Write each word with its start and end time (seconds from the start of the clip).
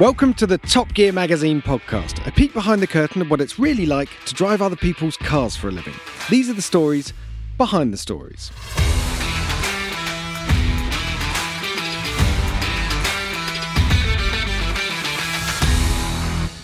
Welcome 0.00 0.34
to 0.34 0.46
the 0.46 0.58
Top 0.58 0.94
Gear 0.94 1.10
Magazine 1.10 1.60
podcast, 1.60 2.24
a 2.24 2.30
peek 2.30 2.52
behind 2.52 2.80
the 2.80 2.86
curtain 2.86 3.20
of 3.20 3.28
what 3.28 3.40
it's 3.40 3.58
really 3.58 3.84
like 3.84 4.08
to 4.26 4.34
drive 4.34 4.62
other 4.62 4.76
people's 4.76 5.16
cars 5.16 5.56
for 5.56 5.66
a 5.66 5.72
living. 5.72 5.94
These 6.30 6.48
are 6.48 6.52
the 6.52 6.62
stories 6.62 7.12
behind 7.56 7.92
the 7.92 7.96
stories. 7.96 8.52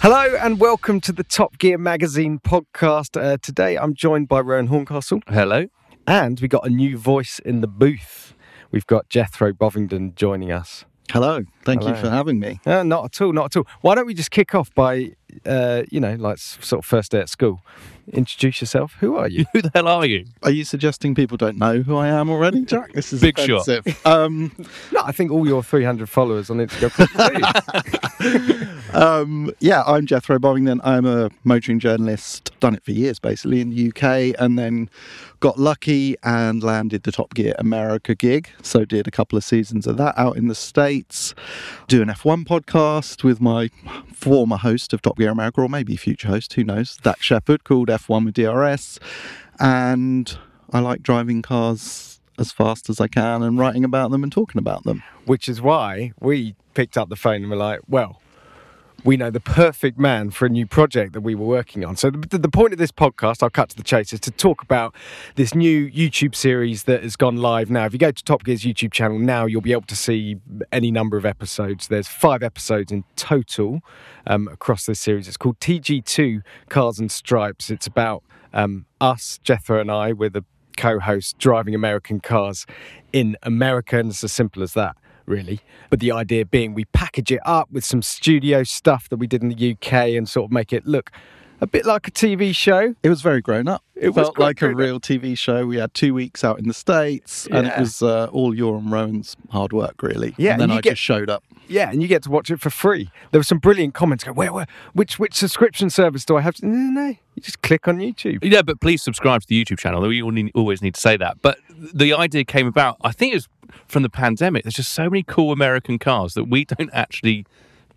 Hello 0.01 0.37
and 0.37 0.61
welcome 0.61 1.01
to 1.01 1.11
the 1.11 1.25
Top 1.25 1.59
Gear 1.59 1.77
Magazine 1.77 2.39
podcast. 2.39 3.21
Uh, 3.21 3.37
today 3.43 3.77
I'm 3.77 3.95
joined 3.95 4.29
by 4.29 4.39
Rowan 4.43 4.69
Horncastle. 4.69 5.23
Hello. 5.27 5.67
And 6.07 6.39
we 6.39 6.47
got 6.47 6.65
a 6.65 6.71
new 6.71 6.97
voice 6.97 7.41
in 7.41 7.63
the 7.63 7.67
booth. 7.67 8.37
We've 8.71 8.87
got 8.87 9.09
Jethro 9.09 9.53
Bovingdon 9.53 10.15
joining 10.15 10.53
us. 10.53 10.85
Hello. 11.11 11.43
Thank 11.65 11.83
Hello. 11.83 11.95
you 11.95 12.01
for 12.01 12.11
having 12.11 12.39
me. 12.41 12.61
Uh, 12.67 12.83
not 12.83 13.05
at 13.05 13.21
all, 13.21 13.33
not 13.33 13.47
at 13.47 13.57
all. 13.57 13.67
Why 13.83 13.95
don't 13.95 14.07
we 14.07 14.15
just 14.15 14.31
kick 14.31 14.55
off 14.55 14.75
by, 14.75 15.13
uh, 15.47 15.83
you 15.91 16.01
know, 16.01 16.15
like 16.15 16.39
sort 16.39 16.81
of 16.81 16.87
first 16.87 17.13
day 17.13 17.21
at 17.21 17.29
school? 17.29 17.61
Introduce 18.13 18.61
yourself. 18.61 18.97
Who 19.01 19.17
are 19.17 19.29
you? 19.29 19.47
Who 19.53 19.63
the 19.63 19.71
hell 19.75 19.89
are 19.89 20.05
you? 20.05 20.27
Are 20.43 20.51
you 20.51 20.65
suggesting 20.65 21.15
people 21.15 21.37
don't 21.37 21.57
know 21.57 21.81
who 21.81 21.97
I 21.97 22.09
am 22.09 22.29
already, 22.29 22.65
Jack? 22.65 22.93
This 22.93 23.13
is 23.13 23.21
Big 23.21 23.39
shot. 23.39 23.67
Um, 24.05 24.53
no, 24.93 25.01
I 25.03 25.13
think 25.13 25.31
all 25.31 25.47
your 25.47 25.63
300 25.63 26.09
followers 26.09 26.51
on 26.51 26.59
Instagram. 26.59 27.05
um, 28.95 29.51
yeah, 29.61 29.83
I'm 29.87 30.07
Jethro 30.07 30.39
Bovingdon. 30.39 30.83
I'm 30.85 31.07
a 31.07 31.31
motoring 31.45 31.79
journalist. 31.79 32.51
Done 32.61 32.75
it 32.75 32.85
for 32.85 32.93
years, 32.93 33.19
basically, 33.19 33.63
in 33.63 33.71
the 33.71 33.89
UK, 33.89 34.39
and 34.39 34.59
then 34.59 34.91
got 35.41 35.59
lucky 35.59 36.17
and 36.23 36.63
landed 36.63 37.03
the 37.03 37.13
Top 37.13 37.35
Gear 37.35 37.55
America 37.59 38.15
gig. 38.15 38.49
So 38.63 38.85
did 38.85 39.07
a 39.07 39.11
couple 39.11 39.37
of 39.37 39.45
seasons 39.45 39.87
of 39.87 39.97
that 39.99 40.15
out 40.19 40.37
in 40.37 40.49
the 40.49 40.55
States. 40.55 41.35
Do 41.89 42.01
an 42.03 42.09
F1 42.09 42.45
podcast 42.45 43.25
with 43.25 43.41
my 43.41 43.69
former 44.13 44.57
host 44.57 44.93
of 44.93 45.03
Top 45.03 45.19
Gear 45.19 45.24
America, 45.31 45.61
or 45.61 45.69
maybe 45.69 45.97
future 45.97 46.29
host, 46.29 46.53
who 46.55 46.65
knows, 46.65 46.97
Dax 46.99 47.23
Shepard, 47.23 47.65
called 47.65 47.89
F1 47.89 48.25
with 48.25 48.35
DRS. 48.35 48.99
And 49.59 50.37
I 50.73 50.81
like 50.81 51.03
driving 51.03 51.43
cars 51.43 52.21
as 52.39 52.51
fast 52.53 52.91
as 52.91 53.01
I 53.01 53.07
can 53.07 53.43
and 53.43 53.59
writing 53.59 53.85
about 53.85 54.11
them 54.11 54.23
and 54.23 54.33
talking 54.33 54.59
about 54.59 54.85
them. 54.85 55.03
Which 55.25 55.49
is 55.49 55.63
why 55.63 56.13
we 56.21 56.57
picked 56.75 56.99
up 56.99 57.09
the 57.09 57.17
phone 57.17 57.43
and 57.43 57.51
were 57.51 57.57
like, 57.57 57.81
well, 57.89 58.21
we 59.05 59.19
know 59.19 59.31
the 59.31 59.41
perfect 59.41 59.99
man 59.99 60.31
for 60.31 60.47
a 60.47 60.49
new 60.49 60.67
project 60.67 61.13
that 61.13 61.21
we 61.21 61.35
were 61.35 61.45
working 61.45 61.85
on. 61.85 61.95
So 61.97 62.11
the, 62.11 62.39
the 62.39 62.49
point 62.49 62.73
of 62.73 62.79
this 62.79 62.91
podcast, 62.91 63.43
I'll 63.43 63.51
cut 63.51 63.69
to 63.69 63.77
the 63.77 63.83
chase, 63.83 64.13
is 64.13 64.21
to 64.21 64.31
talk 64.31 64.63
about 64.63 64.95
this 65.35 65.55
new 65.55 65.91
YouTube 65.91 66.35
series 66.35 66.85
that 66.85 67.03
has 67.03 67.15
gone 67.15 67.37
live 67.37 67.71
now. 67.71 67.85
If 67.85 67.93
you 67.93 67.99
go 67.99 68.11
to 68.11 68.25
Top 68.25 68.45
Gear's 68.45 68.63
YouTube 68.63 68.93
channel 68.93 69.19
now, 69.19 69.45
you'll 69.45 69.61
be 69.61 69.73
able 69.73 69.83
to 69.83 69.97
see 69.97 70.37
any 70.73 70.91
number 70.91 71.19
of 71.19 71.27
episodes. 71.27 71.89
There's 71.89 72.09
five 72.09 72.43
episodes 72.43 72.91
in 72.91 73.05
total 73.15 73.83
um, 74.27 74.49
across 74.49 74.87
this 74.87 75.01
series. 75.01 75.29
It's 75.29 75.37
called 75.37 75.61
TG2 75.61 76.41
Cars 76.71 76.99
and 76.99 77.13
Stripes. 77.13 77.71
It's 77.71 77.87
about 77.87 78.25
um, 78.55 78.87
us, 79.03 79.39
Jethro 79.45 79.81
and 79.81 79.91
I, 79.91 80.13
with 80.13 80.33
the 80.33 80.45
co-host 80.79 81.39
driving 81.39 81.75
American 81.75 82.21
cars 82.21 82.67
in 83.13 83.37
America, 83.43 83.99
and 83.99 84.11
it's 84.11 84.25
as 84.25 84.33
simple 84.33 84.63
as 84.63 84.73
that 84.73 84.97
really. 85.27 85.61
But 85.91 86.01
the 86.01 86.13
idea 86.13 86.45
being 86.45 86.75
we 86.75 86.85
package 86.87 87.31
it 87.33 87.41
up 87.45 87.71
with 87.71 87.85
some 87.85 88.03
studio 88.03 88.63
stuff 88.65 89.09
that 89.09 89.17
we 89.17 89.27
did 89.27 89.43
in 89.43 89.49
the 89.49 89.73
UK 89.73 89.93
and 90.17 90.29
sort 90.29 90.47
of 90.49 90.53
make 90.53 90.73
it 90.73 90.87
look 90.87 91.11
a 91.61 91.67
bit 91.67 91.87
like 91.87 92.07
a 92.09 92.11
TV 92.11 92.55
show. 92.55 92.95
It 93.03 93.09
was 93.09 93.23
very 93.23 93.41
grown 93.41 93.69
up. 93.69 93.83
It 93.95 94.09
was 94.09 94.27
felt 94.27 94.39
like 94.39 94.61
a 94.61 94.75
real 94.75 94.99
TV 95.01 95.39
show. 95.39 95.67
We 95.67 95.77
had 95.77 95.95
two 95.95 96.13
weeks 96.13 96.43
out 96.45 96.59
in 96.59 96.67
the 96.67 96.75
States, 96.75 97.47
and 97.51 97.67
it 97.67 97.79
was 97.79 98.03
uh, 98.03 98.27
all 98.33 98.55
your 98.55 98.77
and 98.77 98.91
Rowan's 98.91 99.37
hard 99.51 99.73
work, 99.73 100.03
really. 100.03 100.35
Yeah, 100.37 100.53
and 100.53 100.61
then 100.61 100.65
and 100.71 100.73
you 100.73 100.79
I 100.79 100.81
get- 100.83 100.91
just 100.91 101.03
showed 101.03 101.31
up. 101.31 101.45
Yeah, 101.67 101.91
and 101.91 102.03
you 102.03 102.09
get 102.09 102.23
to 102.25 102.31
watch 102.31 102.51
it 102.51 102.61
for 102.61 102.69
free. 102.69 103.11
There 103.31 103.39
were 103.39 103.45
some 103.45 103.57
brilliant 103.59 103.95
comments. 103.95 104.23
Go, 104.23 104.33
where, 104.35 104.53
where, 104.53 104.67
which, 104.93 105.19
which 105.19 105.33
subscription 105.33 105.89
service 105.89 106.27
do 106.27 106.37
I 106.37 106.43
have? 106.43 106.57
To? 106.57 106.67
No, 106.67 106.91
no, 107.01 107.07
you 107.07 107.41
just 107.43 107.63
click 107.63 107.89
on 107.89 107.97
YouTube. 107.97 108.41
Yeah, 108.43 108.61
but 108.61 108.83
please 108.83 109.03
subscribe 109.03 109.41
to 109.41 109.47
the 109.47 109.65
YouTube 109.65 109.79
channel. 109.79 110.03
We 110.03 110.21
all 110.21 110.31
need, 110.31 110.51
always 110.55 110.83
need 110.83 110.95
to 110.95 111.01
say 111.01 111.17
that. 111.17 111.41
But 111.41 111.57
the 111.71 112.13
idea 112.13 112.45
came 112.45 112.67
about, 112.67 112.99
I 113.03 113.13
think 113.13 113.33
it 113.33 113.37
was 113.37 113.49
from 113.87 114.03
the 114.03 114.11
pandemic. 114.11 114.65
There's 114.65 114.75
just 114.75 114.93
so 114.93 115.11
many 115.11 115.23
cool 115.23 115.53
American 115.53 115.99
cars 115.99 116.35
that 116.35 116.45
we 116.45 116.65
don't 116.65 116.91
actually 116.93 117.47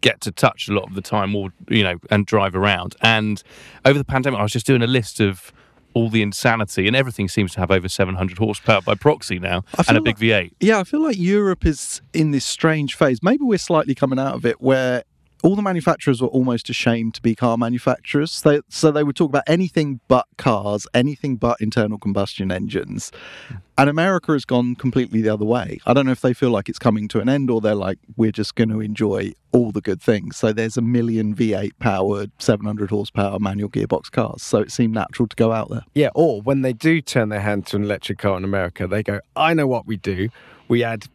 get 0.01 0.21
to 0.21 0.31
touch 0.31 0.67
a 0.67 0.73
lot 0.73 0.87
of 0.87 0.95
the 0.95 1.01
time 1.01 1.35
or, 1.35 1.49
you 1.69 1.83
know, 1.83 1.97
and 2.11 2.25
drive 2.25 2.55
around. 2.55 2.95
And 3.01 3.41
over 3.83 3.97
the 3.97 4.05
pandemic, 4.05 4.39
I 4.39 4.43
was 4.43 4.51
just 4.51 4.65
doing 4.67 4.81
a 4.81 4.87
list 4.87 5.19
of 5.19 5.51
all 5.93 6.09
the 6.09 6.21
insanity, 6.21 6.85
and 6.85 6.95
everything 6.95 7.27
seems 7.27 7.53
to 7.53 7.59
have 7.59 7.71
over 7.71 7.89
700 7.89 8.37
horsepower 8.37 8.81
by 8.81 8.93
proxy 8.93 9.39
now, 9.39 9.63
and 9.87 9.97
a 9.97 10.01
big 10.01 10.17
V8. 10.17 10.51
Yeah, 10.59 10.79
I 10.79 10.83
feel 10.83 11.01
like 11.01 11.17
Europe 11.17 11.65
is 11.65 12.03
in 12.13 12.29
this 12.29 12.45
strange 12.45 12.95
phase. 12.95 13.23
Maybe 13.23 13.43
we're 13.43 13.57
slightly 13.57 13.95
coming 13.95 14.19
out 14.19 14.35
of 14.35 14.45
it 14.45 14.61
where 14.61 15.03
all 15.43 15.55
the 15.55 15.61
manufacturers 15.61 16.21
were 16.21 16.27
almost 16.27 16.69
ashamed 16.69 17.13
to 17.15 17.21
be 17.21 17.35
car 17.35 17.57
manufacturers. 17.57 18.41
They, 18.41 18.61
so 18.69 18.91
they 18.91 19.03
would 19.03 19.15
talk 19.15 19.29
about 19.29 19.43
anything 19.47 19.99
but 20.07 20.25
cars, 20.37 20.87
anything 20.93 21.37
but 21.37 21.61
internal 21.61 21.97
combustion 21.97 22.51
engines. 22.51 23.11
Hmm. 23.47 23.55
And 23.79 23.91
America 23.91 24.31
has 24.31 24.43
gone 24.43 24.75
completely 24.75 25.21
the 25.21 25.29
other 25.29 25.45
way. 25.45 25.79
I 25.85 25.93
don't 25.93 26.07
know 26.07 26.11
if 26.11 26.21
they 26.21 26.33
feel 26.33 26.49
like 26.49 26.67
it's 26.67 26.79
coming 26.79 27.07
to 27.09 27.19
an 27.19 27.29
end 27.29 27.51
or 27.51 27.61
they're 27.61 27.75
like, 27.75 27.99
we're 28.15 28.31
just 28.31 28.55
going 28.55 28.69
to 28.69 28.81
enjoy 28.81 29.33
all 29.51 29.71
the 29.71 29.81
good 29.81 30.01
things. 30.01 30.35
So 30.35 30.51
there's 30.51 30.77
a 30.77 30.81
million 30.81 31.35
V8 31.35 31.73
powered, 31.79 32.31
700 32.39 32.89
horsepower 32.89 33.37
manual 33.37 33.69
gearbox 33.69 34.09
cars. 34.09 34.41
So 34.41 34.59
it 34.59 34.71
seemed 34.71 34.95
natural 34.95 35.27
to 35.27 35.35
go 35.35 35.51
out 35.51 35.69
there. 35.69 35.83
Yeah, 35.93 36.09
or 36.15 36.41
when 36.41 36.63
they 36.63 36.73
do 36.73 37.01
turn 37.01 37.29
their 37.29 37.41
hand 37.41 37.67
to 37.67 37.75
an 37.75 37.83
electric 37.83 38.17
car 38.17 38.35
in 38.37 38.43
America, 38.43 38.87
they 38.87 39.03
go, 39.03 39.19
I 39.35 39.53
know 39.53 39.67
what 39.67 39.85
we 39.85 39.97
do. 39.97 40.29
We 40.67 40.83
add 40.83 41.05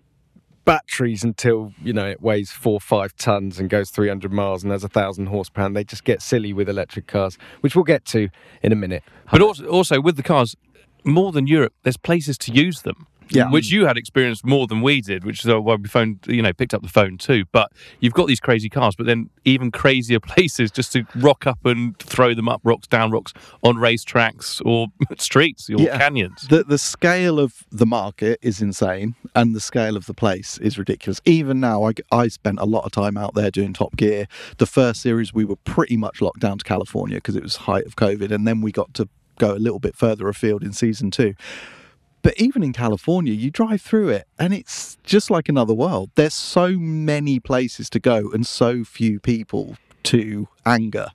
batteries 0.65 1.25
until, 1.25 1.73
you 1.83 1.93
know, 1.93 2.07
it 2.07 2.23
weighs 2.23 2.51
four, 2.51 2.81
five 2.81 3.15
tons 3.17 3.59
and 3.59 3.69
goes 3.69 3.91
300 3.91 4.33
miles 4.33 4.63
and 4.63 4.73
has 4.73 4.85
a 4.85 4.89
thousand 4.89 5.27
horsepower. 5.27 5.69
They 5.71 5.85
just 5.85 6.05
get 6.05 6.23
silly 6.23 6.53
with 6.53 6.69
electric 6.69 7.07
cars, 7.07 7.39
which 7.61 7.75
we'll 7.75 7.85
get 7.85 8.05
to 8.07 8.29
in 8.63 8.73
a 8.73 8.77
minute. 8.77 9.03
But 9.31 9.43
also, 9.43 9.67
also 9.67 10.01
with 10.01 10.17
the 10.17 10.23
cars, 10.23 10.57
more 11.05 11.33
than 11.33 11.47
Europe, 11.47 11.75
there's 11.83 11.97
places 11.97 12.39
to 12.39 12.53
use 12.53 12.83
them. 12.83 13.07
Yeah. 13.31 13.51
Which 13.51 13.71
you 13.71 13.87
had 13.87 13.97
experienced 13.97 14.45
more 14.45 14.67
than 14.67 14.83
we 14.83 15.01
did, 15.01 15.25
which 15.25 15.45
is 15.45 15.51
why 15.51 15.75
we 15.77 15.89
phoned, 15.89 16.19
you 16.27 16.43
know, 16.43 16.53
picked 16.53 16.75
up 16.75 16.83
the 16.83 16.89
phone 16.89 17.17
too. 17.19 17.45
But 17.53 17.73
you've 18.01 18.13
got 18.13 18.27
these 18.27 18.41
crazy 18.41 18.69
cars, 18.69 18.95
but 18.95 19.07
then 19.07 19.31
even 19.45 19.71
crazier 19.71 20.21
places 20.35 20.71
just 20.71 20.93
to 20.93 21.07
rock 21.17 21.47
up 21.47 21.65
and 21.65 21.97
throw 21.99 22.35
them 22.35 22.49
up 22.49 22.61
rocks, 22.65 22.87
down 22.89 23.11
rocks 23.11 23.33
on 23.63 23.77
racetracks 23.77 24.61
or 24.67 24.89
streets 25.19 25.71
or 25.71 25.81
Yeah. 25.81 25.97
canyons. 25.99 26.47
The 26.49 26.65
the 26.65 26.79
scale 26.79 27.39
of 27.41 27.65
the 27.71 27.87
market 27.87 28.39
is 28.43 28.61
insane, 28.61 29.15
and 29.35 29.55
the 29.55 29.61
scale 29.61 29.97
of 29.97 30.07
the 30.07 30.15
place 30.15 30.59
is 30.59 30.77
ridiculous. 30.79 31.21
Even 31.25 31.61
now, 31.61 31.85
I, 31.85 31.93
I 32.11 32.29
spent 32.29 32.59
a 32.59 32.67
lot 32.67 32.85
of 32.85 32.93
time 32.93 33.17
out 33.17 33.35
there 33.35 33.51
doing 33.51 33.73
Top 33.73 33.97
Gear. 33.97 34.27
The 34.59 34.67
first 34.67 35.01
series, 35.01 35.33
we 35.33 35.45
were 35.45 35.57
pretty 35.57 35.97
much 35.97 36.21
locked 36.21 36.41
down 36.41 36.59
to 36.59 36.65
California 36.65 37.17
because 37.17 37.37
it 37.37 37.43
was 37.43 37.57
height 37.57 37.87
of 37.87 37.97
COVID, 37.97 38.31
and 38.31 38.47
then 38.47 38.61
we 38.61 38.73
got 38.73 38.93
to 38.95 39.09
go 39.39 39.53
a 39.55 39.57
little 39.57 39.79
bit 39.79 39.97
further 39.97 40.29
afield 40.29 40.63
in 40.63 40.73
season 40.73 41.11
two. 41.11 41.35
But 42.23 42.35
even 42.39 42.63
in 42.63 42.73
California, 42.73 43.33
you 43.33 43.51
drive 43.51 43.83
through 43.83 44.11
it 44.11 44.27
and 44.39 44.55
it's 44.55 44.97
just 45.03 45.31
like 45.31 45.49
another 45.49 45.75
world. 45.75 46.11
There's 46.15 46.35
so 46.35 46.71
many 46.71 47.41
places 47.41 47.91
to 47.91 48.01
go 48.01 48.31
and 48.33 48.47
so 48.47 48.85
few 48.85 49.19
people 49.19 49.77
to 50.05 50.49
anger 50.65 51.09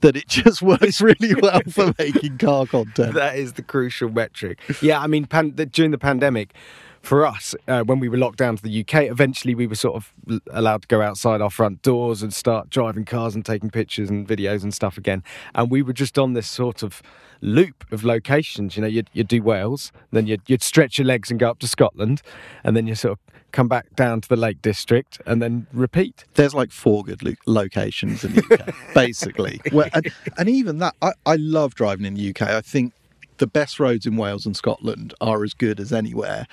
that 0.00 0.16
it 0.16 0.28
just 0.28 0.62
works 0.62 1.00
really 1.00 1.34
well 1.34 1.60
for 1.70 1.94
making 1.98 2.38
car 2.38 2.66
content. 2.66 3.14
That 3.14 3.36
is 3.36 3.54
the 3.54 3.62
crucial 3.62 4.08
metric. 4.10 4.58
Yeah, 4.80 5.00
I 5.00 5.06
mean, 5.06 5.26
pan- 5.26 5.56
the, 5.56 5.66
during 5.66 5.90
the 5.90 5.98
pandemic, 5.98 6.54
for 7.04 7.26
us, 7.26 7.54
uh, 7.68 7.82
when 7.82 8.00
we 8.00 8.08
were 8.08 8.16
locked 8.16 8.38
down 8.38 8.56
to 8.56 8.62
the 8.62 8.80
UK, 8.80 9.04
eventually 9.04 9.54
we 9.54 9.66
were 9.66 9.74
sort 9.74 9.96
of 9.96 10.40
allowed 10.50 10.82
to 10.82 10.88
go 10.88 11.02
outside 11.02 11.40
our 11.40 11.50
front 11.50 11.82
doors 11.82 12.22
and 12.22 12.32
start 12.32 12.70
driving 12.70 13.04
cars 13.04 13.34
and 13.34 13.44
taking 13.44 13.70
pictures 13.70 14.08
and 14.08 14.26
videos 14.26 14.62
and 14.62 14.72
stuff 14.72 14.96
again. 14.96 15.22
And 15.54 15.70
we 15.70 15.82
were 15.82 15.92
just 15.92 16.18
on 16.18 16.32
this 16.32 16.48
sort 16.48 16.82
of 16.82 17.02
loop 17.42 17.84
of 17.92 18.04
locations. 18.04 18.76
You 18.76 18.82
know, 18.82 18.88
you'd, 18.88 19.10
you'd 19.12 19.28
do 19.28 19.42
Wales, 19.42 19.92
then 20.12 20.26
you'd, 20.26 20.40
you'd 20.46 20.62
stretch 20.62 20.98
your 20.98 21.06
legs 21.06 21.30
and 21.30 21.38
go 21.38 21.50
up 21.50 21.58
to 21.58 21.68
Scotland, 21.68 22.22
and 22.64 22.74
then 22.76 22.86
you 22.86 22.94
sort 22.94 23.12
of 23.12 23.34
come 23.52 23.68
back 23.68 23.94
down 23.94 24.20
to 24.20 24.28
the 24.28 24.36
Lake 24.36 24.60
District 24.62 25.20
and 25.26 25.40
then 25.40 25.66
repeat. 25.72 26.24
there's 26.34 26.54
like 26.54 26.72
four 26.72 27.04
good 27.04 27.22
lo- 27.22 27.34
locations 27.46 28.24
in 28.24 28.32
the 28.34 28.42
UK, 28.50 28.74
basically. 28.94 29.60
Well, 29.72 29.88
and, 29.94 30.10
and 30.38 30.48
even 30.48 30.78
that, 30.78 30.96
I, 31.02 31.12
I 31.24 31.36
love 31.36 31.74
driving 31.74 32.06
in 32.06 32.14
the 32.14 32.30
UK. 32.30 32.42
I 32.42 32.62
think 32.62 32.94
the 33.38 33.46
best 33.46 33.78
roads 33.78 34.06
in 34.06 34.16
Wales 34.16 34.46
and 34.46 34.56
Scotland 34.56 35.14
are 35.20 35.44
as 35.44 35.54
good 35.54 35.78
as 35.78 35.92
anywhere. 35.92 36.46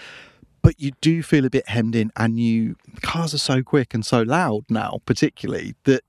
But 0.64 0.80
you 0.80 0.92
do 1.02 1.24
feel 1.24 1.46
a 1.46 1.50
bit 1.50 1.68
hemmed 1.68 1.96
in, 1.96 2.12
and 2.16 2.40
you 2.40 2.76
cars 3.02 3.34
are 3.34 3.40
so 3.40 3.64
quick 3.64 3.94
and 3.94 4.06
so 4.06 4.22
loud 4.22 4.66
now, 4.70 5.00
particularly 5.06 5.76
that 5.86 6.04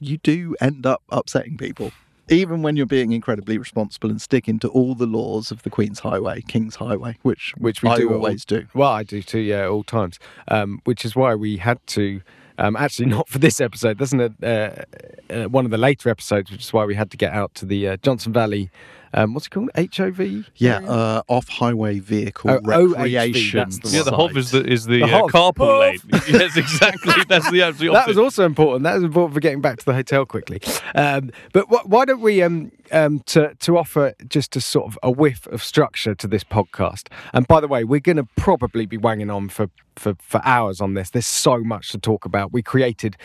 you 0.00 0.16
do 0.18 0.56
end 0.60 0.86
up 0.86 1.02
upsetting 1.10 1.56
people. 1.58 1.92
Even 2.30 2.60
when 2.62 2.76
you're 2.76 2.84
being 2.86 3.12
incredibly 3.12 3.56
responsible 3.56 4.10
and 4.10 4.20
sticking 4.20 4.58
to 4.58 4.68
all 4.68 4.94
the 4.94 5.06
laws 5.06 5.50
of 5.50 5.62
the 5.62 5.70
Queen's 5.70 6.00
Highway, 6.00 6.42
King's 6.42 6.76
Highway, 6.76 7.16
which 7.22 7.54
which 7.58 7.82
we 7.82 7.88
I 7.90 7.96
do 7.96 8.08
at 8.08 8.12
all- 8.12 8.16
always 8.18 8.44
do. 8.44 8.66
Well, 8.74 8.90
I 8.90 9.02
do 9.02 9.22
too, 9.22 9.40
yeah, 9.40 9.62
at 9.62 9.68
all 9.68 9.82
times. 9.84 10.18
Um, 10.48 10.80
which 10.84 11.04
is 11.04 11.16
why 11.16 11.34
we 11.34 11.56
had 11.56 11.78
to, 11.88 12.20
um, 12.58 12.76
actually 12.76 13.06
not 13.06 13.28
for 13.28 13.38
this 13.38 13.60
episode, 13.60 13.96
doesn't 13.98 14.20
it? 14.20 14.32
Uh, 14.42 15.32
uh, 15.32 15.48
one 15.48 15.64
of 15.64 15.70
the 15.70 15.78
later 15.78 16.10
episodes, 16.10 16.50
which 16.50 16.62
is 16.62 16.72
why 16.72 16.84
we 16.84 16.94
had 16.94 17.10
to 17.10 17.16
get 17.16 17.32
out 17.32 17.54
to 17.56 17.66
the 17.66 17.88
uh, 17.88 17.96
Johnson 17.98 18.32
Valley 18.32 18.70
um, 19.14 19.34
what's 19.34 19.46
it 19.46 19.50
called? 19.50 19.70
HOV. 19.76 20.46
Yeah, 20.56 20.78
uh, 20.78 21.22
off-highway 21.28 21.98
vehicle 22.00 22.50
Oh, 22.50 22.58
OHV, 22.60 22.94
recreation. 22.96 23.58
that's 23.58 23.78
the 23.78 23.88
Yeah, 23.96 24.02
the 24.02 24.10
Right. 24.10 24.20
Hov 24.20 24.36
is 24.36 24.50
the 24.50 24.64
is 24.66 24.84
the, 24.86 25.00
The 25.00 25.04
uh, 25.16 25.22
carpool 25.28 25.80
lane. 25.80 25.98
Yes, 26.28 26.56
exactly. 26.56 27.14
That's 27.28 27.50
the 27.50 27.62
absolute 27.62 27.92
that 27.92 28.06
was 28.06 28.18
also 28.18 28.44
important. 28.44 28.84
That 28.84 28.94
was 28.94 29.04
important 29.04 29.34
for 29.34 29.40
getting 29.40 29.60
back 29.60 29.78
to 29.78 29.84
the 29.84 29.94
hotel 29.94 30.26
quickly. 30.26 30.60
Um, 30.94 31.30
but 31.52 31.64
wh- 31.66 31.88
why 31.88 32.04
don't 32.04 32.20
we 32.20 32.42
um, 32.42 32.70
um, 32.92 33.20
to 33.26 33.54
to 33.54 33.78
offer 33.78 34.14
just 34.28 34.56
a 34.56 34.60
sort 34.60 34.86
of 34.86 34.98
a 35.02 35.10
whiff 35.10 35.46
of 35.48 35.62
structure 35.62 36.14
to 36.14 36.26
this 36.26 36.44
podcast? 36.44 37.08
And 37.32 37.46
by 37.46 37.60
the 37.60 37.68
way, 37.68 37.84
we're 37.84 38.00
going 38.00 38.16
to 38.18 38.26
probably 38.36 38.84
be 38.86 38.96
wanging 38.98 39.30
on 39.30 39.48
for, 39.48 39.68
for 39.96 40.14
for 40.20 40.40
hours 40.44 40.80
on 40.80 40.94
this. 40.94 41.10
There's 41.10 41.26
so 41.26 41.58
much 41.58 41.90
to 41.90 41.98
talk 41.98 42.24
about. 42.26 42.52
We 42.52 42.62
created 42.62 43.16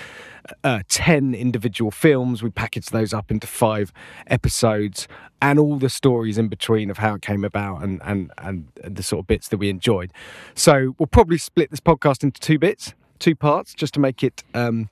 uh, 0.63 0.81
ten 0.88 1.33
individual 1.36 1.91
films. 1.91 2.41
We 2.41 2.50
packaged 2.51 2.91
those 2.94 3.13
up 3.13 3.31
into 3.31 3.47
five 3.47 3.91
episodes, 4.27 5.07
and 5.43 5.59
all 5.59 5.77
the 5.77 5.89
stories 5.89 6.37
in 6.37 6.47
between 6.47 6.89
of 6.89 6.97
how 6.97 7.15
it 7.15 7.21
came 7.21 7.43
about 7.43 7.83
and 7.83 8.01
and 8.03 8.31
and 8.37 8.67
the 8.81 9.03
sort 9.03 9.19
of 9.19 9.27
bits 9.27 9.49
that 9.49 9.57
we 9.57 9.69
enjoyed. 9.69 10.11
So 10.55 10.95
we'll 10.97 11.07
probably 11.07 11.37
split 11.37 11.69
this 11.69 11.81
podcast 11.81 12.23
into 12.23 12.39
two 12.39 12.57
bits, 12.57 12.93
two 13.19 13.35
parts, 13.35 13.73
just 13.75 13.93
to 13.95 13.99
make 13.99 14.23
it. 14.23 14.43
Um, 14.55 14.89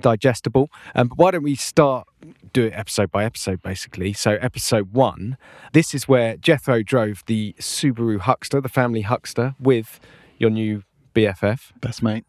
digestible. 0.00 0.70
Um, 0.94 1.08
but 1.08 1.16
why 1.16 1.30
don't 1.30 1.42
we 1.42 1.54
start 1.54 2.06
do 2.52 2.66
it 2.66 2.74
episode 2.74 3.10
by 3.10 3.24
episode, 3.24 3.62
basically? 3.62 4.12
So, 4.12 4.32
episode 4.32 4.92
one, 4.92 5.38
this 5.72 5.94
is 5.94 6.06
where 6.06 6.36
Jethro 6.36 6.82
drove 6.82 7.22
the 7.24 7.54
Subaru 7.58 8.18
Huckster, 8.18 8.60
the 8.60 8.68
family 8.68 9.00
Huckster, 9.00 9.54
with 9.58 10.00
your 10.36 10.50
new 10.50 10.82
BFF, 11.14 11.72
Best 11.80 12.02
mate. 12.02 12.24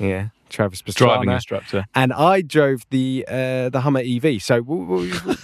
yeah, 0.00 0.28
Travis 0.50 0.82
driving 0.82 1.28
instructor. 1.36 1.84
And 1.94 2.12
I 2.12 2.42
drove 2.42 2.84
the 2.90 3.24
uh, 3.28 3.68
the 3.70 3.80
Hummer 3.80 4.02
EV. 4.04 4.42
So, 4.42 4.62
we'll, 4.62 4.84
we'll- 4.84 5.06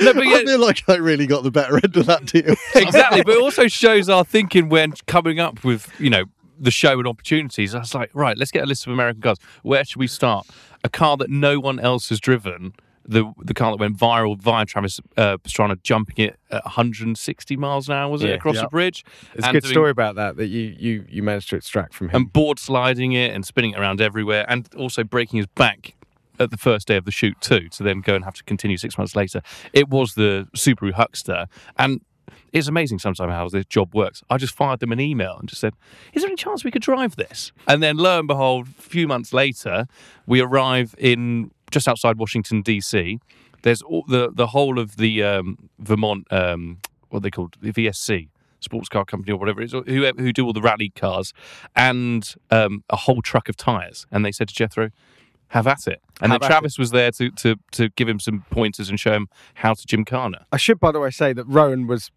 No, 0.00 0.14
but 0.14 0.26
I 0.26 0.44
feel 0.44 0.58
like 0.60 0.88
I 0.88 0.96
really 0.96 1.26
got 1.26 1.42
the 1.44 1.50
better 1.50 1.76
end 1.76 1.96
of 1.96 2.06
that 2.06 2.24
deal. 2.26 2.54
exactly. 2.74 3.22
But 3.22 3.34
it 3.34 3.42
also 3.42 3.68
shows 3.68 4.08
our 4.08 4.24
thinking 4.24 4.68
when 4.68 4.92
coming 5.06 5.38
up 5.40 5.64
with 5.64 5.88
you 6.00 6.10
know 6.10 6.24
the 6.58 6.70
show 6.70 6.98
and 6.98 7.06
opportunities. 7.06 7.74
I 7.74 7.80
was 7.80 7.94
like, 7.94 8.10
right, 8.14 8.36
let's 8.38 8.50
get 8.50 8.62
a 8.62 8.66
list 8.66 8.86
of 8.86 8.92
American 8.92 9.20
cars. 9.22 9.38
Where 9.62 9.84
should 9.84 9.96
we 9.98 10.06
start? 10.06 10.46
A 10.84 10.88
car 10.88 11.16
that 11.18 11.30
no 11.30 11.58
one 11.60 11.78
else 11.80 12.08
has 12.08 12.20
driven. 12.20 12.72
The 13.04 13.32
the 13.38 13.54
car 13.54 13.72
that 13.72 13.78
went 13.80 13.96
viral 13.96 14.38
via 14.40 14.64
Travis 14.64 15.00
uh, 15.16 15.36
Pastrana 15.38 15.82
jumping 15.82 16.24
it 16.24 16.38
at 16.50 16.64
160 16.64 17.56
miles 17.56 17.88
an 17.88 17.94
hour 17.96 18.10
was 18.10 18.22
it 18.22 18.28
Yeah. 18.28 18.34
across 18.34 18.56
Yeah. 18.56 18.62
the 18.62 18.68
bridge? 18.68 19.04
It's 19.34 19.46
a 19.46 19.52
good 19.52 19.62
doing- 19.64 19.72
story 19.72 19.90
about 19.90 20.14
that 20.16 20.36
that 20.36 20.46
you, 20.48 20.74
you, 20.78 21.04
you 21.08 21.22
managed 21.22 21.50
to 21.50 21.56
extract 21.56 21.94
from 21.94 22.10
him. 22.10 22.16
and 22.16 22.32
board 22.32 22.58
sliding 22.58 23.12
it 23.12 23.34
and 23.34 23.44
spinning 23.44 23.72
it 23.72 23.78
around 23.80 24.00
everywhere, 24.00 24.44
and 24.48 24.68
also 24.76 25.02
breaking 25.04 25.38
his 25.38 25.46
back 25.46 25.94
at 26.38 26.50
the 26.50 26.56
first 26.56 26.86
day 26.88 26.96
of 26.96 27.04
the 27.04 27.10
shoot 27.10 27.36
too, 27.40 27.68
to 27.70 27.82
then 27.82 28.00
go 28.00 28.14
and 28.14 28.24
have 28.24 28.34
to 28.34 28.44
continue 28.44 28.76
six 28.76 28.96
months 28.96 29.14
later. 29.16 29.42
It 29.72 29.88
was 29.88 30.14
the 30.14 30.48
Subaru 30.56 30.92
Huckster, 30.92 31.46
and 31.78 32.00
it's 32.52 32.68
amazing 32.68 32.98
sometimes 33.00 33.30
how 33.32 33.48
this 33.48 33.66
job 33.66 33.94
works. 33.94 34.22
I 34.30 34.38
just 34.38 34.54
fired 34.54 34.80
them 34.80 34.92
an 34.92 35.00
email 35.00 35.36
and 35.38 35.48
just 35.48 35.60
said, 35.60 35.74
"Is 36.12 36.22
there 36.22 36.28
any 36.28 36.36
chance 36.36 36.64
we 36.64 36.70
could 36.70 36.82
drive 36.82 37.16
this?" 37.16 37.52
And 37.66 37.82
then 37.82 37.96
lo 37.96 38.18
and 38.18 38.28
behold, 38.28 38.68
a 38.78 38.82
few 38.82 39.06
months 39.08 39.32
later, 39.32 39.86
we 40.26 40.40
arrive 40.40 40.94
in 40.98 41.50
just 41.72 41.88
outside 41.88 42.18
Washington 42.18 42.62
D.C. 42.62 43.18
There's 43.62 43.82
all, 43.82 44.04
the 44.06 44.30
the 44.32 44.48
whole 44.48 44.78
of 44.78 44.96
the 44.96 45.22
um, 45.22 45.70
Vermont, 45.78 46.26
um, 46.30 46.78
what 47.08 47.18
are 47.18 47.20
they 47.22 47.30
called, 47.30 47.56
the 47.60 47.72
VSC 47.72 48.28
sports 48.60 48.88
car 48.88 49.04
company 49.04 49.32
or 49.32 49.38
whatever 49.38 49.60
it 49.60 49.66
is, 49.66 49.72
who 49.72 50.06
who 50.16 50.32
do 50.32 50.46
all 50.46 50.52
the 50.52 50.60
rally 50.60 50.90
cars, 50.90 51.32
and 51.74 52.34
um, 52.50 52.84
a 52.90 52.96
whole 52.96 53.22
truck 53.22 53.48
of 53.48 53.56
tires. 53.56 54.06
And 54.10 54.24
they 54.24 54.32
said 54.32 54.48
to 54.48 54.54
Jethro, 54.54 54.90
"Have 55.48 55.66
at 55.66 55.86
it." 55.86 56.00
And 56.20 56.32
Have 56.32 56.40
then 56.40 56.46
at 56.46 56.52
Travis 56.52 56.78
was 56.78 56.90
there 56.90 57.10
to, 57.12 57.30
to 57.30 57.56
to 57.72 57.88
give 57.90 58.08
him 58.08 58.20
some 58.20 58.44
pointers 58.50 58.88
and 58.88 58.98
show 58.98 59.12
him 59.12 59.28
how 59.54 59.74
to 59.74 59.86
Jim 59.86 60.00
gymkhana. 60.00 60.46
I 60.52 60.56
should, 60.56 60.78
by 60.78 60.92
the 60.92 61.00
way, 61.00 61.10
say 61.10 61.32
that 61.32 61.44
Rowan 61.44 61.86
was 61.86 62.10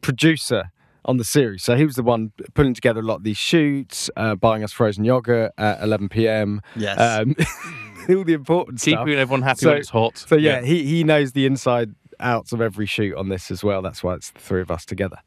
producer 0.00 0.72
on 1.04 1.16
the 1.16 1.24
series. 1.24 1.62
So 1.62 1.76
he 1.76 1.84
was 1.84 1.96
the 1.96 2.02
one 2.02 2.32
putting 2.54 2.74
together 2.74 3.00
a 3.00 3.02
lot 3.02 3.16
of 3.16 3.24
these 3.24 3.36
shoots, 3.36 4.08
uh, 4.16 4.34
buying 4.34 4.62
us 4.62 4.72
frozen 4.72 5.04
yogurt 5.04 5.52
at 5.58 5.82
11 5.82 6.08
p.m. 6.08 6.60
Yes. 6.76 6.98
Um, 6.98 7.34
all 8.16 8.24
the 8.24 8.32
important 8.34 8.80
stuff. 8.80 9.06
Keeping 9.06 9.18
everyone 9.18 9.42
happy 9.42 9.60
So- 9.60 9.70
when 9.70 9.78
it's 9.78 9.88
hot. 9.90 10.18
So 10.18 10.36
yeah, 10.36 10.60
He, 10.62 10.84
he 10.84 11.04
knows 11.04 11.32
the 11.32 11.46
inside 11.46 11.94
outs 12.20 12.52
of 12.52 12.60
every 12.60 12.86
shoot 12.86 13.16
on 13.16 13.28
this 13.28 13.50
as 13.50 13.64
well. 13.64 13.82
That's 13.82 14.02
why 14.02 14.14
it's 14.14 14.30
the 14.30 14.38
three 14.40 14.60
of 14.60 14.70
us 14.70 14.84
together. 14.84 15.18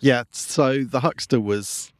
Yeah, 0.00 0.24
so 0.32 0.84
the 0.84 1.00
Huckster 1.00 1.40
was. 1.40 1.92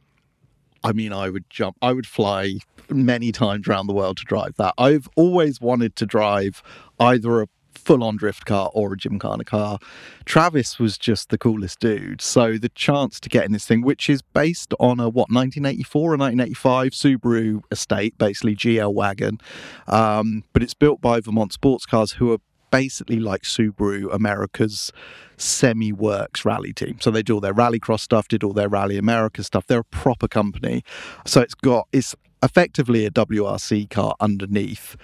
I 0.85 0.91
mean, 0.91 1.13
I 1.13 1.29
would 1.29 1.49
jump, 1.49 1.77
I 1.81 1.93
would 1.93 2.05
fly 2.05 2.55
many 2.89 3.31
times 3.31 3.69
around 3.69 3.87
the 3.87 3.93
world 3.93 4.17
to 4.17 4.25
drive 4.25 4.55
that. 4.57 4.73
I've 4.77 5.07
always 5.15 5.61
wanted 5.61 5.95
to 5.95 6.05
drive 6.05 6.61
either 6.99 7.41
a 7.41 7.47
full 7.75 8.03
on 8.03 8.17
drift 8.17 8.45
car 8.45 8.69
or 8.73 8.93
a 8.93 8.97
Gymkhana 8.97 9.45
car. 9.45 9.79
Travis 10.25 10.79
was 10.79 10.97
just 10.97 11.29
the 11.29 11.37
coolest 11.37 11.79
dude. 11.79 12.21
So 12.21 12.57
the 12.57 12.69
chance 12.69 13.19
to 13.21 13.29
get 13.29 13.45
in 13.45 13.51
this 13.51 13.65
thing, 13.65 13.81
which 13.81 14.09
is 14.09 14.21
based 14.21 14.73
on 14.79 14.99
a 14.99 15.09
what, 15.09 15.29
1984 15.29 16.01
or 16.01 16.17
1985 16.17 16.91
Subaru 16.91 17.61
estate, 17.71 18.17
basically 18.17 18.55
GL 18.55 18.93
wagon, 18.93 19.39
um, 19.87 20.43
but 20.53 20.63
it's 20.63 20.73
built 20.73 21.01
by 21.01 21.19
Vermont 21.19 21.53
Sports 21.53 21.85
Cars, 21.85 22.13
who 22.13 22.31
are 22.31 22.39
basically 22.73 23.19
like 23.19 23.43
Subaru 23.43 24.11
America's 24.11 24.91
semi 25.37 25.91
works 25.91 26.43
rally 26.43 26.73
team. 26.73 26.97
So 26.99 27.11
they 27.11 27.21
do 27.21 27.35
all 27.35 27.39
their 27.39 27.53
rallycross 27.53 27.99
stuff, 27.99 28.27
did 28.27 28.43
all 28.43 28.53
their 28.53 28.69
Rally 28.69 28.97
America 28.97 29.43
stuff. 29.43 29.67
They're 29.67 29.81
a 29.81 29.83
proper 29.83 30.27
company. 30.27 30.83
So 31.25 31.41
it's 31.41 31.53
got 31.53 31.87
it's 31.91 32.15
effectively 32.41 33.05
a 33.05 33.11
WRC 33.11 33.89
car 33.89 34.15
underneath, 34.19 34.95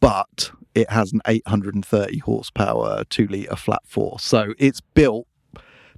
but 0.00 0.50
it 0.74 0.90
has 0.90 1.12
an 1.12 1.20
830 1.26 2.18
horsepower, 2.18 3.04
two 3.10 3.26
litre 3.26 3.56
flat 3.56 3.82
four. 3.84 4.18
So 4.20 4.54
it's 4.58 4.80
built 4.80 5.26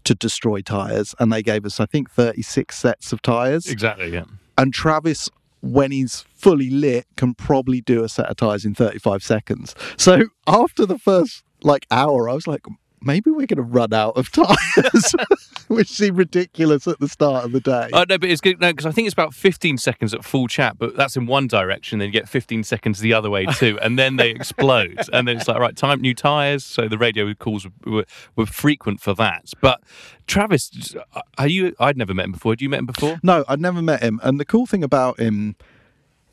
to 0.05 0.15
destroy 0.15 0.63
tyres. 0.63 1.15
And 1.19 1.33
they 1.33 1.43
gave 1.43 1.67
us, 1.67 1.81
I 1.81 1.87
think, 1.87 2.11
36 2.11 2.77
sets 2.77 3.13
of 3.13 3.23
tyres. 3.23 3.67
exactly. 3.67 4.13
Yeah. 4.13 4.25
And 4.57 4.73
Travis, 4.73 5.29
when 5.61 5.91
he's 5.91 6.25
fully 6.35 6.71
lit, 6.71 7.07
can 7.17 7.35
probably 7.35 7.81
do 7.81 8.05
a 8.05 8.09
set 8.09 8.27
of 8.27 8.37
tyres 8.37 8.65
in 8.65 8.75
35 8.75 9.23
seconds. 9.23 9.75
So 9.97 10.25
after 10.47 10.87
the 10.87 10.99
first 10.99 11.45
like 11.63 11.87
hour, 11.91 12.29
I 12.29 12.35
was 12.35 12.47
like, 12.47 12.63
maybe 13.03 13.31
we're 13.31 13.47
going 13.47 13.57
to 13.57 13.63
run 13.63 13.93
out 13.93 14.17
of 14.17 14.31
tyres, 14.31 15.15
which 15.69 15.89
seemed 15.89 16.17
ridiculous 16.17 16.87
at 16.87 17.01
the 17.01 17.09
start 17.09 17.45
of 17.45 17.53
the 17.53 17.61
day. 17.61 17.89
Oh 17.93 18.05
no, 18.09 18.19
but 18.19 18.29
it's 18.29 18.41
good 18.41 18.61
no 18.61 18.73
because 18.73 18.87
I 18.87 18.91
think 18.91 19.07
it's 19.07 19.13
about 19.13 19.35
15 19.35 19.79
seconds 19.79 20.15
at 20.15 20.25
full 20.25 20.49
chat, 20.49 20.79
but 20.79 20.97
that's 20.97 21.17
in 21.17 21.27
one 21.27 21.47
direction. 21.47 21.99
Then 21.99 22.07
you 22.07 22.13
get 22.13 22.29
15 22.29 22.65
seconds 22.65 23.01
the 23.01 23.13
other 23.13 23.31
way 23.31 23.47
too, 23.47 23.79
and 23.83 23.99
then 23.99 24.17
they 24.17 24.31
explode, 24.31 25.01
and 25.13 25.27
then 25.27 25.39
it's 25.39 25.49
like 25.49 25.59
right, 25.59 25.77
time 25.77 26.01
new 26.01 26.15
tires. 26.15 26.65
So 26.65 26.89
the 26.89 26.99
radio 26.99 27.33
calls 27.35 27.67
were, 27.67 27.93
were, 27.93 28.05
were 28.37 28.47
frequent 28.47 29.01
for 29.01 29.15
that. 29.15 29.53
But 29.61 29.83
Travis, 30.27 30.95
are 31.39 31.49
you? 31.49 31.75
I'd 31.81 31.97
never 31.97 32.15
met 32.15 32.27
him 32.27 32.33
before. 32.33 32.53
Had 32.53 32.61
you 32.61 32.69
met 32.69 32.81
him 32.81 32.87
before? 32.87 33.19
No, 33.23 33.45
I'd 33.49 33.61
never 33.61 33.83
met 33.83 34.03
him. 34.03 34.21
And 34.23 34.39
the 34.39 34.45
cool 34.45 34.67
thing 34.67 34.85
about 34.85 35.19
him, 35.19 35.57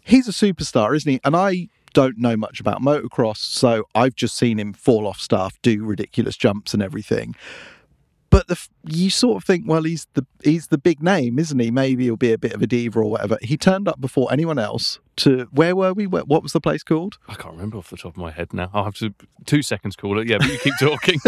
he's 0.02 0.28
a 0.28 0.32
superstar, 0.32 0.96
isn't 0.96 1.12
he? 1.12 1.20
And 1.24 1.36
I 1.36 1.70
don't 1.98 2.20
know 2.20 2.38
much 2.38 2.60
about 2.60 2.80
motocross, 2.80 3.38
so 3.38 3.86
I've 3.96 4.14
just 4.14 4.38
seen 4.38 4.60
him 4.60 4.72
fall 4.72 5.08
off 5.08 5.20
stuff, 5.20 5.60
do 5.64 5.84
ridiculous 5.84 6.38
jumps 6.38 6.76
and 6.76 6.84
everything. 6.84 7.34
But 8.30 8.48
the, 8.48 8.68
you 8.84 9.10
sort 9.10 9.38
of 9.38 9.44
think, 9.44 9.64
well, 9.66 9.82
he's 9.82 10.06
the 10.14 10.24
he's 10.44 10.68
the 10.68 10.78
big 10.78 11.02
name, 11.02 11.40
isn't 11.40 11.58
he? 11.58 11.72
Maybe 11.72 12.04
he'll 12.04 12.16
be 12.16 12.34
a 12.34 12.38
bit 12.38 12.54
of 12.54 12.62
a 12.62 12.68
diva 12.68 13.00
or 13.00 13.10
whatever. 13.10 13.40
He 13.42 13.58
turned 13.58 13.88
up 13.88 14.00
before 14.00 14.32
anyone 14.32 14.60
else 14.60 15.00
to 15.18 15.48
where 15.52 15.76
were 15.76 15.92
we? 15.94 16.06
Where, 16.06 16.22
what 16.22 16.44
was 16.44 16.52
the 16.52 16.62
place 16.62 16.84
called? 16.84 17.18
I 17.28 17.34
can't 17.34 17.56
remember 17.56 17.80
off 17.80 17.90
the 17.90 17.98
top 17.98 18.14
of 18.14 18.18
my 18.18 18.30
head 18.30 18.54
now. 18.54 18.70
I'll 18.76 18.84
have 18.84 18.96
to 18.98 19.16
two 19.46 19.64
seconds 19.64 19.96
call 19.96 20.20
it. 20.20 20.28
Yeah, 20.28 20.38
but 20.38 20.50
you 20.50 20.60
keep 20.60 20.78
talking. 20.80 21.20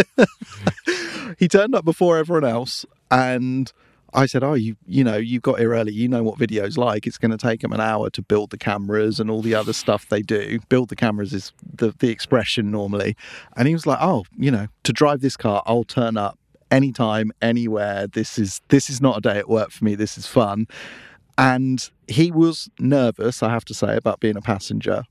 he 1.40 1.48
turned 1.48 1.74
up 1.74 1.84
before 1.84 2.20
everyone 2.20 2.48
else 2.48 2.86
and 3.10 3.74
I 4.14 4.26
said, 4.26 4.44
"Oh, 4.44 4.54
you 4.54 4.76
you 4.86 5.04
know, 5.04 5.18
you 5.18 5.40
got 5.40 5.60
here 5.60 5.74
early. 5.74 5.92
You 5.94 6.08
know 6.08 6.24
what 6.24 6.38
videos 6.40 6.78
like. 6.78 7.06
It's 7.08 7.18
going 7.18 7.32
to 7.32 7.38
take 7.38 7.62
them 7.62 7.72
an 7.74 7.80
hour 7.80 8.10
to 8.12 8.22
build 8.22 8.50
the 8.50 8.58
cameras 8.58 9.20
and 9.20 9.30
all 9.30 9.42
the 9.42 9.56
other 9.56 9.74
stuff 9.74 10.08
they 10.10 10.22
do. 10.22 10.60
Build 10.70 10.90
the 10.90 10.96
cameras 10.96 11.34
is 11.34 11.52
the 11.74 11.94
the 12.00 12.10
expression 12.10 12.72
normally." 12.72 13.16
And 13.56 13.68
he 13.68 13.74
was 13.74 13.86
like, 13.86 14.00
"Oh, 14.02 14.26
you 14.38 14.52
know, 14.52 14.68
to 14.84 14.94
drive 14.94 15.22
this 15.22 15.38
car, 15.38 15.62
I'll 15.66 15.84
turn 15.84 16.18
up 16.18 16.38
anytime, 16.72 17.32
anywhere. 17.42 18.08
This 18.08 18.38
is 18.40 18.62
this 18.70 18.90
is 18.90 19.00
not 19.02 19.18
a 19.18 19.22
day 19.22 19.38
at 19.38 19.50
work 19.50 19.72
for 19.72 19.86
me. 19.86 19.96
This 19.96 20.18
is 20.18 20.26
fun." 20.26 20.68
And 21.38 21.90
he 22.08 22.32
was 22.32 22.70
nervous, 22.80 23.42
I 23.42 23.50
have 23.50 23.64
to 23.66 23.74
say, 23.74 23.96
about 23.96 24.20
being 24.20 24.36
a 24.36 24.42
passenger. 24.42 25.04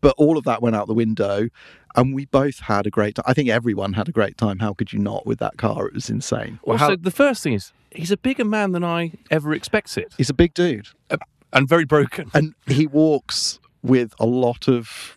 But 0.00 0.14
all 0.18 0.36
of 0.36 0.44
that 0.44 0.60
went 0.60 0.76
out 0.76 0.86
the 0.86 0.94
window, 0.94 1.48
and 1.96 2.12
we 2.14 2.26
both 2.26 2.58
had 2.58 2.86
a 2.86 2.90
great 2.90 3.14
time. 3.14 3.24
I 3.26 3.32
think 3.34 3.48
everyone 3.48 3.94
had 3.94 4.08
a 4.08 4.12
great 4.12 4.36
time. 4.36 4.58
How 4.58 4.74
could 4.74 4.92
you 4.92 4.98
not 4.98 5.24
with 5.26 5.38
that 5.38 5.56
car? 5.56 5.86
It 5.86 5.94
was 5.94 6.10
insane. 6.10 6.58
Well, 6.64 6.74
also, 6.74 6.90
how- 6.90 6.96
the 6.96 7.10
first 7.10 7.42
thing 7.42 7.54
is 7.54 7.72
he's 7.94 8.10
a 8.10 8.16
bigger 8.16 8.44
man 8.44 8.72
than 8.72 8.84
I 8.84 9.12
ever 9.30 9.52
expected, 9.54 10.12
He's 10.16 10.30
a 10.30 10.34
big 10.34 10.54
dude. 10.54 10.88
and 11.52 11.68
very 11.68 11.84
broken. 11.84 12.30
and 12.34 12.54
he 12.66 12.86
walks 12.86 13.60
with 13.82 14.12
a 14.18 14.26
lot 14.26 14.66
of 14.68 15.16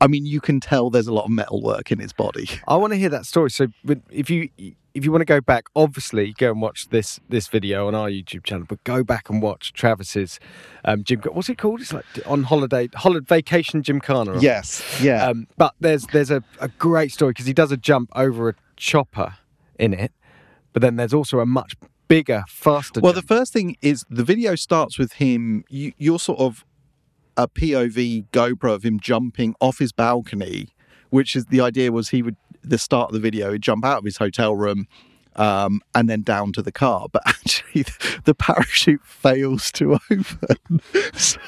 i 0.00 0.06
mean 0.06 0.24
you 0.24 0.40
can 0.40 0.60
tell 0.60 0.88
there's 0.88 1.08
a 1.08 1.12
lot 1.12 1.24
of 1.24 1.30
metal 1.30 1.60
work 1.60 1.90
in 1.92 1.98
his 1.98 2.12
body 2.12 2.48
I 2.66 2.76
want 2.76 2.92
to 2.92 2.98
hear 2.98 3.10
that 3.10 3.26
story. 3.26 3.50
So, 3.50 3.66
if 4.10 4.30
you 4.30 4.48
if 4.94 5.04
you 5.04 5.12
want 5.12 5.20
to 5.20 5.26
go 5.36 5.40
back, 5.40 5.64
obviously 5.76 6.32
go 6.38 6.50
and 6.50 6.60
watch 6.62 6.88
this 6.88 7.20
this 7.28 7.46
video 7.48 7.86
on 7.86 7.94
our 7.94 8.08
YouTube 8.08 8.42
channel. 8.44 8.64
But 8.68 8.82
go 8.84 9.04
back 9.04 9.28
and 9.30 9.40
watch 9.42 9.72
Travis's 9.72 10.40
um, 10.84 11.04
gym. 11.04 11.20
What's 11.30 11.48
it 11.48 11.58
called? 11.58 11.80
It's 11.80 11.92
like 11.92 12.04
on 12.26 12.42
holiday, 12.44 12.88
holiday 12.94 13.24
vacation 13.24 13.82
gymkhana. 13.82 14.32
or- 14.32 14.38
yes 14.40 14.82
yeah 15.02 15.26
Um, 15.28 15.46
but 15.56 15.74
there's 15.80 16.06
there's 16.12 16.30
a, 16.32 16.42
a 16.60 16.68
great 16.68 17.12
story 17.12 17.30
because 17.32 17.46
he 17.46 17.52
does 17.52 17.70
a 17.70 17.76
jump 17.76 18.10
over 18.16 18.48
a 18.48 18.54
chopper 18.76 19.34
in 19.78 19.92
it. 19.94 20.12
But 20.72 20.82
then 20.82 20.96
there's 20.96 21.14
also 21.14 21.40
a 21.40 21.46
much 21.46 21.74
bigger, 22.08 22.44
faster. 22.48 23.00
Well, 23.00 23.12
jump. 23.12 23.26
the 23.26 23.34
first 23.34 23.52
thing 23.52 23.76
is 23.82 24.04
the 24.10 24.24
video 24.24 24.54
starts 24.54 24.98
with 24.98 25.14
him. 25.14 25.64
You, 25.68 25.92
you're 25.98 26.18
sort 26.18 26.40
of 26.40 26.64
a 27.36 27.48
POV 27.48 28.26
GoPro 28.32 28.74
of 28.74 28.82
him 28.82 29.00
jumping 29.00 29.54
off 29.60 29.78
his 29.78 29.92
balcony, 29.92 30.68
which 31.10 31.34
is 31.34 31.46
the 31.46 31.60
idea 31.60 31.92
was 31.92 32.10
he 32.10 32.22
would 32.22 32.36
the 32.62 32.78
start 32.78 33.08
of 33.08 33.14
the 33.14 33.20
video 33.20 33.52
he'd 33.52 33.62
jump 33.62 33.84
out 33.84 33.98
of 33.98 34.04
his 34.04 34.18
hotel 34.18 34.54
room. 34.54 34.86
Um, 35.36 35.80
and 35.94 36.10
then 36.10 36.22
down 36.22 36.52
to 36.54 36.62
the 36.62 36.72
car, 36.72 37.06
but 37.10 37.22
actually 37.26 37.84
the 38.24 38.34
parachute 38.34 39.00
fails 39.04 39.70
to 39.72 39.94
open. 40.10 40.80
so 41.14 41.38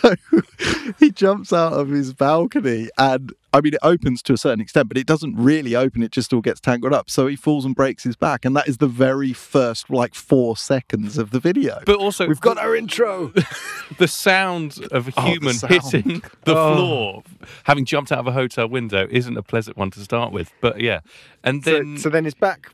he 0.98 1.10
jumps 1.10 1.52
out 1.52 1.72
of 1.72 1.88
his 1.88 2.14
balcony, 2.14 2.88
and 2.96 3.32
I 3.52 3.60
mean, 3.60 3.74
it 3.74 3.80
opens 3.82 4.22
to 4.22 4.32
a 4.32 4.38
certain 4.38 4.60
extent, 4.60 4.88
but 4.88 4.96
it 4.96 5.06
doesn't 5.06 5.34
really 5.36 5.74
open. 5.76 6.02
It 6.02 6.10
just 6.12 6.32
all 6.32 6.40
gets 6.40 6.58
tangled 6.60 6.94
up. 6.94 7.10
So 7.10 7.26
he 7.26 7.36
falls 7.36 7.64
and 7.66 7.74
breaks 7.74 8.02
his 8.04 8.16
back, 8.16 8.44
and 8.44 8.56
that 8.56 8.66
is 8.68 8.78
the 8.78 8.86
very 8.86 9.32
first 9.32 9.90
like 9.90 10.14
four 10.14 10.56
seconds 10.56 11.18
of 11.18 11.32
the 11.32 11.40
video. 11.40 11.80
But 11.84 11.96
also, 11.98 12.26
we've 12.28 12.40
got 12.40 12.56
our 12.58 12.74
intro. 12.74 13.32
the 13.98 14.08
sound 14.08 14.78
of 14.90 15.08
a 15.08 15.12
Oh, 15.16 15.22
the 15.24 15.30
human 15.30 15.56
hitting 15.68 16.22
the 16.44 16.56
Oh. 16.56 16.74
floor, 16.76 17.22
having 17.64 17.84
jumped 17.84 18.10
out 18.12 18.20
of 18.20 18.26
a 18.26 18.32
hotel 18.32 18.68
window, 18.68 19.06
isn't 19.10 19.36
a 19.36 19.42
pleasant 19.42 19.76
one 19.76 19.90
to 19.90 20.00
start 20.00 20.32
with. 20.32 20.50
But 20.60 20.80
yeah, 20.80 21.00
and 21.44 21.62
so, 21.64 21.72
then 21.72 21.98
so 21.98 22.08
then 22.08 22.24
his 22.24 22.34
back 22.34 22.70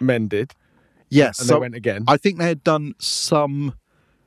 mended, 0.00 0.54
Yes, 1.10 1.40
and 1.40 1.48
so 1.48 1.54
they 1.54 1.60
went 1.60 1.74
again. 1.74 2.04
I 2.08 2.16
think 2.16 2.38
they 2.38 2.46
had 2.46 2.64
done 2.64 2.94
some. 2.98 3.74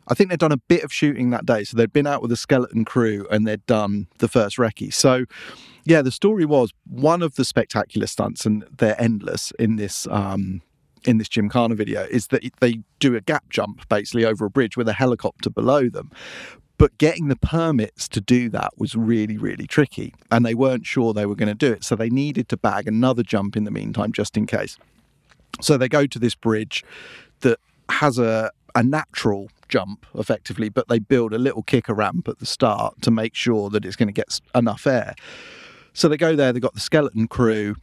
I 0.08 0.13
think 0.13 0.30
they'd 0.30 0.39
done 0.39 0.51
a 0.51 0.58
bit 0.58 0.84
of 0.84 0.92
shooting 0.92 1.30
that 1.30 1.46
day. 1.46 1.63
So 1.63 1.77
they'd 1.77 1.94
been 1.94 2.06
out 2.06 2.22
with 2.22 2.32
a 2.34 2.36
skeleton 2.36 2.84
crew 2.84 3.25
and 3.32 3.48
they'd 3.48 3.65
done 3.65 4.08
the 4.18 4.27
first 4.27 4.58
recce. 4.58 4.94
So, 4.94 5.24
yeah, 5.86 6.01
the 6.01 6.12
story 6.12 6.44
was 6.44 6.74
one 6.84 7.22
of 7.22 7.36
the 7.36 7.46
spectacular 7.46 8.06
stunts, 8.06 8.46
and 8.46 8.65
they're 8.77 9.01
endless 9.01 9.51
in 9.58 9.77
this 9.77 10.06
um, 10.12 10.62
in 11.06 11.18
this 11.18 11.30
Gymkhana 11.30 11.75
video, 11.75 12.03
is 12.03 12.27
that 12.27 12.44
they 12.60 12.80
do 13.00 13.15
a 13.15 13.22
gap 13.22 13.50
jump 13.50 13.88
basically 13.88 14.25
over 14.25 14.46
a 14.46 14.50
bridge 14.50 14.75
with 14.75 14.89
a 14.89 14.94
helicopter 14.94 15.50
below 15.50 15.89
them. 15.89 16.12
But 16.77 16.98
getting 16.98 17.30
the 17.30 17.36
permits 17.38 18.10
to 18.10 18.20
do 18.20 18.50
that 18.50 18.72
was 18.77 18.94
really, 18.94 19.38
really 19.38 19.68
tricky, 19.68 20.13
and 20.30 20.46
they 20.46 20.56
weren't 20.56 20.86
sure 20.86 21.13
they 21.13 21.25
were 21.25 21.36
going 21.36 21.48
to 21.48 21.56
do 21.56 21.72
it. 21.72 21.86
So 21.86 21.96
they 21.96 22.10
needed 22.10 22.50
to 22.50 22.58
bag 22.58 22.88
another 22.89 23.24
jump 23.24 23.56
in 23.56 23.63
the 23.63 23.72
meantime, 23.72 24.12
just 24.12 24.36
in 24.36 24.48
case. 24.48 24.77
So 25.62 25.77
they 25.77 25.89
go 25.89 26.05
to 26.05 26.19
this 26.19 26.36
bridge 26.36 26.83
that 27.41 27.60
has 27.89 28.17
a 28.17 28.51
a 28.75 28.83
natural 28.83 29.50
jump 29.69 30.05
effectively, 30.15 30.69
but 30.69 30.88
they 30.88 31.00
build 31.00 31.33
a 31.33 31.38
little 31.38 31.63
kicker 31.63 31.93
ramp 31.93 32.27
at 32.27 32.39
the 32.39 32.45
start 32.45 33.01
to 33.01 33.12
make 33.12 33.36
sure 33.36 33.69
that 33.69 33.86
it's 33.86 33.95
going 33.95 34.07
to 34.07 34.13
get 34.13 34.39
enough 34.55 34.88
air. 34.88 35.15
So 35.93 36.10
they 36.10 36.17
go 36.17 36.36
there, 36.36 36.51
they've 36.51 36.62
got 36.62 36.74
the 36.74 36.79
skeleton 36.79 37.27
crew, 37.27 37.75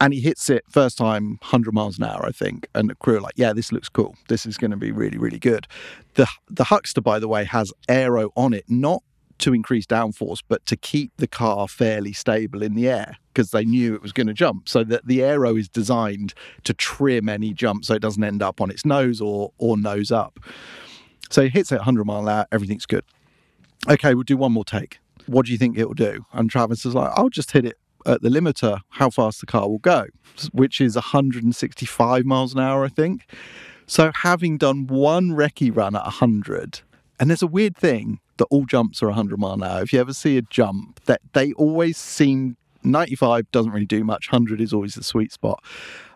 and 0.00 0.12
he 0.12 0.20
hits 0.20 0.50
it 0.50 0.64
first 0.68 0.98
time 0.98 1.38
100 1.42 1.72
miles 1.72 1.98
an 1.98 2.04
hour, 2.04 2.26
I 2.26 2.32
think. 2.32 2.66
And 2.74 2.90
the 2.90 2.96
crew 2.96 3.18
are 3.18 3.20
like, 3.20 3.34
yeah, 3.36 3.52
this 3.52 3.70
looks 3.70 3.88
cool. 3.88 4.16
This 4.28 4.46
is 4.46 4.56
going 4.56 4.72
to 4.72 4.76
be 4.76 4.90
really, 4.90 5.18
really 5.18 5.38
good. 5.38 5.68
The, 6.14 6.26
the 6.50 6.64
Huckster, 6.64 7.00
by 7.00 7.20
the 7.20 7.28
way, 7.28 7.44
has 7.44 7.72
aero 7.88 8.30
on 8.36 8.52
it, 8.52 8.64
not 8.68 9.02
to 9.42 9.54
increase 9.54 9.86
downforce, 9.86 10.42
but 10.48 10.64
to 10.66 10.76
keep 10.76 11.12
the 11.16 11.26
car 11.26 11.68
fairly 11.68 12.12
stable 12.12 12.62
in 12.62 12.74
the 12.74 12.88
air 12.88 13.16
because 13.32 13.50
they 13.50 13.64
knew 13.64 13.94
it 13.94 14.02
was 14.02 14.12
going 14.12 14.26
to 14.26 14.34
jump. 14.34 14.68
So 14.68 14.84
that 14.84 15.06
the 15.06 15.22
aero 15.22 15.56
is 15.56 15.68
designed 15.68 16.34
to 16.64 16.72
trim 16.72 17.28
any 17.28 17.52
jump 17.52 17.84
so 17.84 17.94
it 17.94 18.02
doesn't 18.02 18.22
end 18.22 18.42
up 18.42 18.60
on 18.60 18.70
its 18.70 18.84
nose 18.84 19.20
or 19.20 19.52
or 19.58 19.76
nose 19.76 20.10
up. 20.10 20.38
So 21.30 21.42
he 21.42 21.48
hits 21.48 21.72
it 21.72 21.76
100 21.76 22.04
mile 22.04 22.22
an 22.22 22.28
hour, 22.28 22.46
everything's 22.52 22.86
good. 22.86 23.04
Okay, 23.88 24.14
we'll 24.14 24.22
do 24.22 24.36
one 24.36 24.52
more 24.52 24.64
take. 24.64 24.98
What 25.26 25.46
do 25.46 25.52
you 25.52 25.58
think 25.58 25.78
it'll 25.78 25.94
do? 25.94 26.24
And 26.32 26.50
Travis 26.50 26.84
is 26.84 26.94
like, 26.94 27.10
I'll 27.16 27.30
just 27.30 27.52
hit 27.52 27.64
it 27.64 27.78
at 28.06 28.22
the 28.22 28.28
limiter, 28.28 28.80
how 28.90 29.10
fast 29.10 29.40
the 29.40 29.46
car 29.46 29.68
will 29.68 29.78
go, 29.78 30.06
which 30.52 30.80
is 30.80 30.94
165 30.94 32.24
miles 32.24 32.54
an 32.54 32.60
hour, 32.60 32.84
I 32.84 32.88
think. 32.88 33.26
So 33.86 34.12
having 34.22 34.58
done 34.58 34.86
one 34.86 35.30
recce 35.30 35.74
run 35.74 35.96
at 35.96 36.04
100, 36.04 36.80
and 37.18 37.30
there's 37.30 37.42
a 37.42 37.46
weird 37.46 37.76
thing 37.76 38.20
that 38.42 38.48
all 38.50 38.64
jumps 38.64 39.00
are 39.04 39.06
100 39.06 39.38
mile 39.38 39.52
an 39.52 39.62
hour. 39.62 39.82
If 39.82 39.92
you 39.92 40.00
ever 40.00 40.12
see 40.12 40.36
a 40.36 40.42
jump, 40.42 40.98
that 41.04 41.20
they 41.32 41.52
always 41.52 41.96
seem 41.96 42.56
95 42.82 43.48
doesn't 43.52 43.70
really 43.70 43.86
do 43.86 44.02
much. 44.02 44.32
100 44.32 44.60
is 44.60 44.72
always 44.72 44.96
the 44.96 45.04
sweet 45.04 45.30
spot. 45.30 45.62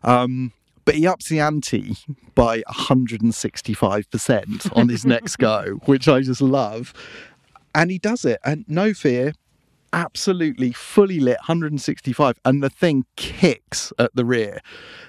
Um, 0.03 0.53
but 0.85 0.97
he 0.97 1.07
ups 1.07 1.29
the 1.29 1.39
ante 1.39 1.97
by 2.35 2.63
165% 2.63 4.77
on 4.77 4.89
his 4.89 5.07
next 5.07 5.37
go, 5.51 5.79
which 5.85 6.09
I 6.09 6.23
just 6.23 6.41
love. 6.41 6.93
And 7.77 7.93
he 7.93 7.99
does 7.99 8.25
it, 8.25 8.41
and 8.45 8.65
no 8.67 8.93
fear, 8.93 9.33
absolutely 9.97 10.73
fully 10.73 11.19
lit 11.19 11.39
165 11.39 12.39
and 12.45 12.63
the 12.63 12.69
thing 12.69 13.07
kicks 13.17 13.93
at 13.99 14.15
the 14.15 14.25
rear 14.27 14.61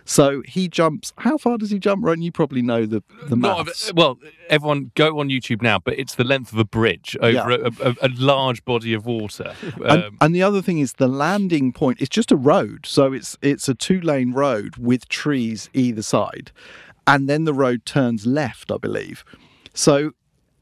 so 0.06 0.42
he 0.48 0.70
jumps 0.70 1.12
how 1.18 1.38
far 1.38 1.58
does 1.58 1.70
he 1.70 1.78
jump 1.78 2.04
Ron? 2.06 2.22
you 2.22 2.32
probably 2.32 2.62
know 2.62 2.86
the 2.86 3.04
the 3.28 3.36
maths. 3.36 3.90
of- 3.90 3.98
well, 3.98 4.18
everyone 4.50 4.92
go 4.96 5.20
on 5.20 5.28
YouTube 5.28 5.62
now, 5.62 5.78
but 5.78 6.00
it's 6.00 6.16
the 6.16 6.24
length 6.24 6.54
of 6.54 6.60
a 6.60 6.64
bridge 6.66 7.18
over 7.22 7.52
Yeah. 7.52 7.70
a, 7.82 7.90
a, 7.90 7.96
a 8.04 8.10
large 8.18 8.64
body 8.64 8.94
of 8.94 9.06
water. 9.06 9.54
and, 9.76 10.04
Um, 10.04 10.18
and 10.22 10.34
the 10.34 10.42
other 10.42 10.62
thing 10.62 10.80
is 10.80 10.94
the 10.94 11.10
landing 11.10 11.74
point 11.74 12.00
it's 12.00 12.10
just 12.10 12.32
a 12.32 12.38
road 12.38 12.86
so 12.86 13.12
it's 13.12 13.38
it's 13.42 13.68
a 13.68 13.76
two 13.76 14.00
lane 14.00 14.32
road 14.32 14.78
with 14.78 15.10
trees 15.10 15.70
either 15.74 16.02
side 16.02 16.52
and 17.06 17.28
then 17.28 17.44
the 17.44 17.54
road 17.54 17.86
turns 17.86 18.26
left 18.26 18.72
i 18.72 18.78
believe 18.78 19.26
so 19.74 20.12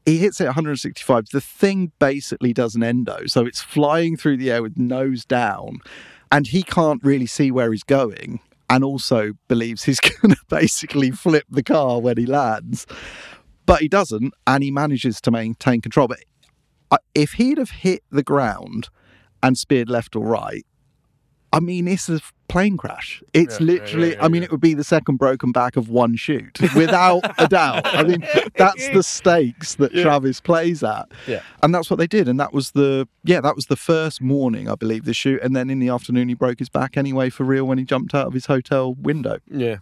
he 0.06 0.18
hits 0.18 0.40
it 0.40 0.46
165 0.46 1.26
the 1.32 1.40
thing 1.40 1.92
basically 1.98 2.52
does 2.52 2.74
an 2.74 2.82
endo 2.82 3.26
so 3.26 3.44
it's 3.44 3.60
flying 3.60 4.16
through 4.16 4.36
the 4.36 4.50
air 4.50 4.62
with 4.62 4.78
nose 4.78 5.24
down 5.24 5.78
and 6.32 6.48
he 6.48 6.62
can't 6.62 7.02
really 7.04 7.26
see 7.26 7.50
where 7.50 7.70
he's 7.70 7.84
going 7.84 8.40
and 8.68 8.84
also 8.84 9.32
believes 9.48 9.84
he's 9.84 10.00
going 10.20 10.34
to 10.34 10.40
basically 10.48 11.10
flip 11.10 11.44
the 11.48 11.62
car 11.62 12.00
when 12.00 12.16
he 12.16 12.26
lands. 12.26 12.86
But 13.64 13.80
he 13.80 13.88
doesn't 13.88 14.34
and 14.46 14.62
he 14.62 14.70
manages 14.70 15.20
to 15.22 15.30
maintain 15.30 15.80
control. 15.80 16.08
But 16.08 16.24
uh, 16.90 16.98
if 17.14 17.32
he'd 17.32 17.58
have 17.58 17.70
hit 17.70 18.02
the 18.10 18.22
ground 18.22 18.88
and 19.42 19.58
speared 19.58 19.90
left 19.90 20.16
or 20.16 20.24
right, 20.24 20.65
I 21.56 21.60
mean, 21.60 21.88
it's 21.88 22.10
a 22.10 22.20
plane 22.48 22.76
crash. 22.76 23.22
It's 23.32 23.58
Yeah, 23.58 23.66
yeah, 23.66 23.72
literally, 23.72 24.12
yeah, 24.12 24.24
I 24.24 24.28
mean, 24.28 24.42
yeah. 24.42 24.46
it 24.46 24.50
would 24.50 24.60
be 24.60 24.74
the 24.74 24.84
second 24.84 25.16
broken 25.16 25.52
back 25.52 25.78
of 25.78 25.88
one 25.88 26.14
shoot, 26.14 26.60
without 26.76 27.22
a 27.38 27.48
doubt. 27.48 27.86
I 27.86 28.02
mean, 28.02 28.26
that's 28.56 28.90
the 28.90 29.02
stakes 29.02 29.76
that 29.76 29.92
Travis 29.92 30.38
plays 30.38 30.82
at. 30.82 31.06
Yeah. 31.26 31.40
And 31.62 31.74
that's 31.74 31.88
what 31.88 31.96
they 31.96 32.06
did. 32.06 32.28
And 32.28 32.38
that 32.38 32.52
was 32.52 32.72
the, 32.72 33.08
yeah, 33.24 33.40
that 33.40 33.56
was 33.56 33.66
the 33.66 33.76
first 33.76 34.20
morning, 34.20 34.68
I 34.68 34.74
believe, 34.74 35.06
the 35.06 35.14
shoot. 35.14 35.40
And 35.42 35.56
then 35.56 35.70
in 35.70 35.78
the 35.78 35.88
afternoon, 35.88 36.28
he 36.28 36.34
broke 36.34 36.58
his 36.58 36.68
back 36.68 36.98
anyway 36.98 37.30
for 37.30 37.44
real 37.44 37.64
when 37.64 37.78
he 37.78 37.84
jumped 37.84 38.14
out 38.14 38.26
of 38.26 38.34
his 38.34 38.44
hotel 38.46 38.92
window. 38.92 39.38
yeah. 39.50 39.76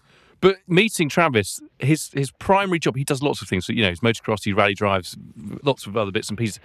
But 0.45 0.59
meeting 0.69 1.09
Travis, 1.09 1.62
his 1.78 2.11
his 2.12 2.31
primary 2.31 2.78
job, 2.78 2.97
he 2.97 3.04
does 3.04 3.23
lots 3.23 3.40
of 3.40 3.49
things. 3.49 3.64
So, 3.64 3.73
you 3.73 3.81
know, 3.81 3.88
he's 3.88 4.00
motocross, 4.00 4.45
he 4.45 4.52
rally 4.52 4.75
drives, 4.75 5.16
lots 5.62 5.87
of 5.87 5.97
other 5.97 6.11
bits 6.11 6.28
and 6.28 6.37
pieces. 6.37 6.61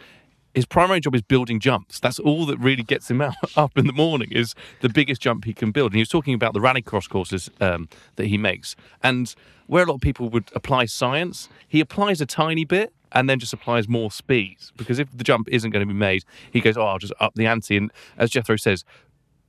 His 0.54 0.66
primary 0.66 1.00
job 1.00 1.16
is 1.16 1.22
building 1.22 1.60
jumps. 1.60 2.00
That's 2.00 2.20
all 2.20 2.46
that 2.48 2.58
really 2.58 2.84
gets 2.84 3.10
him 3.10 3.22
out 3.22 3.36
up 3.56 3.78
in 3.78 3.88
the 3.88 3.94
morning. 3.94 4.32
Is 4.32 4.56
the 4.82 4.90
biggest 4.90 5.22
jump 5.22 5.46
he 5.46 5.54
can 5.54 5.72
build. 5.72 5.92
And 5.92 5.96
he 5.96 6.02
was 6.02 6.10
talking 6.10 6.34
about 6.34 6.54
the 6.54 6.60
rallycross 6.60 7.10
courses 7.10 7.50
um, 7.62 7.88
that 8.16 8.28
he 8.28 8.38
makes, 8.38 8.76
and 9.04 9.34
where 9.68 9.84
a 9.84 9.88
lot 9.88 9.96
of 9.96 10.02
people 10.02 10.30
would 10.30 10.50
apply 10.56 10.86
science, 10.86 11.48
he 11.68 11.80
applies 11.80 12.20
a 12.22 12.26
tiny 12.26 12.66
bit 12.66 12.92
and 13.12 13.30
then 13.30 13.40
just 13.40 13.54
applies 13.54 13.88
more 13.88 14.12
speed. 14.12 14.58
Because 14.76 15.00
if 15.00 15.16
the 15.16 15.24
jump 15.24 15.48
isn't 15.50 15.70
going 15.72 15.88
to 15.88 15.92
be 15.92 15.98
made, 15.98 16.24
he 16.52 16.62
goes, 16.62 16.78
"Oh, 16.78 16.86
I'll 16.86 17.00
just 17.00 17.14
up 17.20 17.36
the 17.36 17.46
ante." 17.46 17.78
And 17.78 17.92
as 18.18 18.32
Jethro 18.32 18.56
says, 18.56 18.84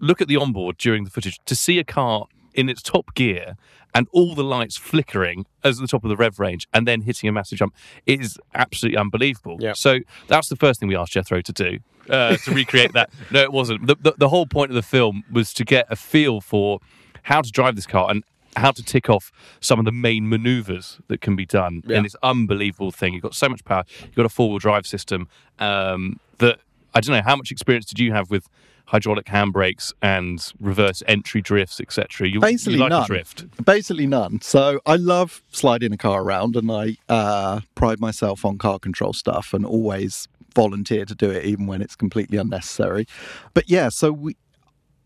look 0.01 0.21
at 0.21 0.29
the 0.29 0.37
onboard 0.37 0.79
during 0.79 1.05
the 1.05 1.11
footage 1.11 1.39
to 1.45 1.55
see 1.55 1.79
a 1.79 1.85
car 1.85 2.27
in 2.55 2.69
its 2.69 2.83
top 2.83 3.15
gear 3.15 3.57
and 3.95 4.07
all 4.13 4.35
the 4.35 4.45
lights 4.45 4.77
flickering 4.77 5.47
as 5.65 5.79
the 5.79 5.87
top 5.87 6.05
of 6.05 6.11
the 6.11 6.17
rev 6.17 6.39
range 6.39 6.69
and 6.73 6.87
then 6.87 7.01
hitting 7.03 7.29
a 7.29 7.33
massive 7.33 7.59
jump 7.59 7.75
is 8.07 8.39
absolutely 8.55 8.97
unbelievable. 8.99 9.57
Yeah. 9.61 9.73
So 9.73 9.99
that's 10.29 10.49
the 10.49 10.57
first 10.57 10.79
thing 10.81 10.89
we 10.89 10.97
asked 10.97 11.13
Jethro 11.13 11.41
to 11.43 11.53
do 11.53 11.79
uh, 12.09 12.37
to 12.37 12.51
recreate 12.55 12.93
that. 12.93 13.11
No, 13.33 13.41
it 13.41 13.53
wasn't. 13.53 13.87
The, 13.87 13.97
the, 14.01 14.15
the 14.17 14.29
whole 14.29 14.47
point 14.47 14.71
of 14.71 14.75
the 14.75 14.83
film 14.83 15.25
was 15.31 15.53
to 15.55 15.65
get 15.65 15.87
a 15.91 15.97
feel 15.97 16.41
for 16.41 16.81
how 17.25 17.41
to 17.43 17.51
drive 17.51 17.75
this 17.77 17.87
car 17.87 18.11
and 18.11 18.23
how 18.57 18.71
to 18.73 18.83
tick 18.83 19.09
off 19.09 19.31
some 19.61 19.79
of 19.79 19.85
the 19.85 19.93
main 19.93 20.29
maneuvers 20.29 20.99
that 21.09 21.21
can 21.21 21.37
be 21.37 21.47
done 21.47 21.83
Yeah. 21.87 21.99
in 21.99 22.03
this 22.03 22.17
unbelievable 22.23 22.91
thing. 22.91 23.15
You've 23.15 23.23
got 23.23 23.35
so 23.35 23.49
much 23.49 23.65
power. 23.65 23.85
You've 24.03 24.15
got 24.17 24.27
a 24.27 24.31
four-wheel 24.31 24.59
drive 24.59 24.87
system 24.87 25.29
um, 25.61 26.19
that 26.39 26.59
I 26.95 27.01
don't 27.01 27.15
know. 27.15 27.23
How 27.23 27.37
much 27.37 27.51
experience 27.53 27.87
did 27.87 27.99
you 28.01 28.13
have 28.13 28.31
with 28.31 28.49
hydraulic 28.91 29.27
handbrakes 29.27 29.93
and 30.03 30.53
reverse 30.61 31.03
entry 31.07 31.41
drifts, 31.41 31.81
etc.? 31.81 32.29
You, 32.29 32.41
Basically 32.41 32.75
you 32.75 32.81
like 32.81 32.91
none. 32.91 33.05
a 33.05 33.07
drift. 33.07 33.65
Basically 33.65 34.07
none. 34.07 34.41
So 34.41 34.81
I 34.85 34.97
love 34.97 35.43
sliding 35.53 35.93
a 35.93 35.97
car 35.97 36.23
around, 36.23 36.57
and 36.57 36.71
I 36.71 36.97
uh, 37.09 37.61
pride 37.75 38.01
myself 38.01 38.45
on 38.45 38.59
car 38.59 38.79
control 38.79 39.13
stuff, 39.13 39.55
and 39.55 39.65
always 39.65 40.29
volunteer 40.55 41.05
to 41.05 41.15
do 41.15 41.31
it, 41.31 41.45
even 41.45 41.67
when 41.67 41.81
it's 41.81 41.95
completely 41.95 42.37
unnecessary. 42.37 43.07
But 43.55 43.71
yeah, 43.71 43.89
so 43.89 44.11
we, 44.13 44.37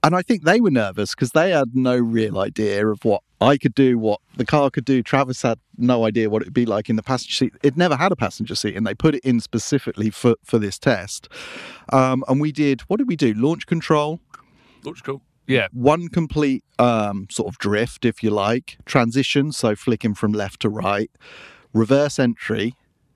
and 0.05 0.15
I 0.15 0.23
think 0.23 0.45
they 0.45 0.61
were 0.61 0.71
nervous 0.71 1.15
because 1.15 1.31
they 1.31 1.51
had 1.51 1.75
no 1.75 1.97
real 1.97 2.39
idea 2.39 2.87
of 2.87 3.05
what 3.05 3.23
I 3.41 3.57
could 3.57 3.75
do, 3.75 3.99
what 3.99 4.21
the 4.37 4.45
car 4.45 4.71
could 4.71 4.85
do. 4.85 5.03
Travis 5.03 5.43
had 5.43 5.59
no 5.79 6.05
idea 6.05 6.31
what 6.31 6.43
it 6.43 6.47
would 6.47 6.55
be 6.55 6.67
like 6.67 6.89
in 6.91 6.97
the 6.97 7.03
passenger 7.03 7.35
seat. 7.35 7.55
It 7.63 7.77
never 7.77 7.97
had 7.97 8.13
a 8.13 8.17
passenger 8.17 8.55
seat, 8.55 8.77
and 8.77 8.87
they 8.87 8.95
put 8.95 9.15
it 9.15 9.25
in 9.25 9.41
specifically 9.41 10.11
for 10.11 10.37
for 10.45 10.59
this 10.59 10.79
test. 10.79 11.29
Um, 11.93 12.23
and 12.29 12.41
we 12.41 12.53
did 12.53 12.83
what 12.83 12.99
did 12.99 13.09
we 13.09 13.17
do? 13.17 13.35
Launch 13.35 13.67
control 13.67 14.21
Looks 14.85 15.01
cool. 15.01 15.23
Yeah. 15.47 15.69
one 15.73 16.09
complete 16.09 16.65
um, 16.79 17.27
sort 17.31 17.49
of 17.49 17.59
drift, 17.59 18.05
if 18.05 18.23
you 18.23 18.31
like, 18.31 18.79
transition, 18.87 19.53
so 19.53 19.75
flicking 19.75 20.15
from 20.15 20.33
left 20.33 20.61
to 20.61 20.69
right, 20.69 21.11
reverse 21.73 22.19
entry. 22.19 22.75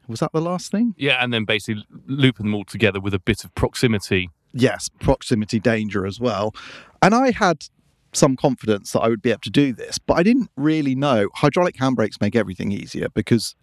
Was 0.09 0.21
that 0.21 0.33
the 0.33 0.41
last 0.41 0.71
thing? 0.71 0.95
Yeah, 0.97 1.23
and 1.23 1.33
then 1.33 1.45
basically 1.45 1.85
looping 2.07 2.47
them 2.47 2.55
all 2.55 2.65
together 2.65 3.01
with 3.01 3.15
a 3.15 3.19
bit 3.19 3.45
of 3.45 3.55
proximity. 3.55 4.31
Yes, 4.53 4.89
proximity 5.01 5.61
danger 5.61 6.07
as 6.07 6.19
well. 6.19 6.55
And 7.03 7.15
I 7.15 7.31
had 7.31 7.65
some 8.13 8.37
confidence 8.37 8.93
that 8.93 9.01
I 9.01 9.09
would 9.09 9.23
be 9.23 9.31
able 9.31 9.41
to 9.41 9.51
do 9.51 9.73
this, 9.73 9.99
but 9.99 10.15
I 10.15 10.23
didn't 10.23 10.51
really 10.57 10.95
know. 10.95 11.29
Hydraulic 11.35 11.77
handbrakes 11.77 12.21
make 12.21 12.35
everything 12.35 12.73
easier 12.73 13.09
because 13.11 13.55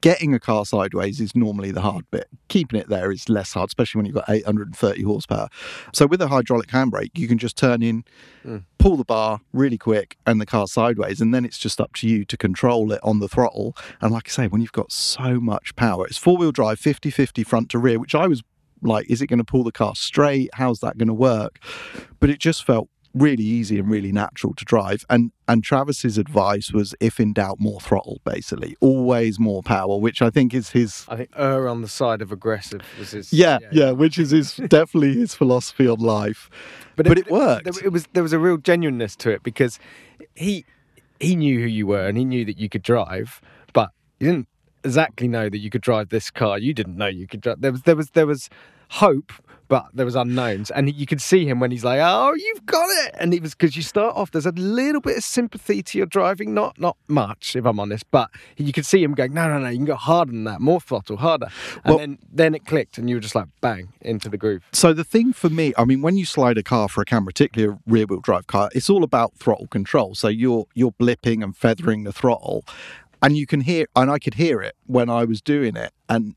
getting 0.00 0.34
a 0.34 0.40
car 0.40 0.64
sideways 0.64 1.20
is 1.20 1.34
normally 1.34 1.70
the 1.70 1.80
hard 1.80 2.04
bit. 2.10 2.28
Keeping 2.48 2.78
it 2.78 2.88
there 2.88 3.10
is 3.10 3.28
less 3.28 3.52
hard, 3.52 3.68
especially 3.68 3.98
when 3.98 4.06
you've 4.06 4.14
got 4.14 4.28
830 4.28 5.02
horsepower. 5.02 5.48
So 5.92 6.06
with 6.06 6.20
a 6.22 6.28
hydraulic 6.28 6.68
handbrake, 6.68 7.10
you 7.16 7.28
can 7.28 7.38
just 7.38 7.56
turn 7.56 7.82
in, 7.82 8.04
mm. 8.44 8.64
pull 8.78 8.96
the 8.96 9.04
bar 9.04 9.40
really 9.52 9.78
quick, 9.78 10.16
and 10.26 10.40
the 10.40 10.46
car 10.46 10.66
sideways. 10.66 11.20
And 11.20 11.34
then 11.34 11.44
it's 11.44 11.58
just 11.58 11.80
up 11.80 11.94
to 11.94 12.08
you 12.08 12.24
to 12.26 12.36
control 12.36 12.92
it 12.92 13.00
on 13.02 13.18
the 13.18 13.28
throttle. 13.28 13.76
And 14.00 14.12
like 14.12 14.28
I 14.28 14.30
say, 14.30 14.46
when 14.46 14.60
you've 14.60 14.72
got 14.72 14.92
so 14.92 15.40
much 15.40 15.74
power, 15.76 16.06
it's 16.06 16.18
four 16.18 16.36
wheel 16.36 16.52
drive, 16.52 16.78
50 16.78 17.10
50 17.10 17.44
front 17.44 17.68
to 17.70 17.78
rear, 17.78 17.98
which 17.98 18.14
I 18.14 18.26
was 18.26 18.42
like, 18.82 19.10
is 19.10 19.22
it 19.22 19.28
going 19.28 19.38
to 19.38 19.44
pull 19.44 19.64
the 19.64 19.72
car 19.72 19.94
straight? 19.94 20.50
How's 20.54 20.80
that 20.80 20.98
going 20.98 21.08
to 21.08 21.14
work? 21.14 21.58
But 22.20 22.30
it 22.30 22.38
just 22.38 22.64
felt 22.64 22.88
really 23.14 23.44
easy 23.44 23.78
and 23.78 23.90
really 23.90 24.12
natural 24.12 24.54
to 24.54 24.64
drive. 24.64 25.04
And 25.10 25.32
and 25.48 25.62
Travis's 25.62 26.18
advice 26.18 26.72
was, 26.72 26.94
if 27.00 27.20
in 27.20 27.32
doubt, 27.32 27.60
more 27.60 27.80
throttle. 27.80 28.20
Basically, 28.24 28.76
always 28.80 29.38
more 29.38 29.62
power, 29.62 29.98
which 29.98 30.22
I 30.22 30.30
think 30.30 30.54
is 30.54 30.70
his. 30.70 31.04
I 31.08 31.16
think 31.16 31.30
err 31.36 31.68
on 31.68 31.82
the 31.82 31.88
side 31.88 32.22
of 32.22 32.32
aggressive 32.32 32.80
was 32.98 33.10
his. 33.10 33.32
Yeah, 33.32 33.58
yeah, 33.70 33.90
which 33.90 34.18
is 34.18 34.30
his 34.30 34.56
definitely 34.68 35.14
his 35.14 35.34
philosophy 35.34 35.88
on 35.88 36.00
life. 36.00 36.50
But, 36.96 37.18
it, 37.18 37.30
worked. 37.30 37.64
There, 37.64 37.84
it 37.84 37.92
was 37.92 38.06
there 38.12 38.22
was 38.22 38.32
a 38.32 38.38
real 38.38 38.58
genuineness 38.58 39.16
to 39.16 39.30
it 39.30 39.42
because 39.42 39.78
he 40.34 40.64
he 41.20 41.36
knew 41.36 41.60
who 41.60 41.66
you 41.66 41.86
were 41.86 42.06
and 42.06 42.18
he 42.18 42.24
knew 42.24 42.44
that 42.44 42.58
you 42.58 42.68
could 42.68 42.82
drive, 42.82 43.40
but 43.72 43.90
he 44.18 44.26
didn't 44.26 44.48
exactly 44.84 45.28
know 45.28 45.48
that 45.48 45.58
you 45.58 45.70
could 45.70 45.82
drive 45.82 46.08
this 46.10 46.30
car. 46.30 46.58
You 46.58 46.74
didn't 46.74 46.96
know 46.96 47.06
you 47.06 47.26
could 47.26 47.40
drive. 47.40 47.60
There 47.60 47.72
was 47.72 47.82
there 47.82 47.96
was 47.96 48.10
there 48.10 48.26
was 48.26 48.48
hope, 48.90 49.32
but 49.68 49.86
there 49.94 50.04
was 50.04 50.14
unknowns, 50.14 50.70
and 50.70 50.92
you 50.94 51.06
could 51.06 51.22
see 51.22 51.46
him 51.46 51.58
when 51.58 51.70
he's 51.70 51.82
like, 51.84 51.98
"Oh, 52.02 52.34
you've 52.36 52.66
got 52.66 52.86
it," 53.06 53.14
and 53.18 53.32
it 53.32 53.40
was 53.40 53.54
because 53.54 53.74
you 53.74 53.82
start 53.82 54.14
off. 54.14 54.30
There's 54.30 54.44
a 54.44 54.50
little 54.52 55.00
bit 55.00 55.16
of 55.16 55.24
sympathy 55.24 55.82
to 55.82 55.96
your 55.96 56.06
driving, 56.06 56.52
not 56.52 56.78
not 56.78 56.98
much, 57.08 57.56
if 57.56 57.64
I'm 57.64 57.80
honest, 57.80 58.04
but 58.10 58.28
you 58.58 58.70
could 58.72 58.84
see 58.84 59.02
him 59.02 59.14
going, 59.14 59.32
"No, 59.32 59.48
no, 59.48 59.58
no, 59.58 59.68
you 59.70 59.78
can 59.78 59.86
go 59.86 59.94
harder 59.94 60.32
than 60.32 60.44
that, 60.44 60.60
more 60.60 60.78
throttle, 60.78 61.16
harder," 61.16 61.46
and 61.84 61.84
Well- 61.86 61.98
then 61.98 62.18
then 62.30 62.54
it 62.54 62.66
clicked, 62.66 62.98
and 62.98 63.08
you 63.08 63.16
were 63.16 63.20
just 63.20 63.34
like, 63.34 63.48
bang, 63.62 63.88
into 64.02 64.28
the 64.28 64.36
groove. 64.36 64.62
So 64.72 64.92
the 64.92 65.04
thing 65.04 65.32
for 65.32 65.48
me, 65.48 65.72
I 65.78 65.84
mean, 65.84 66.02
when 66.02 66.16
you 66.18 66.24
slide 66.26 66.58
a 66.58 66.62
car 66.62 66.88
for 66.88 67.00
a 67.00 67.04
camera, 67.06 67.26
particularly 67.32 67.74
a 67.74 67.90
rear-wheel 67.90 68.20
drive 68.20 68.46
car, 68.48 68.68
it's 68.74 68.90
all 68.90 69.04
about 69.04 69.36
throttle 69.36 69.68
control. 69.68 70.14
So 70.14 70.28
you're 70.28 70.66
you're 70.74 70.92
blipping 70.92 71.42
and 71.42 71.56
feathering 71.56 72.04
the 72.04 72.12
throttle, 72.12 72.64
and 73.22 73.36
you 73.36 73.46
can 73.46 73.60
hear, 73.60 73.86
and 73.94 74.10
I 74.10 74.18
could 74.18 74.34
hear 74.34 74.60
it 74.60 74.74
when 74.86 75.08
I 75.08 75.24
was 75.24 75.40
doing 75.40 75.76
it, 75.76 75.92
and. 76.08 76.34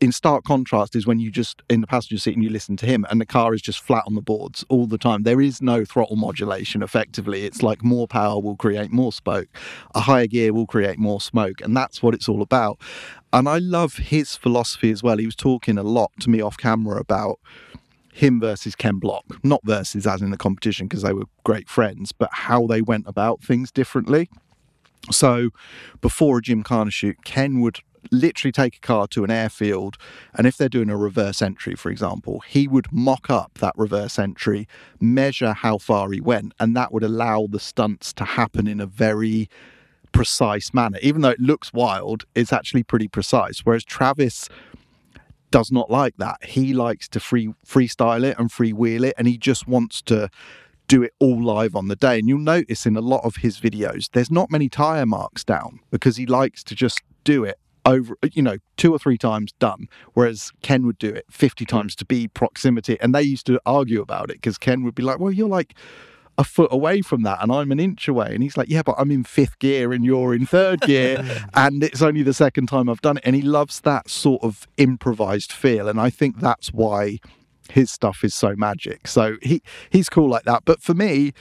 In 0.00 0.10
stark 0.10 0.42
contrast 0.42 0.96
is 0.96 1.06
when 1.06 1.20
you 1.20 1.30
just 1.30 1.62
in 1.70 1.80
the 1.80 1.86
passenger 1.86 2.18
seat 2.18 2.34
and 2.34 2.42
you 2.42 2.50
listen 2.50 2.76
to 2.78 2.86
him 2.86 3.06
and 3.08 3.20
the 3.20 3.24
car 3.24 3.54
is 3.54 3.62
just 3.62 3.78
flat 3.78 4.02
on 4.04 4.16
the 4.16 4.20
boards 4.20 4.64
all 4.68 4.88
the 4.88 4.98
time. 4.98 5.22
There 5.22 5.40
is 5.40 5.62
no 5.62 5.84
throttle 5.84 6.16
modulation 6.16 6.82
effectively. 6.82 7.44
It's 7.44 7.62
like 7.62 7.84
more 7.84 8.08
power 8.08 8.40
will 8.40 8.56
create 8.56 8.90
more 8.90 9.12
smoke. 9.12 9.46
A 9.94 10.00
higher 10.00 10.26
gear 10.26 10.52
will 10.52 10.66
create 10.66 10.98
more 10.98 11.20
smoke 11.20 11.60
and 11.60 11.76
that's 11.76 12.02
what 12.02 12.14
it's 12.14 12.28
all 12.28 12.42
about. 12.42 12.80
And 13.32 13.48
i 13.48 13.58
love 13.58 13.94
his 13.94 14.34
philosophy 14.34 14.90
as 14.90 15.04
well. 15.04 15.18
He 15.18 15.26
was 15.26 15.36
talking 15.36 15.78
a 15.78 15.84
lot 15.84 16.10
to 16.22 16.30
me 16.30 16.40
off 16.40 16.56
camera 16.56 16.98
about 16.98 17.38
him 18.12 18.40
versus 18.40 18.74
Ken 18.74 18.98
Block, 18.98 19.24
not 19.44 19.60
versus 19.64 20.04
as 20.04 20.20
in 20.20 20.30
the 20.30 20.36
competition 20.36 20.88
because 20.88 21.02
they 21.02 21.12
were 21.12 21.26
great 21.44 21.68
friends, 21.68 22.10
but 22.10 22.28
how 22.32 22.66
they 22.66 22.82
went 22.82 23.06
about 23.06 23.40
things 23.40 23.70
differently. 23.70 24.28
So 25.10 25.50
before 26.00 26.38
a 26.38 26.42
Gymkhana 26.42 26.90
shoot, 26.90 27.24
Ken 27.24 27.60
would 27.60 27.80
literally 28.10 28.52
take 28.52 28.76
a 28.76 28.80
car 28.80 29.06
to 29.06 29.24
an 29.24 29.30
airfield 29.30 29.96
and 30.34 30.46
if 30.46 30.56
they're 30.56 30.70
doing 30.70 30.88
a 30.88 30.96
reverse 30.96 31.42
entry 31.42 31.74
for 31.74 31.90
example 31.90 32.40
he 32.48 32.66
would 32.66 32.90
mock 32.90 33.28
up 33.28 33.58
that 33.58 33.74
reverse 33.76 34.18
entry 34.18 34.66
measure 34.98 35.52
how 35.52 35.76
far 35.76 36.10
he 36.10 36.18
went 36.18 36.54
and 36.58 36.74
that 36.74 36.92
would 36.94 37.02
allow 37.02 37.46
the 37.46 37.60
stunts 37.60 38.14
to 38.14 38.24
happen 38.24 38.66
in 38.66 38.80
a 38.80 38.86
very 38.86 39.50
precise 40.12 40.72
manner 40.72 40.98
even 41.02 41.20
though 41.20 41.28
it 41.28 41.38
looks 41.38 41.74
wild 41.74 42.24
it's 42.34 42.54
actually 42.54 42.82
pretty 42.82 43.06
precise 43.06 43.60
whereas 43.60 43.84
travis 43.84 44.48
does 45.50 45.72
not 45.72 45.90
like 45.90 46.16
that. 46.18 46.44
He 46.44 46.72
likes 46.72 47.08
to 47.08 47.20
free 47.20 47.52
freestyle 47.66 48.24
it 48.24 48.38
and 48.38 48.50
freewheel 48.50 49.04
it, 49.04 49.14
and 49.18 49.26
he 49.26 49.36
just 49.36 49.66
wants 49.66 50.02
to 50.02 50.30
do 50.90 51.04
it 51.04 51.14
all 51.20 51.40
live 51.40 51.76
on 51.76 51.86
the 51.86 51.94
day. 51.94 52.18
And 52.18 52.28
you'll 52.28 52.40
notice 52.40 52.84
in 52.84 52.96
a 52.96 53.00
lot 53.00 53.24
of 53.24 53.36
his 53.36 53.60
videos, 53.60 54.10
there's 54.10 54.30
not 54.30 54.50
many 54.50 54.68
tire 54.68 55.06
marks 55.06 55.44
down 55.44 55.78
because 55.92 56.16
he 56.16 56.26
likes 56.26 56.64
to 56.64 56.74
just 56.74 57.00
do 57.22 57.44
it 57.44 57.60
over, 57.86 58.16
you 58.32 58.42
know, 58.42 58.56
two 58.76 58.92
or 58.92 58.98
three 58.98 59.16
times 59.16 59.52
done. 59.60 59.88
Whereas 60.14 60.50
Ken 60.62 60.84
would 60.86 60.98
do 60.98 61.08
it 61.08 61.26
50 61.30 61.64
hmm. 61.64 61.68
times 61.68 61.94
to 61.94 62.04
be 62.04 62.26
proximity. 62.26 62.98
And 63.00 63.14
they 63.14 63.22
used 63.22 63.46
to 63.46 63.60
argue 63.64 64.02
about 64.02 64.30
it 64.30 64.38
because 64.38 64.58
Ken 64.58 64.82
would 64.82 64.96
be 64.96 65.04
like, 65.04 65.20
well, 65.20 65.32
you're 65.32 65.48
like, 65.48 65.74
a 66.38 66.44
foot 66.44 66.72
away 66.72 67.02
from 67.02 67.22
that 67.22 67.42
and 67.42 67.52
I'm 67.52 67.70
an 67.70 67.78
inch 67.78 68.08
away. 68.08 68.32
And 68.32 68.42
he's 68.42 68.56
like, 68.56 68.70
Yeah, 68.70 68.82
but 68.82 68.94
I'm 68.96 69.10
in 69.10 69.24
fifth 69.24 69.58
gear 69.58 69.92
and 69.92 70.06
you're 70.06 70.34
in 70.34 70.46
third 70.46 70.80
gear. 70.80 71.22
and 71.54 71.84
it's 71.84 72.00
only 72.00 72.22
the 72.22 72.32
second 72.32 72.68
time 72.68 72.88
I've 72.88 73.02
done 73.02 73.18
it. 73.18 73.24
And 73.26 73.36
he 73.36 73.42
loves 73.42 73.80
that 73.80 74.08
sort 74.08 74.42
of 74.42 74.66
improvised 74.78 75.52
feel. 75.52 75.86
And 75.86 76.00
I 76.00 76.08
think 76.08 76.40
that's 76.40 76.72
why 76.72 77.18
his 77.70 77.90
stuff 77.90 78.24
is 78.24 78.34
so 78.34 78.54
magic. 78.56 79.06
So 79.06 79.36
he 79.42 79.62
he's 79.90 80.08
cool 80.08 80.28
like 80.28 80.44
that. 80.44 80.64
But 80.64 80.82
for 80.82 80.94
me, 80.94 81.32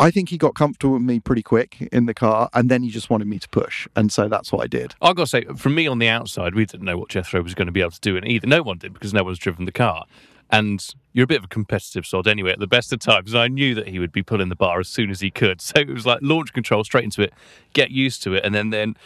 I 0.00 0.10
think 0.10 0.30
he 0.30 0.38
got 0.38 0.54
comfortable 0.54 0.94
with 0.94 1.02
me 1.02 1.20
pretty 1.20 1.42
quick 1.42 1.76
in 1.92 2.06
the 2.06 2.14
car 2.14 2.48
and 2.54 2.70
then 2.70 2.82
he 2.82 2.88
just 2.88 3.10
wanted 3.10 3.28
me 3.28 3.38
to 3.38 3.48
push. 3.50 3.86
And 3.94 4.10
so 4.10 4.28
that's 4.28 4.50
what 4.50 4.64
I 4.64 4.66
did. 4.66 4.94
I've 5.02 5.14
got 5.14 5.24
to 5.24 5.26
say, 5.28 5.44
from 5.56 5.74
me 5.74 5.86
on 5.86 5.98
the 5.98 6.08
outside, 6.08 6.54
we 6.54 6.64
didn't 6.64 6.86
know 6.86 6.96
what 6.96 7.10
Jethro 7.10 7.42
was 7.42 7.54
going 7.54 7.66
to 7.66 7.72
be 7.72 7.82
able 7.82 7.90
to 7.90 8.00
do, 8.00 8.16
and 8.16 8.26
either 8.26 8.46
no 8.46 8.62
one 8.62 8.78
did 8.78 8.94
because 8.94 9.12
no 9.12 9.22
one's 9.22 9.38
driven 9.38 9.66
the 9.66 9.72
car. 9.72 10.06
And 10.48 10.84
you're 11.12 11.24
a 11.24 11.26
bit 11.26 11.38
of 11.38 11.44
a 11.44 11.48
competitive 11.48 12.06
sod 12.06 12.26
anyway 12.26 12.52
at 12.52 12.58
the 12.58 12.66
best 12.66 12.94
of 12.94 12.98
times. 12.98 13.34
I 13.34 13.48
knew 13.48 13.74
that 13.74 13.88
he 13.88 13.98
would 13.98 14.10
be 14.10 14.22
pulling 14.22 14.48
the 14.48 14.56
bar 14.56 14.80
as 14.80 14.88
soon 14.88 15.10
as 15.10 15.20
he 15.20 15.30
could. 15.30 15.60
So 15.70 15.80
it 15.80 15.88
was 15.88 16.06
like 16.06 16.20
launch 16.22 16.54
control 16.54 16.82
straight 16.82 17.04
into 17.04 17.20
it, 17.20 17.34
get 17.74 17.90
used 17.90 18.22
to 18.22 18.34
it. 18.34 18.44
And 18.44 18.54
then, 18.54 18.70
then 18.70 18.96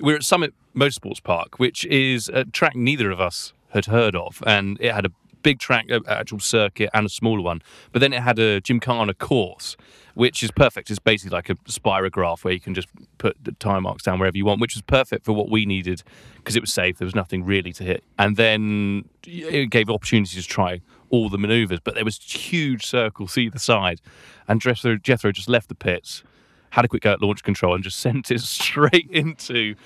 we're 0.00 0.16
at 0.16 0.22
Summit 0.22 0.54
Motorsports 0.74 1.22
Park, 1.22 1.58
which 1.58 1.84
is 1.86 2.28
a 2.28 2.44
track 2.44 2.76
neither 2.76 3.10
of 3.10 3.20
us 3.20 3.52
had 3.70 3.86
heard 3.86 4.14
of. 4.14 4.40
And 4.46 4.78
it 4.80 4.94
had 4.94 5.04
a 5.04 5.10
big 5.44 5.60
track, 5.60 5.88
a 5.90 6.00
actual 6.08 6.40
circuit, 6.40 6.90
and 6.92 7.06
a 7.06 7.08
smaller 7.08 7.42
one. 7.42 7.62
But 7.92 8.00
then 8.00 8.12
it 8.12 8.22
had 8.22 8.40
a 8.40 8.60
Gymkhana 8.60 9.14
course, 9.14 9.76
which 10.14 10.42
is 10.42 10.50
perfect. 10.50 10.90
It's 10.90 10.98
basically 10.98 11.36
like 11.36 11.50
a 11.50 11.54
spirograph 11.66 12.42
where 12.42 12.52
you 12.52 12.58
can 12.58 12.74
just 12.74 12.88
put 13.18 13.36
the 13.44 13.52
time 13.52 13.84
marks 13.84 14.02
down 14.02 14.18
wherever 14.18 14.36
you 14.36 14.44
want, 14.44 14.60
which 14.60 14.74
was 14.74 14.82
perfect 14.82 15.24
for 15.24 15.32
what 15.32 15.48
we 15.48 15.66
needed 15.66 16.02
because 16.38 16.56
it 16.56 16.60
was 16.60 16.72
safe. 16.72 16.98
There 16.98 17.06
was 17.06 17.14
nothing 17.14 17.44
really 17.44 17.72
to 17.74 17.84
hit. 17.84 18.02
And 18.18 18.36
then 18.36 19.08
it 19.22 19.70
gave 19.70 19.88
opportunities 19.88 20.42
to 20.42 20.48
try 20.48 20.80
all 21.10 21.28
the 21.28 21.38
maneuvers, 21.38 21.78
but 21.78 21.94
there 21.94 22.04
was 22.04 22.18
huge 22.18 22.84
circles 22.84 23.38
either 23.38 23.58
side. 23.58 24.00
And 24.48 24.60
Jethro, 24.60 24.96
Jethro 24.96 25.30
just 25.30 25.48
left 25.48 25.68
the 25.68 25.76
pits, 25.76 26.24
had 26.70 26.84
a 26.84 26.88
quick 26.88 27.02
go 27.02 27.12
at 27.12 27.22
launch 27.22 27.44
control, 27.44 27.74
and 27.74 27.84
just 27.84 27.98
sent 28.00 28.30
it 28.30 28.40
straight 28.40 29.08
into 29.10 29.76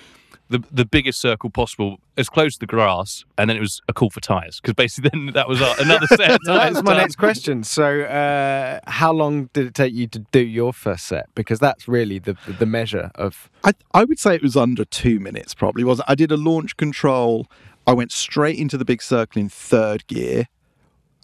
the 0.51 0.63
the 0.71 0.85
biggest 0.85 1.21
circle 1.21 1.51
possible, 1.51 1.99
as 2.17 2.29
close 2.29 2.55
to 2.55 2.61
the 2.61 2.67
grass, 2.67 3.25
and 3.37 3.51
then 3.51 3.57
it 3.57 3.61
was 3.61 3.83
a 3.89 3.93
call 3.93 4.11
for 4.11 4.21
tyres 4.21 4.61
because 4.61 4.75
basically 4.75 5.11
then 5.13 5.27
that 5.35 5.49
was 5.49 5.61
our, 5.61 5.75
another 5.81 6.07
set 6.17 6.31
of 6.31 6.39
So 6.45 6.53
that 6.53 6.59
tyres. 6.59 6.75
was 6.77 6.83
my 6.85 6.97
next 6.97 7.17
question. 7.17 7.65
So, 7.65 8.03
uh, 8.03 8.81
how 8.91 9.13
long 9.13 9.51
did 9.53 9.67
it 9.67 9.75
take 9.75 9.93
you 9.93 10.07
to 10.09 10.21
do 10.33 10.41
your 10.41 10.73
first 10.73 11.07
set? 11.07 11.27
Because 11.35 11.59
that's 11.59 11.87
really 11.87 12.19
the 12.19 12.37
the 12.59 12.67
measure 12.67 13.11
of. 13.15 13.51
I, 13.65 13.73
I 13.93 14.05
would 14.05 14.19
say 14.19 14.35
it 14.35 14.43
was 14.43 14.57
under 14.57 14.85
two 14.85 15.21
minutes, 15.21 15.55
probably 15.55 15.85
wasn't. 15.85 16.09
I 16.11 16.15
did 16.15 16.33
a 16.33 16.37
launch 16.37 16.77
control. 16.77 17.47
I 17.87 17.93
went 17.93 18.13
straight 18.13 18.59
into 18.59 18.77
the 18.77 18.85
big 18.85 19.03
circle 19.03 19.41
in 19.41 19.49
third 19.49 20.07
gear, 20.07 20.47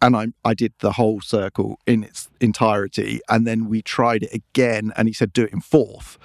and 0.03 0.15
I 0.17 0.27
I 0.45 0.55
did 0.55 0.75
the 0.81 0.93
whole 0.93 1.21
circle 1.21 1.79
in 1.87 2.05
its 2.05 2.29
entirety. 2.41 3.21
And 3.29 3.47
then 3.47 3.69
we 3.69 3.81
tried 3.81 4.23
it 4.25 4.35
again, 4.35 4.93
and 4.97 5.09
he 5.09 5.15
said 5.15 5.33
do 5.33 5.45
it 5.45 5.53
in 5.53 5.61
fourth. 5.61 6.19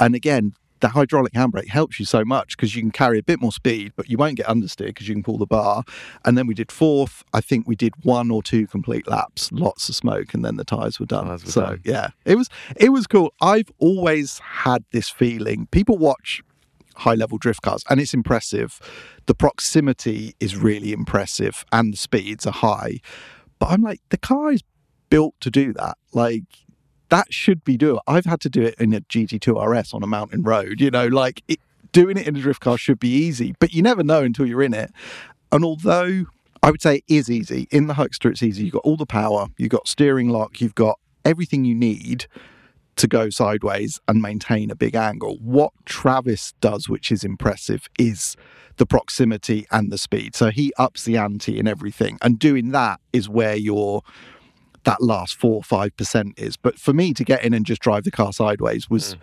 And 0.00 0.14
again, 0.14 0.54
the 0.82 0.88
hydraulic 0.88 1.32
handbrake 1.32 1.68
helps 1.68 1.98
you 1.98 2.04
so 2.04 2.24
much 2.24 2.56
because 2.56 2.74
you 2.74 2.82
can 2.82 2.90
carry 2.90 3.18
a 3.18 3.22
bit 3.22 3.40
more 3.40 3.52
speed, 3.52 3.92
but 3.96 4.10
you 4.10 4.18
won't 4.18 4.36
get 4.36 4.46
understeer 4.46 4.86
because 4.86 5.08
you 5.08 5.14
can 5.14 5.22
pull 5.22 5.38
the 5.38 5.46
bar. 5.46 5.84
And 6.24 6.36
then 6.36 6.46
we 6.46 6.54
did 6.54 6.70
fourth. 6.70 7.24
I 7.32 7.40
think 7.40 7.66
we 7.66 7.76
did 7.76 7.94
one 8.04 8.30
or 8.30 8.42
two 8.42 8.66
complete 8.66 9.08
laps, 9.08 9.50
lots 9.52 9.88
of 9.88 9.94
smoke, 9.94 10.34
and 10.34 10.44
then 10.44 10.56
the 10.56 10.64
tires 10.64 11.00
were 11.00 11.06
done. 11.06 11.38
So 11.38 11.60
done. 11.62 11.80
yeah, 11.84 12.08
it 12.24 12.34
was 12.34 12.50
it 12.76 12.90
was 12.90 13.06
cool. 13.06 13.32
I've 13.40 13.70
always 13.78 14.40
had 14.40 14.84
this 14.90 15.08
feeling. 15.08 15.68
People 15.70 15.96
watch 15.96 16.42
high 16.96 17.14
level 17.14 17.38
drift 17.38 17.62
cars 17.62 17.84
and 17.88 18.00
it's 18.00 18.12
impressive. 18.12 18.80
The 19.26 19.34
proximity 19.34 20.34
is 20.40 20.56
really 20.56 20.92
impressive 20.92 21.64
and 21.72 21.92
the 21.92 21.96
speeds 21.96 22.44
are 22.44 22.52
high. 22.52 23.00
But 23.58 23.70
I'm 23.70 23.82
like, 23.82 24.00
the 24.10 24.18
car 24.18 24.52
is 24.52 24.62
built 25.08 25.34
to 25.40 25.50
do 25.50 25.72
that. 25.74 25.96
Like 26.12 26.42
that 27.12 27.30
should 27.30 27.62
be 27.62 27.76
doable. 27.76 28.00
I've 28.06 28.24
had 28.24 28.40
to 28.40 28.48
do 28.48 28.62
it 28.62 28.74
in 28.78 28.94
a 28.94 29.02
GT2 29.02 29.68
RS 29.68 29.92
on 29.92 30.02
a 30.02 30.06
mountain 30.06 30.42
road, 30.42 30.80
you 30.80 30.90
know, 30.90 31.08
like 31.08 31.42
it, 31.46 31.60
doing 31.92 32.16
it 32.16 32.26
in 32.26 32.34
a 32.34 32.40
drift 32.40 32.62
car 32.62 32.78
should 32.78 32.98
be 32.98 33.10
easy, 33.10 33.54
but 33.58 33.74
you 33.74 33.82
never 33.82 34.02
know 34.02 34.22
until 34.22 34.46
you're 34.46 34.62
in 34.62 34.72
it. 34.72 34.90
And 35.52 35.62
although 35.62 36.24
I 36.62 36.70
would 36.70 36.80
say 36.80 36.96
it 36.96 37.04
is 37.08 37.30
easy. 37.30 37.68
In 37.70 37.86
the 37.86 37.94
Huckster, 37.94 38.30
it's 38.30 38.42
easy. 38.42 38.64
You've 38.64 38.72
got 38.72 38.84
all 38.84 38.96
the 38.96 39.04
power, 39.04 39.48
you've 39.58 39.68
got 39.68 39.88
steering 39.88 40.30
lock, 40.30 40.62
you've 40.62 40.74
got 40.74 40.98
everything 41.22 41.66
you 41.66 41.74
need 41.74 42.26
to 42.96 43.06
go 43.06 43.28
sideways 43.28 44.00
and 44.08 44.22
maintain 44.22 44.70
a 44.70 44.74
big 44.74 44.94
angle. 44.94 45.36
What 45.42 45.72
Travis 45.84 46.54
does, 46.62 46.88
which 46.88 47.12
is 47.12 47.24
impressive, 47.24 47.90
is 47.98 48.36
the 48.78 48.86
proximity 48.86 49.66
and 49.70 49.92
the 49.92 49.98
speed. 49.98 50.34
So 50.34 50.48
he 50.48 50.72
ups 50.78 51.04
the 51.04 51.18
ante 51.18 51.58
in 51.58 51.68
everything. 51.68 52.16
And 52.22 52.38
doing 52.38 52.70
that 52.70 53.00
is 53.12 53.28
where 53.28 53.56
your 53.56 54.02
that 54.84 55.02
last 55.02 55.36
four 55.36 55.56
or 55.56 55.62
five 55.62 55.96
percent 55.96 56.34
is. 56.38 56.56
But 56.56 56.78
for 56.78 56.92
me 56.92 57.12
to 57.14 57.24
get 57.24 57.44
in 57.44 57.54
and 57.54 57.64
just 57.64 57.82
drive 57.82 58.04
the 58.04 58.10
car 58.10 58.32
sideways 58.32 58.90
was 58.90 59.14
mm. 59.14 59.20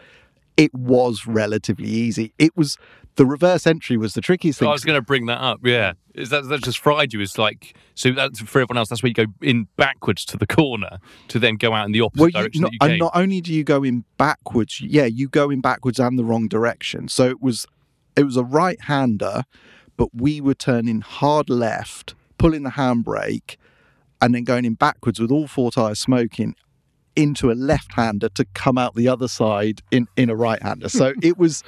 it 0.58 0.74
was 0.74 1.28
relatively 1.28 1.88
easy. 1.88 2.34
It 2.38 2.56
was 2.56 2.78
the 3.15 3.26
reverse 3.26 3.67
entry 3.67 3.98
was 3.98 4.13
the 4.13 4.22
trickiest 4.22 4.60
thing. 4.60 4.69
I 4.69 4.72
was 4.72 4.86
going 4.86 4.98
to 4.98 5.02
bring 5.02 5.26
that 5.26 5.41
up. 5.41 5.60
Yeah, 5.63 5.93
is 6.13 6.30
that 6.30 6.48
that 6.48 6.63
just 6.63 6.80
fried 6.80 7.13
you? 7.13 7.19
Is 7.19 7.38
like 7.38 7.76
so 7.95 8.12
that 8.12 8.38
for 8.38 8.62
everyone 8.62 8.78
else. 8.78 8.89
That's 8.89 9.04
where 9.04 9.10
you 9.10 9.13
go 9.13 9.26
in 9.41 9.67
backwards 9.76 10.24
to 10.26 10.38
the 10.38 10.48
corner 10.48 11.00
to 11.28 11.39
then 11.39 11.56
go 11.56 11.74
out 11.74 11.86
in 11.86 11.91
the 11.91 12.02
opposite 12.02 12.22
well, 12.22 12.28
you, 12.30 12.34
direction 12.34 12.62
not, 12.62 12.72
and 12.82 13.00
not 13.00 13.12
only 13.15 13.41
do 13.41 13.54
you 13.54 13.63
go 13.63 13.84
in 13.84 14.06
backwards, 14.17 14.80
yeah, 14.82 15.06
you 15.06 15.28
go 15.28 15.50
in 15.50 15.60
backwards 15.60 16.00
and 16.00 16.17
the 16.17 16.24
wrong 16.24 16.48
direction. 16.48 17.10
So 17.10 17.26
it 17.26 17.41
was 17.41 17.65
it 18.15 18.24
was 18.24 18.38
a 18.38 18.43
right 18.43 18.80
hander, 18.82 19.43
but 19.98 20.10
we 20.13 20.39
were 20.39 20.56
turning 20.56 21.02
hard 21.02 21.50
left, 21.50 22.15
pulling 22.38 22.63
the 22.63 22.72
handbrake, 22.72 23.58
and 24.21 24.36
then 24.36 24.43
going 24.43 24.65
in 24.65 24.73
backwards 24.73 25.19
with 25.19 25.32
all 25.32 25.47
four 25.47 25.71
tires 25.71 25.99
smoking 25.99 26.55
into 27.15 27.51
a 27.51 27.53
left 27.53 27.93
hander 27.93 28.29
to 28.29 28.45
come 28.53 28.77
out 28.77 28.95
the 28.95 29.08
other 29.08 29.27
side 29.27 29.82
in 29.91 30.08
in 30.15 30.29
a 30.29 30.36
right 30.36 30.62
hander. 30.62 30.89
So 30.89 31.13
it 31.21 31.38
was 31.38 31.63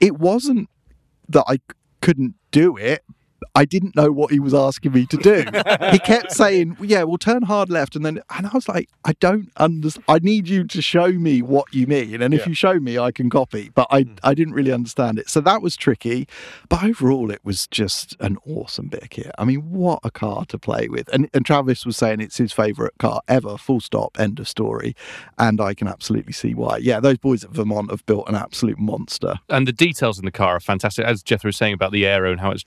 it 0.00 0.18
wasn't 0.18 0.68
that 1.28 1.44
I 1.48 1.58
couldn't 2.00 2.34
do 2.50 2.76
it. 2.76 3.04
I 3.54 3.64
didn't 3.64 3.96
know 3.96 4.10
what 4.12 4.30
he 4.30 4.40
was 4.40 4.54
asking 4.54 4.92
me 4.92 5.06
to 5.06 5.16
do. 5.16 5.44
he 5.90 5.98
kept 5.98 6.32
saying, 6.32 6.76
"Yeah, 6.80 7.02
we'll 7.04 7.18
turn 7.18 7.42
hard 7.42 7.70
left," 7.70 7.96
and 7.96 8.04
then, 8.04 8.20
and 8.36 8.46
I 8.46 8.50
was 8.52 8.68
like, 8.68 8.88
"I 9.04 9.12
don't 9.20 9.50
understand. 9.56 10.04
I 10.08 10.18
need 10.18 10.48
you 10.48 10.64
to 10.64 10.82
show 10.82 11.12
me 11.12 11.42
what 11.42 11.72
you 11.74 11.86
mean, 11.86 12.22
and 12.22 12.34
if 12.34 12.40
Yeah. 12.40 12.48
you 12.48 12.54
show 12.54 12.78
me, 12.80 12.98
I 12.98 13.10
can 13.12 13.30
copy." 13.30 13.70
But 13.74 13.86
I, 13.90 14.02
hmm. 14.02 14.14
I 14.22 14.34
didn't 14.34 14.54
really 14.54 14.72
understand 14.72 15.18
it, 15.18 15.28
so 15.30 15.40
that 15.42 15.62
was 15.62 15.76
tricky. 15.76 16.26
But 16.68 16.84
overall, 16.84 17.30
it 17.30 17.40
was 17.44 17.66
just 17.68 18.16
an 18.20 18.38
awesome 18.46 18.88
bit 18.88 19.02
of 19.02 19.10
kit. 19.10 19.30
I 19.38 19.44
mean, 19.44 19.70
what 19.70 20.00
a 20.04 20.10
car 20.10 20.44
to 20.46 20.58
play 20.58 20.88
with! 20.88 21.08
And 21.12 21.28
and 21.34 21.44
Travis 21.44 21.84
was 21.86 21.96
saying 21.96 22.20
it's 22.20 22.36
his 22.38 22.52
favourite 22.52 22.92
car 22.98 23.20
ever. 23.28 23.56
Full 23.56 23.80
stop. 23.80 24.18
End 24.18 24.38
of 24.40 24.48
story. 24.48 24.94
And 25.38 25.60
I 25.60 25.74
can 25.74 25.88
absolutely 25.88 26.32
see 26.32 26.54
why. 26.54 26.78
Yeah, 26.78 27.00
those 27.00 27.18
boys 27.18 27.44
at 27.44 27.50
Vermont 27.50 27.90
have 27.90 28.04
built 28.06 28.28
an 28.28 28.34
absolute 28.34 28.78
monster. 28.78 29.34
and 29.48 29.66
the 29.66 29.72
details 29.72 30.18
in 30.18 30.24
the 30.24 30.30
car 30.30 30.56
are 30.56 30.60
fantastic. 30.60 31.04
As 31.04 31.22
Jethro 31.22 31.48
was 31.48 31.56
saying 31.56 31.74
about 31.74 31.92
the 31.92 32.06
aero 32.06 32.30
and 32.30 32.40
how 32.40 32.50
it's 32.50 32.64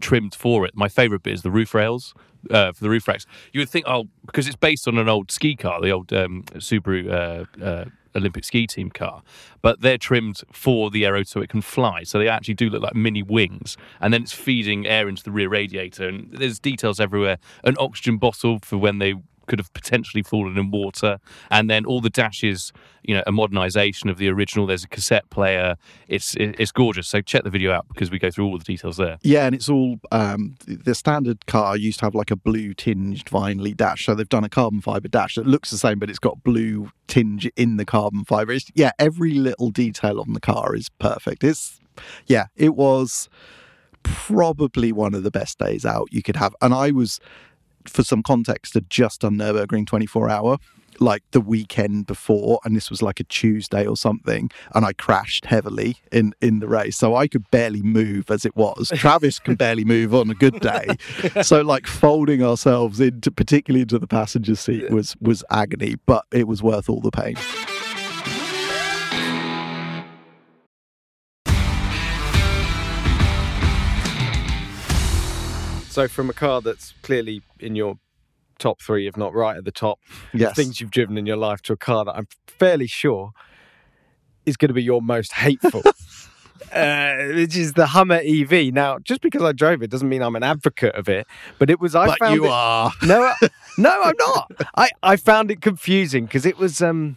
trimmed 0.00 0.19
for 0.28 0.66
it, 0.66 0.72
my 0.74 0.88
favourite 0.88 1.22
bit 1.22 1.34
is 1.34 1.42
the 1.42 1.50
roof 1.50 1.74
rails 1.74 2.14
uh, 2.50 2.72
for 2.72 2.84
the 2.84 2.90
roof 2.90 3.08
racks. 3.08 3.26
You 3.52 3.60
would 3.60 3.68
think, 3.68 3.86
oh, 3.88 4.08
because 4.26 4.46
it's 4.46 4.56
based 4.56 4.86
on 4.88 4.98
an 4.98 5.08
old 5.08 5.30
ski 5.30 5.56
car, 5.56 5.80
the 5.80 5.90
old 5.90 6.12
um, 6.12 6.44
Subaru 6.54 7.10
uh, 7.10 7.64
uh, 7.64 7.84
Olympic 8.16 8.44
ski 8.44 8.66
team 8.66 8.90
car, 8.90 9.22
but 9.62 9.80
they're 9.80 9.98
trimmed 9.98 10.42
for 10.52 10.90
the 10.90 11.06
aero 11.06 11.22
so 11.22 11.40
it 11.40 11.48
can 11.48 11.62
fly. 11.62 12.02
So 12.02 12.18
they 12.18 12.28
actually 12.28 12.54
do 12.54 12.68
look 12.68 12.82
like 12.82 12.94
mini 12.94 13.22
wings, 13.22 13.76
and 14.00 14.12
then 14.12 14.22
it's 14.22 14.32
feeding 14.32 14.86
air 14.86 15.08
into 15.08 15.22
the 15.22 15.30
rear 15.30 15.48
radiator. 15.48 16.08
And 16.08 16.30
there's 16.32 16.58
details 16.58 17.00
everywhere. 17.00 17.38
An 17.64 17.76
oxygen 17.78 18.18
bottle 18.18 18.58
for 18.62 18.78
when 18.78 18.98
they 18.98 19.14
could 19.50 19.58
have 19.58 19.72
potentially 19.72 20.22
fallen 20.22 20.56
in 20.56 20.70
water. 20.70 21.18
And 21.50 21.68
then 21.68 21.84
all 21.84 22.00
the 22.00 22.08
dashes, 22.08 22.72
you 23.02 23.14
know, 23.16 23.24
a 23.26 23.32
modernization 23.32 24.08
of 24.08 24.16
the 24.16 24.28
original. 24.28 24.64
There's 24.64 24.84
a 24.84 24.88
cassette 24.88 25.28
player. 25.28 25.74
It's 26.06 26.36
it's 26.38 26.70
gorgeous. 26.70 27.08
So 27.08 27.20
check 27.20 27.42
the 27.42 27.50
video 27.50 27.72
out 27.72 27.88
because 27.88 28.12
we 28.12 28.20
go 28.20 28.30
through 28.30 28.46
all 28.46 28.56
the 28.56 28.64
details 28.64 28.96
there. 28.96 29.18
Yeah, 29.22 29.46
and 29.46 29.54
it's 29.54 29.68
all 29.68 29.96
um, 30.12 30.54
the 30.66 30.94
standard 30.94 31.46
car 31.46 31.76
used 31.76 31.98
to 31.98 32.06
have 32.06 32.14
like 32.14 32.30
a 32.30 32.36
blue 32.36 32.72
tinged 32.74 33.24
vinyl 33.26 33.76
dash. 33.76 34.06
So 34.06 34.14
they've 34.14 34.28
done 34.28 34.44
a 34.44 34.48
carbon 34.48 34.80
fiber 34.80 35.08
dash 35.08 35.34
that 35.34 35.46
looks 35.46 35.70
the 35.70 35.78
same, 35.78 35.98
but 35.98 36.08
it's 36.08 36.20
got 36.20 36.44
blue 36.44 36.92
tinge 37.08 37.46
in 37.56 37.76
the 37.76 37.84
carbon 37.84 38.24
fiber. 38.24 38.52
It's, 38.52 38.70
yeah, 38.74 38.92
every 39.00 39.34
little 39.34 39.70
detail 39.70 40.20
on 40.20 40.32
the 40.32 40.40
car 40.40 40.76
is 40.76 40.88
perfect. 41.00 41.42
It's 41.42 41.80
yeah, 42.26 42.46
it 42.56 42.76
was 42.76 43.28
probably 44.02 44.92
one 44.92 45.14
of 45.14 45.22
the 45.22 45.30
best 45.30 45.58
days 45.58 45.84
out 45.84 46.08
you 46.10 46.22
could 46.22 46.36
have. 46.36 46.54
And 46.62 46.72
I 46.72 46.90
was, 46.90 47.20
for 47.86 48.02
some 48.02 48.22
context, 48.22 48.74
had 48.74 48.90
just 48.90 49.22
done 49.22 49.36
Nurburgring 49.36 49.86
24 49.86 50.28
hour. 50.28 50.58
Like 50.98 51.22
the 51.30 51.40
weekend 51.40 52.06
before, 52.06 52.60
and 52.62 52.76
this 52.76 52.90
was 52.90 53.00
like 53.00 53.20
a 53.20 53.24
Tuesday 53.24 53.86
or 53.86 53.96
something, 53.96 54.50
and 54.74 54.84
I 54.84 54.92
crashed 54.92 55.46
heavily 55.46 55.96
in 56.12 56.34
in 56.42 56.58
the 56.58 56.68
race, 56.68 56.98
so 56.98 57.16
I 57.16 57.26
could 57.26 57.50
barely 57.50 57.80
move 57.80 58.30
as 58.30 58.44
it 58.44 58.54
was. 58.54 58.88
Travis 58.94 59.38
can 59.38 59.54
barely 59.54 59.84
move 59.84 60.14
on 60.14 60.28
a 60.28 60.34
good 60.34 60.60
day, 60.60 60.96
so 61.42 61.62
like 61.62 61.86
folding 61.86 62.42
ourselves 62.42 63.00
into, 63.00 63.30
particularly 63.30 63.80
into 63.82 63.98
the 63.98 64.08
passenger 64.08 64.56
seat, 64.56 64.90
was 64.90 65.16
was 65.22 65.42
agony, 65.48 65.94
but 66.04 66.26
it 66.32 66.46
was 66.46 66.62
worth 66.62 66.90
all 66.90 67.00
the 67.00 67.12
pain. 67.12 67.36
So 76.00 76.08
from 76.08 76.30
a 76.30 76.32
car 76.32 76.62
that's 76.62 76.94
clearly 77.02 77.42
in 77.58 77.76
your 77.76 77.98
top 78.58 78.80
three, 78.80 79.06
if 79.06 79.18
not 79.18 79.34
right 79.34 79.58
at 79.58 79.66
the 79.66 79.70
top, 79.70 80.00
Yes. 80.32 80.56
things 80.56 80.80
you've 80.80 80.90
driven 80.90 81.18
in 81.18 81.26
your 81.26 81.36
life, 81.36 81.60
to 81.64 81.74
a 81.74 81.76
car 81.76 82.06
that 82.06 82.12
I'm 82.12 82.26
fairly 82.46 82.86
sure 82.86 83.32
is 84.46 84.56
going 84.56 84.68
to 84.68 84.74
be 84.74 84.82
your 84.82 85.02
most 85.02 85.34
hateful. 85.34 85.82
Uh, 86.74 87.32
which 87.34 87.56
is 87.56 87.72
the 87.72 87.86
Hummer 87.86 88.20
EV. 88.22 88.72
Now, 88.72 88.98
just 88.98 89.22
because 89.22 89.42
I 89.42 89.52
drove 89.52 89.82
it 89.82 89.90
doesn't 89.90 90.08
mean 90.08 90.22
I'm 90.22 90.36
an 90.36 90.42
advocate 90.42 90.94
of 90.94 91.08
it, 91.08 91.26
but 91.58 91.70
it 91.70 91.80
was 91.80 91.96
I 91.96 92.06
but 92.06 92.18
found 92.18 92.34
you 92.36 92.44
it, 92.44 92.50
are. 92.50 92.92
no, 93.02 93.32
no, 93.78 94.02
I'm 94.02 94.14
not. 94.18 94.52
I, 94.76 94.90
I 95.02 95.16
found 95.16 95.50
it 95.50 95.62
confusing 95.62 96.26
because 96.26 96.44
it 96.44 96.58
was. 96.58 96.80
Um, 96.82 97.16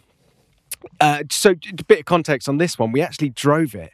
uh, 0.98 1.24
so, 1.30 1.50
a 1.50 1.84
bit 1.84 2.00
of 2.00 2.04
context 2.06 2.48
on 2.48 2.56
this 2.56 2.78
one. 2.78 2.90
We 2.90 3.02
actually 3.02 3.28
drove 3.28 3.74
it. 3.74 3.92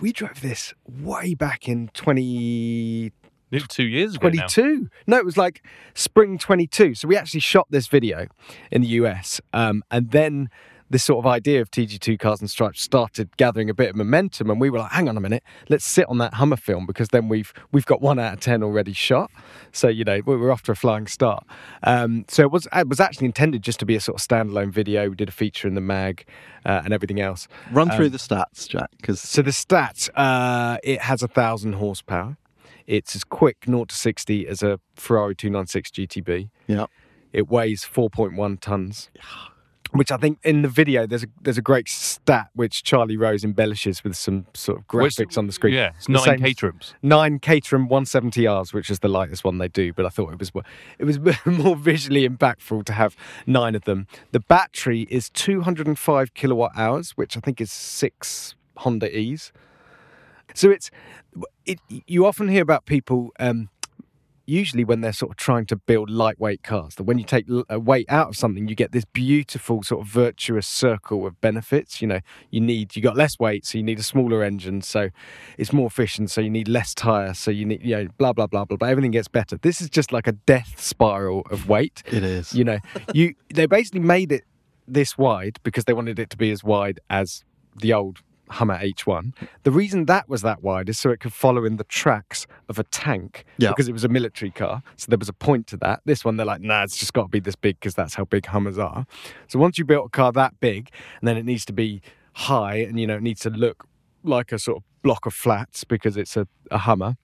We 0.00 0.12
drove 0.12 0.42
this 0.42 0.74
way 0.86 1.34
back 1.34 1.66
in 1.66 1.88
20, 1.94 3.10
Nearly 3.50 3.66
two 3.68 3.84
years 3.84 4.14
ago 4.16 4.28
now. 4.28 4.46
22. 4.46 4.88
No, 5.06 5.16
it 5.16 5.24
was 5.24 5.36
like 5.36 5.64
spring 5.94 6.38
22. 6.38 6.94
So 6.94 7.08
we 7.08 7.16
actually 7.16 7.40
shot 7.40 7.66
this 7.70 7.86
video 7.88 8.26
in 8.70 8.82
the 8.82 8.88
US. 8.88 9.40
Um, 9.52 9.82
and 9.90 10.10
then 10.10 10.50
this 10.90 11.04
sort 11.04 11.24
of 11.24 11.26
idea 11.26 11.60
of 11.60 11.70
TG2 11.70 12.18
Cars 12.18 12.40
and 12.40 12.50
Stripes 12.50 12.82
started 12.82 13.36
gathering 13.36 13.70
a 13.70 13.74
bit 13.74 13.90
of 13.90 13.96
momentum. 13.96 14.50
And 14.50 14.60
we 14.60 14.70
were 14.70 14.80
like, 14.80 14.90
hang 14.90 15.08
on 15.08 15.16
a 15.16 15.20
minute, 15.20 15.44
let's 15.68 15.84
sit 15.84 16.06
on 16.08 16.18
that 16.18 16.34
Hummer 16.34 16.56
film 16.56 16.84
because 16.84 17.08
then 17.08 17.28
we've 17.28 17.52
we've 17.70 17.86
got 17.86 18.00
one 18.00 18.18
out 18.18 18.34
of 18.34 18.40
10 18.40 18.62
already 18.62 18.92
shot. 18.92 19.30
So, 19.72 19.88
you 19.88 20.04
know, 20.04 20.20
we 20.26 20.36
we're 20.36 20.50
off 20.50 20.62
to 20.62 20.72
a 20.72 20.74
flying 20.74 21.06
start. 21.06 21.46
Um, 21.84 22.24
so 22.28 22.42
it 22.42 22.50
was, 22.50 22.66
it 22.74 22.88
was 22.88 22.98
actually 22.98 23.26
intended 23.26 23.62
just 23.62 23.78
to 23.80 23.86
be 23.86 23.94
a 23.94 24.00
sort 24.00 24.20
of 24.20 24.26
standalone 24.26 24.70
video. 24.70 25.08
We 25.08 25.14
did 25.14 25.28
a 25.28 25.32
feature 25.32 25.68
in 25.68 25.74
the 25.74 25.80
mag 25.80 26.24
uh, 26.66 26.82
and 26.84 26.92
everything 26.92 27.20
else. 27.20 27.46
Run 27.70 27.90
through 27.90 28.10
the 28.10 28.18
stats, 28.18 28.68
Jack, 28.68 28.90
because 28.96 29.20
So 29.20 29.42
the 29.42 29.52
stats, 29.52 30.08
uh, 30.16 30.78
it 30.82 31.02
has 31.02 31.22
a 31.22 31.28
thousand 31.28 31.74
horsepower. 31.74 32.36
It's 32.86 33.14
as 33.16 33.24
quick 33.24 33.58
0 33.66 33.84
to 33.86 33.94
60 33.94 34.46
as 34.46 34.62
a 34.62 34.80
Ferrari 34.96 35.34
296 35.34 35.90
GTB. 35.90 36.50
yeah, 36.66 36.86
It 37.32 37.48
weighs 37.48 37.84
4.1 37.84 38.58
tons. 38.60 39.10
Which 39.92 40.12
I 40.12 40.18
think 40.18 40.38
in 40.44 40.62
the 40.62 40.68
video 40.68 41.04
there's 41.04 41.24
a 41.24 41.26
there's 41.42 41.58
a 41.58 41.62
great 41.62 41.88
stat 41.88 42.50
which 42.54 42.84
Charlie 42.84 43.16
Rose 43.16 43.42
embellishes 43.42 44.04
with 44.04 44.14
some 44.16 44.46
sort 44.54 44.78
of 44.78 44.84
Well, 44.92 45.04
it's- 45.06 45.16
graphics 45.16 45.36
on 45.36 45.48
the 45.48 45.52
screen. 45.52 45.74
Yeah, 45.74 45.90
it's 45.96 46.06
The 46.06 46.12
nine 46.12 46.22
same- 46.22 46.38
Caterhams. 46.38 46.94
Nine 47.02 47.40
Caterham 47.40 47.88
170Rs, 47.88 48.72
which 48.72 48.88
is 48.88 49.00
the 49.00 49.08
lightest 49.08 49.42
one 49.42 49.58
they 49.58 49.66
do, 49.66 49.92
but 49.92 50.06
I 50.06 50.08
thought 50.08 50.32
it 50.32 50.38
was 50.38 50.52
it 51.00 51.04
was 51.06 51.18
more 51.44 51.74
visually 51.74 52.28
impactful 52.28 52.84
to 52.84 52.92
have 52.92 53.16
nine 53.48 53.74
of 53.74 53.82
them. 53.82 54.06
The 54.30 54.38
battery 54.38 55.08
is 55.10 55.28
205 55.30 56.34
kilowatt 56.34 56.70
hours, 56.76 57.10
which 57.16 57.36
I 57.36 57.40
think 57.40 57.60
is 57.60 57.72
six 57.72 58.54
Honda 58.76 59.08
E's. 59.18 59.50
So 60.54 60.70
it's 60.70 60.90
it, 61.64 61.78
you 61.88 62.26
often 62.26 62.48
hear 62.48 62.62
about 62.62 62.86
people. 62.86 63.30
Um, 63.38 63.68
Usually, 64.50 64.82
when 64.82 65.00
they're 65.00 65.12
sort 65.12 65.30
of 65.30 65.36
trying 65.36 65.64
to 65.66 65.76
build 65.76 66.10
lightweight 66.10 66.64
cars, 66.64 66.96
that 66.96 67.04
when 67.04 67.18
you 67.18 67.24
take 67.24 67.44
weight 67.70 68.06
out 68.08 68.30
of 68.30 68.36
something, 68.36 68.66
you 68.66 68.74
get 68.74 68.90
this 68.90 69.04
beautiful 69.04 69.84
sort 69.84 70.00
of 70.04 70.08
virtuous 70.08 70.66
circle 70.66 71.24
of 71.24 71.40
benefits. 71.40 72.02
You 72.02 72.08
know, 72.08 72.18
you 72.50 72.60
need 72.60 72.96
you 72.96 73.00
got 73.02 73.16
less 73.16 73.38
weight, 73.38 73.64
so 73.64 73.78
you 73.78 73.84
need 73.84 74.00
a 74.00 74.02
smaller 74.02 74.42
engine, 74.42 74.82
so 74.82 75.10
it's 75.56 75.72
more 75.72 75.86
efficient. 75.86 76.32
So 76.32 76.40
you 76.40 76.50
need 76.50 76.66
less 76.66 76.94
tire, 76.96 77.32
so 77.32 77.52
you 77.52 77.64
need 77.64 77.84
you 77.84 77.94
know 77.94 78.08
blah 78.18 78.32
blah 78.32 78.48
blah 78.48 78.64
blah 78.64 78.76
blah. 78.76 78.88
Everything 78.88 79.12
gets 79.12 79.28
better. 79.28 79.56
This 79.56 79.80
is 79.80 79.88
just 79.88 80.10
like 80.10 80.26
a 80.26 80.32
death 80.32 80.80
spiral 80.80 81.42
of 81.48 81.68
weight. 81.68 82.02
it 82.06 82.24
is. 82.24 82.52
You 82.52 82.64
know, 82.64 82.78
you 83.14 83.34
they 83.54 83.66
basically 83.66 84.00
made 84.00 84.32
it 84.32 84.42
this 84.88 85.16
wide 85.16 85.60
because 85.62 85.84
they 85.84 85.92
wanted 85.92 86.18
it 86.18 86.28
to 86.30 86.36
be 86.36 86.50
as 86.50 86.64
wide 86.64 86.98
as 87.08 87.44
the 87.76 87.92
old 87.92 88.18
Hummer 88.50 88.78
H1. 88.78 89.34
The 89.62 89.70
reason 89.70 90.06
that 90.06 90.28
was 90.28 90.42
that 90.42 90.62
wide 90.62 90.88
is 90.88 90.98
so 90.98 91.10
it 91.10 91.20
could 91.20 91.32
follow 91.32 91.64
in 91.64 91.76
the 91.76 91.84
tracks 91.84 92.46
of 92.68 92.78
a 92.78 92.84
tank 92.84 93.44
Yeah. 93.58 93.70
because 93.70 93.88
it 93.88 93.92
was 93.92 94.04
a 94.04 94.08
military 94.08 94.50
car. 94.50 94.82
So 94.96 95.06
there 95.08 95.18
was 95.18 95.28
a 95.28 95.32
point 95.32 95.66
to 95.68 95.76
that. 95.78 96.00
This 96.04 96.24
one, 96.24 96.36
they're 96.36 96.46
like, 96.46 96.60
nah, 96.60 96.82
it's 96.82 96.96
just 96.96 97.12
got 97.12 97.22
to 97.22 97.28
be 97.28 97.40
this 97.40 97.56
big 97.56 97.78
because 97.80 97.94
that's 97.94 98.14
how 98.14 98.24
big 98.24 98.46
Hummers 98.46 98.78
are. 98.78 99.06
So 99.48 99.58
once 99.58 99.78
you 99.78 99.84
built 99.84 100.06
a 100.06 100.10
car 100.10 100.32
that 100.32 100.58
big, 100.60 100.90
and 101.20 101.28
then 101.28 101.36
it 101.36 101.44
needs 101.44 101.64
to 101.66 101.72
be 101.72 102.02
high 102.34 102.76
and, 102.76 102.98
you 102.98 103.06
know, 103.06 103.16
it 103.16 103.22
needs 103.22 103.40
to 103.42 103.50
look 103.50 103.86
like 104.22 104.52
a 104.52 104.58
sort 104.58 104.78
of 104.78 104.82
block 105.02 105.26
of 105.26 105.32
flats 105.34 105.84
because 105.84 106.16
it's 106.16 106.36
a, 106.36 106.46
a 106.70 106.78
Hummer. 106.78 107.16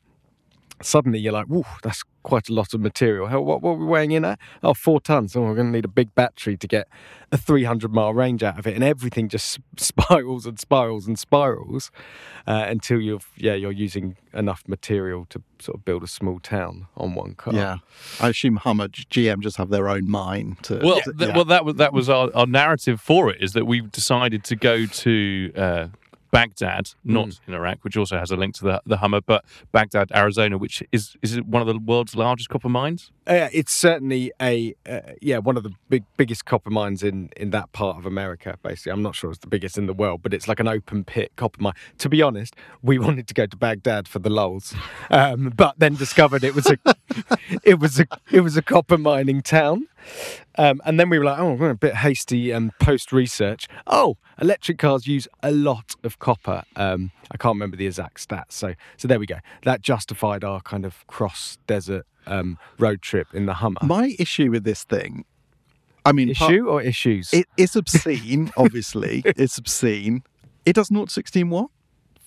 Suddenly 0.82 1.18
you're 1.18 1.32
like, 1.32 1.46
"Whoa, 1.46 1.64
that's 1.82 2.02
quite 2.26 2.48
a 2.48 2.52
lot 2.52 2.74
of 2.74 2.80
material. 2.80 3.28
Hell, 3.28 3.44
what, 3.44 3.62
what 3.62 3.72
are 3.72 3.76
we 3.76 3.84
weighing 3.84 4.10
in 4.10 4.24
at? 4.24 4.40
Oh, 4.60 4.74
four 4.74 5.00
tons. 5.00 5.36
Oh, 5.36 5.42
we're 5.42 5.54
going 5.54 5.68
to 5.68 5.72
need 5.72 5.84
a 5.84 5.88
big 5.88 6.12
battery 6.16 6.56
to 6.56 6.66
get 6.66 6.88
a 7.30 7.38
300 7.38 7.92
mile 7.92 8.12
range 8.12 8.42
out 8.42 8.58
of 8.58 8.66
it, 8.66 8.74
and 8.74 8.82
everything 8.82 9.28
just 9.28 9.60
spirals 9.76 10.44
and 10.44 10.58
spirals 10.58 11.06
and 11.06 11.16
spirals 11.16 11.92
uh, 12.46 12.64
until 12.66 13.00
you've 13.00 13.28
yeah 13.36 13.54
you're 13.54 13.70
using 13.70 14.16
enough 14.34 14.64
material 14.66 15.24
to 15.30 15.40
sort 15.60 15.76
of 15.76 15.84
build 15.84 16.02
a 16.02 16.08
small 16.08 16.40
town 16.40 16.88
on 16.96 17.14
one 17.14 17.34
car. 17.34 17.54
Yeah, 17.54 17.76
I 18.20 18.30
assume 18.30 18.56
Hummer 18.56 18.88
GM 18.88 19.40
just 19.40 19.56
have 19.56 19.70
their 19.70 19.88
own 19.88 20.10
mine 20.10 20.56
to. 20.62 20.80
Well, 20.82 21.00
to- 21.02 21.12
th- 21.12 21.28
yeah. 21.30 21.36
well, 21.36 21.44
that 21.44 21.64
was 21.64 21.76
that 21.76 21.92
was 21.92 22.08
our, 22.08 22.28
our 22.34 22.46
narrative 22.46 23.00
for 23.00 23.30
it. 23.30 23.40
Is 23.40 23.52
that 23.52 23.66
we 23.66 23.82
decided 23.82 24.42
to 24.44 24.56
go 24.56 24.86
to 24.86 25.52
uh, 25.56 25.86
Baghdad, 26.36 26.90
not 27.02 27.28
Mm. 27.28 27.40
in 27.48 27.54
Iraq, 27.54 27.78
which 27.82 27.96
also 27.96 28.18
has 28.18 28.30
a 28.30 28.36
link 28.36 28.54
to 28.56 28.64
the, 28.64 28.82
the 28.84 28.98
Hummer, 28.98 29.20
but 29.20 29.44
Baghdad, 29.72 30.10
Arizona, 30.14 30.58
which 30.58 30.82
is 30.92 31.16
is 31.22 31.36
it 31.36 31.46
one 31.46 31.62
of 31.62 31.68
the 31.68 31.78
world's 31.78 32.14
largest 32.14 32.48
copper 32.50 32.68
mines. 32.68 33.10
Uh, 33.26 33.48
it's 33.52 33.72
certainly 33.72 34.30
a 34.40 34.74
uh, 34.88 35.00
yeah 35.22 35.38
one 35.38 35.56
of 35.56 35.62
the 35.62 35.72
big 35.88 36.04
biggest 36.16 36.44
copper 36.44 36.70
mines 36.70 37.02
in 37.02 37.30
in 37.36 37.50
that 37.50 37.72
part 37.72 37.96
of 37.96 38.04
America. 38.06 38.56
Basically, 38.62 38.92
I'm 38.92 39.02
not 39.02 39.14
sure 39.16 39.30
it's 39.30 39.40
the 39.40 39.46
biggest 39.56 39.78
in 39.78 39.86
the 39.86 39.94
world, 39.94 40.20
but 40.22 40.34
it's 40.34 40.46
like 40.46 40.60
an 40.60 40.68
open 40.68 41.04
pit 41.04 41.32
copper 41.36 41.60
mine. 41.62 41.74
To 41.98 42.08
be 42.08 42.20
honest, 42.22 42.54
we 42.82 42.98
wanted 43.06 43.26
to 43.28 43.34
go 43.34 43.46
to 43.46 43.56
Baghdad 43.56 44.06
for 44.06 44.18
the 44.18 44.30
lulz, 44.30 44.74
um, 45.10 45.52
but 45.56 45.74
then 45.78 45.94
discovered 45.94 46.44
it 46.44 46.54
was 46.54 46.66
a 46.66 46.76
it 47.62 47.78
was 47.78 48.00
a 48.00 48.06
it 48.30 48.40
was 48.40 48.56
a 48.56 48.62
copper 48.62 48.98
mining 48.98 49.42
town. 49.42 49.86
Um, 50.58 50.80
and 50.84 50.98
then 50.98 51.08
we 51.10 51.18
were 51.18 51.24
like, 51.24 51.38
oh, 51.38 51.54
we're 51.54 51.70
a 51.70 51.74
bit 51.76 51.96
hasty 51.96 52.50
and 52.50 52.76
post 52.78 53.12
research. 53.12 53.66
Oh, 53.86 54.16
electric 54.40 54.78
cars 54.78 55.06
use 55.06 55.26
a 55.42 55.50
lot 55.50 55.94
of 56.04 56.18
copper. 56.18 56.62
Um, 56.76 57.10
I 57.30 57.36
can't 57.36 57.54
remember 57.54 57.76
the 57.76 57.86
exact 57.86 58.26
stats. 58.26 58.52
So, 58.52 58.74
so 58.96 59.08
there 59.08 59.18
we 59.18 59.26
go. 59.26 59.38
That 59.64 59.82
justified 59.82 60.44
our 60.44 60.60
kind 60.60 60.84
of 60.84 61.06
cross 61.08 61.58
desert 61.66 62.06
um, 62.26 62.58
road 62.78 63.02
trip 63.02 63.28
in 63.34 63.46
the 63.46 63.54
Hummer. 63.54 63.80
My 63.82 64.14
issue 64.18 64.50
with 64.50 64.64
this 64.64 64.84
thing, 64.84 65.24
I 66.04 66.12
mean, 66.12 66.32
part- 66.34 66.52
Issue 66.52 66.68
or 66.68 66.80
issues? 66.80 67.32
it, 67.32 67.46
it's 67.56 67.74
obscene. 67.76 68.52
obviously, 68.56 69.22
it's 69.24 69.58
obscene. 69.58 70.22
It 70.64 70.74
does 70.74 70.88
0 70.88 71.06
to 71.06 71.12
16 71.12 71.50
what? 71.50 71.70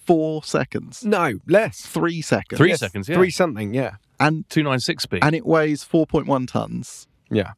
Four 0.06 0.44
seconds, 0.44 1.06
no, 1.06 1.40
less. 1.48 1.82
three 1.82 2.22
seconds, 2.24 2.58
Three 2.58 2.76
seconds, 2.76 3.08
yeah. 3.08 3.16
Three 3.16 3.30
something, 3.30 3.76
yeah. 3.76 3.98
And 4.20 4.48
Two 4.50 4.64
nine 4.64 4.80
six 4.80 5.04
speed. 5.04 5.24
and 5.24 5.36
it 5.36 5.46
weighs 5.46 5.84
4.1 5.84 6.48
tons. 6.48 7.08
Yeah. 7.30 7.54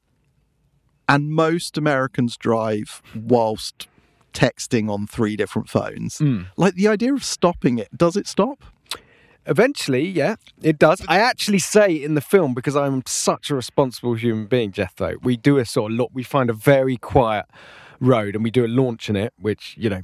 And 1.08 1.30
most 1.32 1.78
Americans 1.78 2.38
drive 2.38 3.02
whilst 3.16 3.88
texting 4.34 4.90
on 4.90 5.08
three 5.08 5.36
different 5.36 5.70
phones. 5.70 6.20
Mm. 6.20 6.48
Like 6.56 6.76
the 6.76 6.88
idea 6.88 7.14
of 7.14 7.24
stopping 7.24 7.80
it, 7.80 7.90
does 7.98 8.16
it 8.16 8.28
stop? 8.28 8.64
Eventually, 9.48 10.08
yeah, 10.08 10.36
it 10.62 10.78
does. 10.78 11.02
I 11.08 11.18
actually 11.18 11.58
say 11.60 11.92
in 11.92 12.14
the 12.14 12.22
film 12.22 12.54
because 12.54 12.76
I'm 12.76 13.02
such 13.08 13.50
a 13.50 13.56
responsible 13.56 14.14
human 14.14 14.46
being, 14.46 14.72
Jethro. 14.72 15.16
We 15.24 15.36
do 15.36 15.58
a 15.58 15.66
sort 15.66 15.92
of 15.92 15.98
look. 15.98 16.12
We 16.14 16.22
find 16.24 16.50
a 16.50 16.54
very 16.54 16.96
quiet 16.98 17.46
road 18.00 18.36
and 18.36 18.44
we 18.44 18.52
do 18.52 18.66
a 18.66 18.68
launch 18.68 19.10
in 19.10 19.16
it, 19.16 19.34
which 19.40 19.74
you 19.78 19.90
know, 19.90 20.02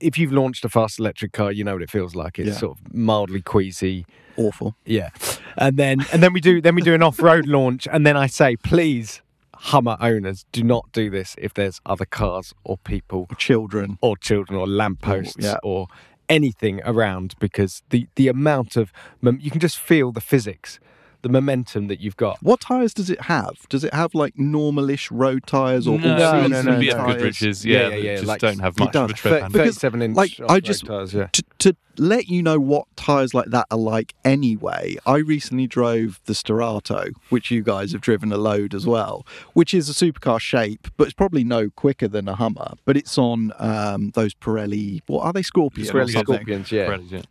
if 0.00 0.18
you've 0.18 0.32
launched 0.32 0.64
a 0.64 0.68
fast 0.68 0.98
electric 0.98 1.32
car, 1.32 1.52
you 1.52 1.64
know 1.64 1.74
what 1.74 1.82
it 1.82 1.90
feels 1.90 2.14
like. 2.14 2.38
It's 2.38 2.48
Yeah. 2.48 2.54
sort 2.56 2.78
of 2.78 2.94
mildly 2.94 3.42
queasy. 3.42 4.06
Awful. 4.36 4.76
Yeah, 4.84 5.10
and 5.56 5.76
then 5.78 6.04
and 6.12 6.22
then 6.22 6.32
we 6.32 6.40
do 6.40 6.60
then 6.60 6.74
we 6.74 6.82
do 6.82 6.94
an 6.94 7.02
off-road 7.02 7.46
launch, 7.56 7.88
and 7.90 8.06
then 8.06 8.16
I 8.16 8.26
say, 8.26 8.56
please, 8.56 9.22
Hummer 9.54 9.96
owners, 10.00 10.44
do 10.52 10.62
not 10.62 10.92
do 10.92 11.08
this 11.08 11.34
if 11.38 11.54
there's 11.54 11.80
other 11.86 12.04
cars 12.04 12.52
or 12.64 12.76
people 12.76 13.26
Children. 13.38 13.96
or 14.02 14.14
children 14.18 14.58
or 14.58 14.66
lampposts 14.66 15.36
yeah. 15.44 15.56
or 15.62 15.86
anything 16.28 16.82
around 16.84 17.34
because 17.38 17.82
the 17.90 18.06
the 18.16 18.28
amount 18.28 18.76
of 18.76 18.92
you 19.22 19.50
can 19.50 19.60
just 19.60 19.78
feel 19.78 20.12
the 20.12 20.20
physics 20.20 20.78
the 21.26 21.32
momentum 21.32 21.88
that 21.88 21.98
you've 22.00 22.16
got 22.16 22.38
What 22.40 22.60
tyres 22.60 22.94
does 22.94 23.10
it 23.10 23.20
have? 23.22 23.56
Does 23.68 23.82
it 23.82 23.92
have 23.92 24.14
like 24.14 24.34
normalish 24.36 25.08
road 25.10 25.44
tyres 25.46 25.88
or 25.88 25.98
no, 25.98 26.12
all 26.12 26.18
no, 26.18 26.42
season 26.48 26.66
no, 26.66 26.72
no, 26.72 26.80
no. 26.80 26.90
tyres? 26.92 27.22
Goodriches, 27.22 27.64
Yeah, 27.64 27.80
yeah, 27.80 27.88
yeah, 27.88 27.96
yeah, 27.96 28.14
just 28.16 28.26
like- 28.28 28.40
don't 28.40 28.60
have 28.60 28.78
much 28.78 28.94
of 28.94 29.08
does. 29.08 29.10
a 29.10 29.14
trip. 29.14 29.32
Thir- 29.42 29.48
because, 29.48 29.78
37 29.78 30.02
inch 30.02 30.16
like, 30.16 30.40
I 30.48 30.60
just- 30.60 30.86
tyres, 30.86 31.12
yeah. 31.14 31.26
to, 31.32 31.42
to 31.58 31.76
let 31.98 32.28
you 32.28 32.42
know 32.42 32.60
what 32.60 32.86
tyres 32.94 33.34
like 33.34 33.46
that 33.46 33.66
are 33.70 33.78
like 33.78 34.14
anyway, 34.24 34.96
I 35.06 35.16
recently 35.16 35.66
drove 35.66 36.20
the 36.26 36.34
Sterrato, 36.34 37.10
which 37.30 37.50
you 37.50 37.62
guys 37.62 37.92
have 37.92 38.02
driven 38.02 38.30
a 38.32 38.36
load 38.36 38.74
as 38.74 38.86
well, 38.86 39.26
which 39.54 39.72
is 39.74 39.88
a 39.88 39.92
supercar 39.92 40.38
shape, 40.38 40.88
but 40.96 41.04
it's 41.04 41.14
probably 41.14 41.42
no 41.42 41.70
quicker 41.70 42.06
than 42.06 42.28
a 42.28 42.34
Hummer. 42.36 42.74
But 42.84 42.96
it's 42.96 43.16
on 43.18 43.52
um, 43.58 44.10
those 44.10 44.34
Pirelli, 44.34 45.00
what 45.06 45.22
are 45.24 45.32
they, 45.32 45.42
Scorpion? 45.42 45.88
or 45.88 45.92
Pirelli. 46.04 46.20
Scorpions 46.20 46.70
yeah 46.70 46.86
Pirellis, 46.86 47.10
yeah. 47.10 47.22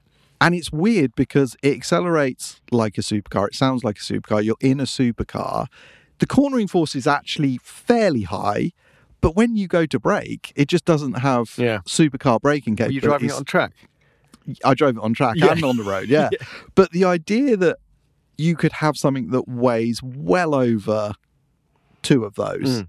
And 0.42 0.54
it's 0.54 0.72
weird 0.72 1.16
because 1.16 1.56
it 1.64 1.74
accelerates 1.76 2.60
like 2.72 2.98
a 2.98 3.02
supercar. 3.02 3.48
It 3.48 3.56
sounds 3.56 3.84
like 3.84 3.98
a 3.98 4.02
supercar. 4.02 4.44
You're 4.44 4.58
in 4.62 4.80
a 4.80 4.84
supercar. 4.84 5.68
The 6.20 6.28
cornering 6.28 6.68
force 6.68 6.96
is 6.96 7.08
actually 7.08 7.60
fairly 7.64 8.24
high, 8.24 8.72
but 9.22 9.36
when 9.36 9.56
you 9.56 9.68
go 9.68 9.86
to 9.86 10.00
brake, 10.00 10.52
it 10.56 10.68
just 10.68 10.86
doesn't 10.86 11.14
have 11.20 11.54
Yeah. 11.58 11.80
supercar 11.86 12.40
braking 12.42 12.76
capabilities. 12.76 13.02
driving 13.04 13.30
it 13.30 13.34
on 13.36 13.44
track 13.46 13.74
I 14.64 14.76
drove 14.76 14.96
it 14.98 15.02
on 15.02 15.14
track 15.16 15.36
Yeah. 15.38 15.54
and 15.54 15.64
on 15.64 15.76
the 15.78 15.84
road, 15.84 16.08
yeah. 16.10 16.30
But 16.76 16.92
the 16.92 17.04
idea 17.04 17.58
that 17.58 17.78
you 18.38 18.56
could 18.56 18.74
have 18.74 18.96
something 18.96 19.32
that 19.32 19.48
weighs 19.48 20.04
well 20.04 20.54
over 20.54 21.14
two 22.04 22.24
of 22.26 22.36
those 22.36 22.84
Mm. 22.84 22.88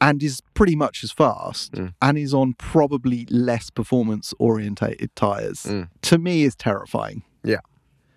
And 0.00 0.22
is 0.22 0.40
pretty 0.54 0.76
much 0.76 1.02
as 1.04 1.10
fast 1.12 1.72
Mm. 1.72 1.92
and 2.00 2.18
is 2.18 2.32
on 2.34 2.54
probably 2.54 3.26
less 3.30 3.70
performance 3.70 4.32
orientated 4.38 5.14
tires 5.16 5.64
Mm. 5.64 5.88
to 6.02 6.18
me 6.18 6.42
is 6.44 6.54
terrifying. 6.56 7.22
yeah 7.44 7.60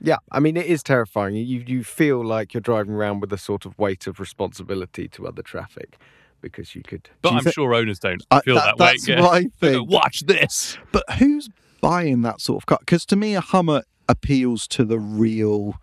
yeah 0.04 0.18
i 0.32 0.40
mean 0.40 0.58
it 0.58 0.66
is 0.66 0.82
terrifying 0.84 1.36
you 1.36 1.64
you 1.68 1.84
feel 1.84 2.24
like 2.26 2.54
you're 2.54 2.62
driving 2.62 2.94
around 2.96 3.20
with 3.22 3.32
a 3.34 3.38
sort 3.38 3.66
of 3.68 3.78
weight 3.78 4.08
of 4.08 4.20
responsibility 4.20 5.08
to 5.08 5.28
other 5.28 5.44
traffic 5.44 5.98
because 6.42 6.74
you 6.76 6.82
could 6.82 7.08
But 7.22 7.30
Do 7.30 7.36
you 7.36 7.38
I'm 7.40 7.44
thi- 7.46 7.52
sure 7.52 7.74
owners 7.76 8.00
don't 8.00 8.24
I- 8.32 8.42
feel 8.42 8.56
that- 8.56 8.66
that, 8.66 8.78
way. 8.80 8.86
that's 8.94 9.08
yeah. 9.08 9.22
my 9.22 9.40
They 9.60 9.74
go, 9.74 9.80
thing. 9.82 9.88
Watch 9.88 10.22
this. 10.22 10.78
But 10.92 11.04
who's 11.20 11.50
buying 11.82 12.22
that 12.24 12.42
sort 12.42 12.64
of 12.64 12.66
car? 12.66 12.80
Because 12.80 13.06
to 13.08 13.16
me, 13.16 13.36
a 13.36 13.42
Hummer 13.42 13.84
appeals 14.10 14.68
to 14.70 14.84
the 14.84 14.98
real 15.00 15.76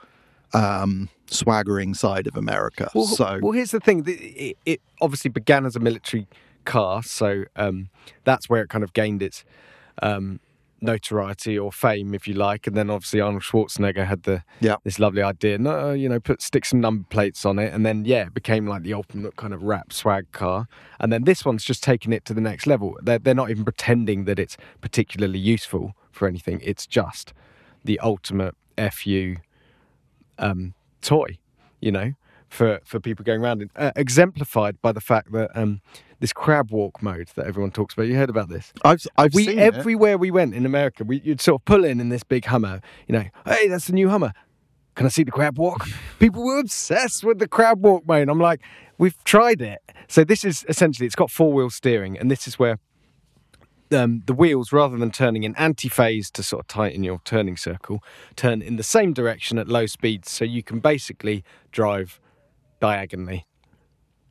um, 0.52 1.08
swaggering 1.30 1.94
side 1.94 2.26
of 2.26 2.36
America. 2.36 2.90
Well, 2.94 3.06
so 3.06 3.38
well, 3.42 3.52
here's 3.52 3.70
the 3.70 3.80
thing: 3.80 4.04
it, 4.06 4.56
it 4.64 4.80
obviously 5.00 5.30
began 5.30 5.66
as 5.66 5.76
a 5.76 5.80
military 5.80 6.26
car, 6.64 7.02
so 7.02 7.44
um, 7.56 7.90
that's 8.24 8.48
where 8.48 8.62
it 8.62 8.68
kind 8.68 8.84
of 8.84 8.92
gained 8.92 9.22
its 9.22 9.44
um, 10.02 10.40
notoriety 10.80 11.58
or 11.58 11.72
fame, 11.72 12.14
if 12.14 12.28
you 12.28 12.34
like. 12.34 12.66
And 12.66 12.76
then 12.76 12.90
obviously 12.90 13.20
Arnold 13.20 13.42
Schwarzenegger 13.42 14.06
had 14.06 14.22
the 14.24 14.42
Yeah. 14.60 14.76
this 14.84 14.98
lovely 14.98 15.22
idea, 15.22 15.58
no, 15.58 15.92
you 15.92 16.08
know, 16.08 16.20
put 16.20 16.40
stick 16.42 16.64
some 16.64 16.80
number 16.80 17.04
plates 17.08 17.44
on 17.44 17.58
it, 17.58 17.72
and 17.72 17.84
then 17.84 18.04
yeah, 18.04 18.26
it 18.26 18.34
became 18.34 18.66
like 18.66 18.82
the 18.82 18.94
ultimate 18.94 19.36
kind 19.36 19.52
of 19.52 19.62
rap 19.62 19.92
swag 19.92 20.30
car. 20.32 20.68
And 21.00 21.12
then 21.12 21.24
this 21.24 21.44
one's 21.44 21.64
just 21.64 21.82
taking 21.82 22.12
it 22.12 22.24
to 22.26 22.34
the 22.34 22.40
next 22.40 22.66
level. 22.66 22.96
They're 23.02 23.18
they're 23.18 23.34
not 23.34 23.50
even 23.50 23.64
pretending 23.64 24.24
that 24.24 24.38
it's 24.38 24.56
particularly 24.80 25.38
useful 25.38 25.94
for 26.12 26.28
anything. 26.28 26.60
It's 26.62 26.86
just 26.86 27.32
the 27.84 27.98
ultimate 28.00 28.54
fu 28.92 29.36
um, 30.38 30.74
toy, 31.00 31.38
you 31.80 31.92
know, 31.92 32.12
for, 32.48 32.80
for 32.84 33.00
people 33.00 33.24
going 33.24 33.42
around. 33.42 33.62
it. 33.62 33.70
Uh, 33.76 33.92
exemplified 33.96 34.80
by 34.82 34.92
the 34.92 35.00
fact 35.00 35.32
that 35.32 35.50
um, 35.54 35.80
this 36.20 36.32
crab 36.32 36.70
walk 36.70 37.02
mode 37.02 37.28
that 37.36 37.46
everyone 37.46 37.70
talks 37.70 37.94
about. 37.94 38.06
You 38.06 38.16
heard 38.16 38.30
about 38.30 38.48
this? 38.48 38.72
I've 38.84 39.06
I've 39.16 39.34
we 39.34 39.44
seen 39.44 39.58
it. 39.58 39.74
everywhere 39.74 40.18
we 40.18 40.30
went 40.30 40.54
in 40.54 40.66
America, 40.66 41.04
we, 41.04 41.20
you'd 41.20 41.40
sort 41.40 41.60
of 41.60 41.64
pull 41.64 41.84
in 41.84 42.00
in 42.00 42.08
this 42.08 42.22
big 42.22 42.46
Hummer. 42.46 42.80
You 43.06 43.14
know, 43.14 43.24
hey, 43.46 43.68
that's 43.68 43.86
the 43.86 43.92
new 43.92 44.08
Hummer. 44.08 44.32
Can 44.94 45.06
I 45.06 45.10
see 45.10 45.22
the 45.22 45.30
crab 45.30 45.58
walk? 45.58 45.86
People 46.18 46.44
were 46.44 46.58
obsessed 46.58 47.22
with 47.22 47.38
the 47.38 47.46
crab 47.46 47.84
walk 47.84 48.06
mode. 48.06 48.28
I'm 48.28 48.40
like, 48.40 48.62
we've 48.98 49.22
tried 49.24 49.62
it. 49.62 49.80
So 50.08 50.24
this 50.24 50.44
is 50.44 50.64
essentially 50.68 51.06
it's 51.06 51.14
got 51.14 51.30
four 51.30 51.52
wheel 51.52 51.70
steering, 51.70 52.18
and 52.18 52.30
this 52.30 52.48
is 52.48 52.58
where 52.58 52.78
um, 53.92 54.22
the 54.26 54.32
wheels, 54.34 54.72
rather 54.72 54.96
than 54.96 55.10
turning 55.10 55.44
in 55.44 55.54
anti-phase 55.56 56.30
to 56.32 56.42
sort 56.42 56.60
of 56.60 56.66
tighten 56.68 57.02
your 57.04 57.20
turning 57.24 57.56
circle, 57.56 58.02
turn 58.36 58.62
in 58.62 58.76
the 58.76 58.82
same 58.82 59.12
direction 59.12 59.58
at 59.58 59.68
low 59.68 59.86
speeds, 59.86 60.30
so 60.30 60.44
you 60.44 60.62
can 60.62 60.80
basically 60.80 61.44
drive 61.72 62.20
diagonally. 62.80 63.46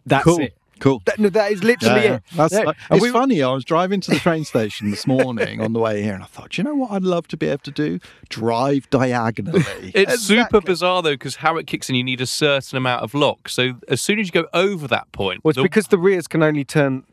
That's 0.06 0.24
cool. 0.24 0.40
it. 0.40 0.54
Cool. 0.80 1.02
That, 1.06 1.18
no, 1.18 1.30
that 1.30 1.52
is 1.52 1.64
literally 1.64 2.04
Yeah, 2.04 2.14
it. 2.18 2.24
That's, 2.36 2.54
uh, 2.54 2.72
it's 2.92 3.02
we- 3.02 3.10
funny. 3.10 3.42
I 3.42 3.52
was 3.52 3.66
driving 3.66 4.00
to 4.02 4.12
the 4.12 4.20
train 4.20 4.44
station 4.46 4.92
this 4.92 5.08
morning 5.08 5.60
on 5.60 5.74
the 5.74 5.80
way 5.80 6.04
here, 6.04 6.14
and 6.14 6.22
I 6.22 6.28
thought, 6.28 6.56
you 6.56 6.64
know 6.64 6.76
what 6.76 6.92
I'd 6.92 7.02
love 7.02 7.28
to 7.30 7.38
be 7.38 7.48
able 7.48 7.64
to 7.64 7.72
do? 7.72 8.00
Drive 8.30 8.88
diagonally. 8.92 9.64
It's 9.96 10.20
super 10.22 10.62
bizarre 10.62 11.02
though, 11.02 11.14
because 11.14 11.38
how 11.38 11.58
it 11.58 11.66
kicks 11.66 11.90
in, 11.90 11.96
you 11.96 12.04
need 12.04 12.22
a 12.22 12.28
certain 12.28 12.78
amount 12.78 13.02
of 13.04 13.16
lock. 13.16 13.50
So 13.50 13.80
as 13.88 14.02
soon 14.04 14.20
as 14.20 14.28
you 14.28 14.32
go 14.32 14.48
over 14.54 14.88
that 14.88 15.12
point, 15.14 15.44
Well, 15.44 15.50
it's 15.50 15.56
the- 15.58 15.64
because 15.64 15.88
the 15.88 15.98
rears 15.98 16.28
can 16.28 16.44
only 16.44 16.64
turn 16.64 17.06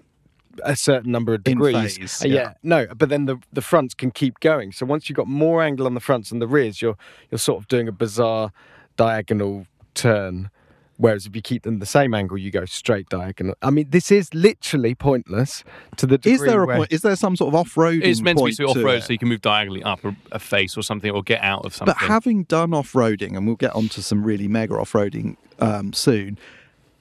a 0.63 0.77
certain 0.77 1.11
number 1.11 1.35
of 1.35 1.43
degrees. 1.45 1.97
phase, 1.99 2.25
Uh, 2.25 2.29
yeah. 2.29 2.53
no, 2.63 2.87
but 2.97 3.09
then 3.09 3.27
the 3.27 3.39
the 3.53 3.63
fronts 3.63 3.95
can 3.95 4.11
keep 4.11 4.41
going. 4.41 4.73
So 4.73 4.87
once 4.87 5.09
you've 5.09 5.17
got 5.17 5.27
more 5.27 5.63
angle 5.63 5.87
on 5.87 5.95
the 5.95 6.01
fronts 6.01 6.31
and 6.31 6.41
the 6.41 6.47
rears, 6.49 6.81
you're 6.83 6.97
you're 7.31 7.39
sort 7.39 7.61
of 7.63 7.69
doing 7.69 7.89
a 7.89 7.93
bizarre 7.93 8.53
diagonal 8.97 9.67
turn 9.95 10.51
Whereas 10.97 11.27
if 11.27 11.35
you 11.35 11.43
keep 11.43 11.65
them 11.65 11.81
the 11.81 11.87
same 11.87 12.15
angle, 12.15 12.39
you 12.39 12.53
go 12.53 12.65
straight 12.67 13.09
diagonal. 13.09 13.57
I 13.63 13.71
mean, 13.71 13.87
this 13.91 14.13
is 14.13 14.33
literally 14.33 14.95
pointless 14.95 15.65
to 15.97 16.07
the 16.07 16.19
degree 16.19 16.35
Is 16.35 16.41
there 16.43 16.63
a 16.63 16.67
where- 16.67 16.77
point? 16.77 16.93
Is 16.93 17.03
there 17.03 17.17
some 17.17 17.35
sort 17.35 17.49
of 17.49 17.57
off-road? 17.57 18.01
It's 18.05 18.21
meant 18.21 18.39
to 18.39 18.45
be 18.45 18.65
off-road, 18.65 19.03
so 19.03 19.13
you 19.13 19.19
can 19.19 19.29
move 19.29 19.41
diagonally 19.41 19.83
up 19.83 20.05
a, 20.05 20.15
a 20.31 20.39
face 20.39 20.77
or 20.77 20.83
something, 20.83 21.11
or 21.11 21.23
get 21.23 21.43
out 21.43 21.65
of 21.67 21.75
something. 21.75 21.95
But 21.99 22.07
having 22.07 22.45
done 22.45 22.73
off-roading, 22.73 23.37
and 23.37 23.45
we'll 23.45 23.57
get 23.57 23.75
onto 23.75 24.03
some 24.03 24.23
really 24.23 24.47
mega 24.47 24.75
off-roading 24.75 25.37
um, 25.59 25.93
soon, 25.93 26.39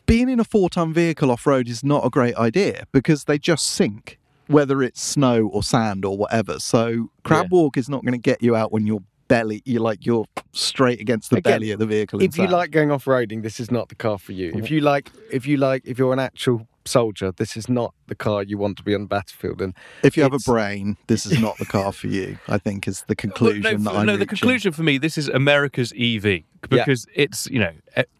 being 0.05 0.29
in 0.29 0.39
a 0.39 0.43
four-ton 0.43 0.93
vehicle 0.93 1.31
off-road 1.31 1.67
is 1.67 1.83
not 1.83 2.05
a 2.05 2.09
great 2.09 2.35
idea 2.35 2.85
because 2.91 3.25
they 3.25 3.37
just 3.37 3.65
sink, 3.65 4.19
whether 4.47 4.81
it's 4.81 5.01
snow 5.01 5.47
or 5.47 5.63
sand 5.63 6.05
or 6.05 6.17
whatever. 6.17 6.59
So 6.59 7.09
crab 7.23 7.45
Yeah. 7.45 7.57
walk 7.57 7.77
is 7.77 7.89
not 7.89 8.03
going 8.03 8.13
to 8.13 8.17
get 8.17 8.41
you 8.41 8.55
out 8.55 8.71
when 8.71 8.85
you're 8.87 9.03
belly, 9.27 9.61
you're 9.65 9.81
like 9.81 10.05
you're 10.05 10.25
straight 10.51 10.99
against 10.99 11.29
the 11.29 11.37
Again, 11.37 11.53
belly 11.53 11.71
of 11.71 11.79
the 11.79 11.85
vehicle. 11.85 12.21
if 12.21 12.37
you 12.37 12.47
like 12.47 12.71
going 12.71 12.91
off 12.91 13.05
roading, 13.05 13.41
this 13.41 13.59
is 13.59 13.71
not 13.71 13.89
the 13.89 13.95
car 13.95 14.17
for 14.17 14.31
you. 14.31 14.49
If 14.49 14.65
mm-hmm. 14.65 14.73
you 14.73 14.81
like, 14.81 15.11
if 15.31 15.47
you 15.47 15.57
like, 15.57 15.83
if 15.85 15.97
you're 15.97 16.13
an 16.13 16.19
actual 16.19 16.67
soldier, 16.85 17.31
this 17.31 17.55
is 17.55 17.69
not 17.69 17.93
the 18.07 18.15
car 18.15 18.43
you 18.43 18.57
want 18.57 18.77
to 18.77 18.83
be 18.83 18.93
on 18.93 19.01
the 19.01 19.07
battlefield. 19.07 19.61
And 19.61 19.73
if 20.03 20.17
you 20.17 20.23
have 20.23 20.33
a 20.33 20.39
brain, 20.39 20.97
this 21.07 21.25
is 21.25 21.39
not 21.39 21.57
the 21.57 21.65
car 21.65 21.91
for 21.91 22.07
you. 22.07 22.37
I 22.47 22.57
think 22.57 22.87
is 22.87 23.03
the 23.07 23.15
conclusion 23.25 23.63
Well, 23.63 23.73
no, 23.77 23.91
that 23.91 23.99
I'm 23.99 24.05
no 24.05 24.17
the 24.17 24.25
conclusion 24.25 24.71
for 24.71 24.83
me, 24.83 24.97
this 24.97 25.17
is 25.17 25.29
America's 25.29 25.93
EV 25.97 26.43
because 26.61 27.07
it's 27.13 27.49
you 27.49 27.59
know 27.59 27.71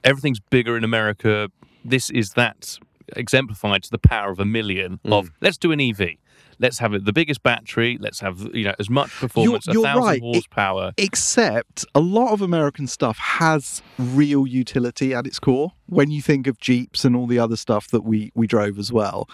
everything's 0.04 0.40
bigger 0.40 0.78
in 0.78 0.84
America. 0.84 1.50
This 1.84 2.10
is 2.10 2.32
that 2.32 2.78
exemplified 3.16 3.84
to 3.84 3.92
the 3.92 3.98
power 3.98 4.32
of 4.32 4.40
a 4.40 4.46
million 4.46 5.00
Mm. 5.06 5.14
of 5.14 5.32
let's 5.42 5.58
do 5.58 5.72
an 5.72 5.80
EV. 5.82 6.18
Let's 6.60 6.80
have 6.80 6.94
it 6.94 7.04
the 7.06 7.12
biggest 7.14 7.44
battery. 7.44 7.98
Let's 8.00 8.20
have 8.22 8.48
you 8.54 8.64
know 8.64 8.74
as 8.80 8.90
much 8.90 9.10
performance, 9.12 9.66
you're 9.68 9.82
a 9.84 9.88
thousand 9.88 10.04
right. 10.04 10.18
It- 10.18 10.22
horsepower. 10.24 10.94
Except 10.98 11.86
a 11.94 12.00
lot 12.00 12.32
of 12.32 12.42
American 12.42 12.88
stuff 12.88 13.18
has 13.18 13.82
real 13.98 14.48
utility 14.48 15.14
at 15.14 15.28
its 15.28 15.40
core. 15.40 15.74
When 15.88 16.12
you 16.12 16.22
think 16.22 16.48
of 16.48 16.60
Jeeps 16.60 17.04
and 17.06 17.16
all 17.16 17.28
the 17.28 17.40
other 17.40 17.56
stuff 17.58 17.88
that 17.90 18.02
we 18.02 18.32
we 18.36 18.48
drove 18.48 18.80
as 18.80 18.92
well, 18.94 19.28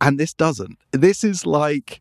and 0.00 0.18
this 0.18 0.32
doesn't. 0.34 0.78
This 0.90 1.22
is 1.22 1.46
like 1.46 2.00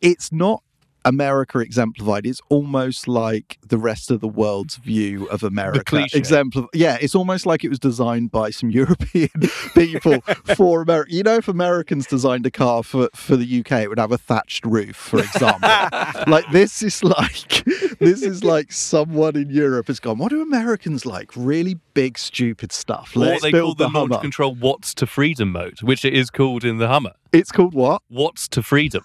it's 0.00 0.32
not 0.32 0.62
America 1.06 1.60
exemplified. 1.60 2.26
It's 2.26 2.40
almost 2.48 3.06
like 3.06 3.58
the 3.66 3.78
rest 3.78 4.10
of 4.10 4.20
the 4.20 4.28
world's 4.28 4.74
view 4.74 5.26
of 5.26 5.44
America. 5.44 5.84
cliche. 5.84 6.20
Exemplif- 6.20 6.68
yeah, 6.74 6.98
it's 7.00 7.14
almost 7.14 7.46
like 7.46 7.62
it 7.62 7.68
was 7.68 7.78
designed 7.78 8.32
by 8.32 8.50
some 8.50 8.70
European 8.82 9.30
people 9.74 10.20
for 10.56 10.82
America. 10.82 11.14
You 11.14 11.22
know, 11.22 11.36
if 11.36 11.46
Americans 11.46 12.06
designed 12.06 12.44
a 12.44 12.50
car 12.50 12.82
for, 12.82 13.08
for 13.14 13.36
the 13.36 13.60
UK, 13.60 13.82
it 13.82 13.88
would 13.88 14.00
have 14.00 14.10
a 14.10 14.18
thatched 14.18 14.66
roof, 14.66 14.96
for 14.96 15.20
example. 15.20 15.68
like 16.26 16.50
this 16.50 16.82
is 16.82 17.04
like 17.04 17.64
this 18.00 18.22
is 18.22 18.42
like 18.42 18.72
someone 18.72 19.36
in 19.36 19.48
Europe 19.48 19.86
has 19.86 20.00
gone. 20.00 20.18
What 20.18 20.30
do 20.30 20.42
Americans 20.42 21.06
like? 21.06 21.30
Really 21.36 21.78
big, 21.94 22.18
stupid 22.18 22.72
stuff. 22.72 23.14
Let's 23.14 23.42
they 23.42 23.52
call 23.52 23.60
build 23.60 23.78
the, 23.78 23.84
the 23.84 23.90
Hummer. 23.90 24.18
control 24.18 24.56
Watts 24.56 24.92
to 24.94 25.06
Freedom 25.06 25.52
mode, 25.52 25.80
which 25.82 26.04
it 26.04 26.14
is 26.14 26.30
called 26.30 26.64
in 26.64 26.78
the 26.78 26.88
Hummer. 26.88 27.12
It's 27.32 27.52
called 27.52 27.74
what? 27.74 28.02
Watts 28.10 28.48
to 28.48 28.62
Freedom. 28.62 29.04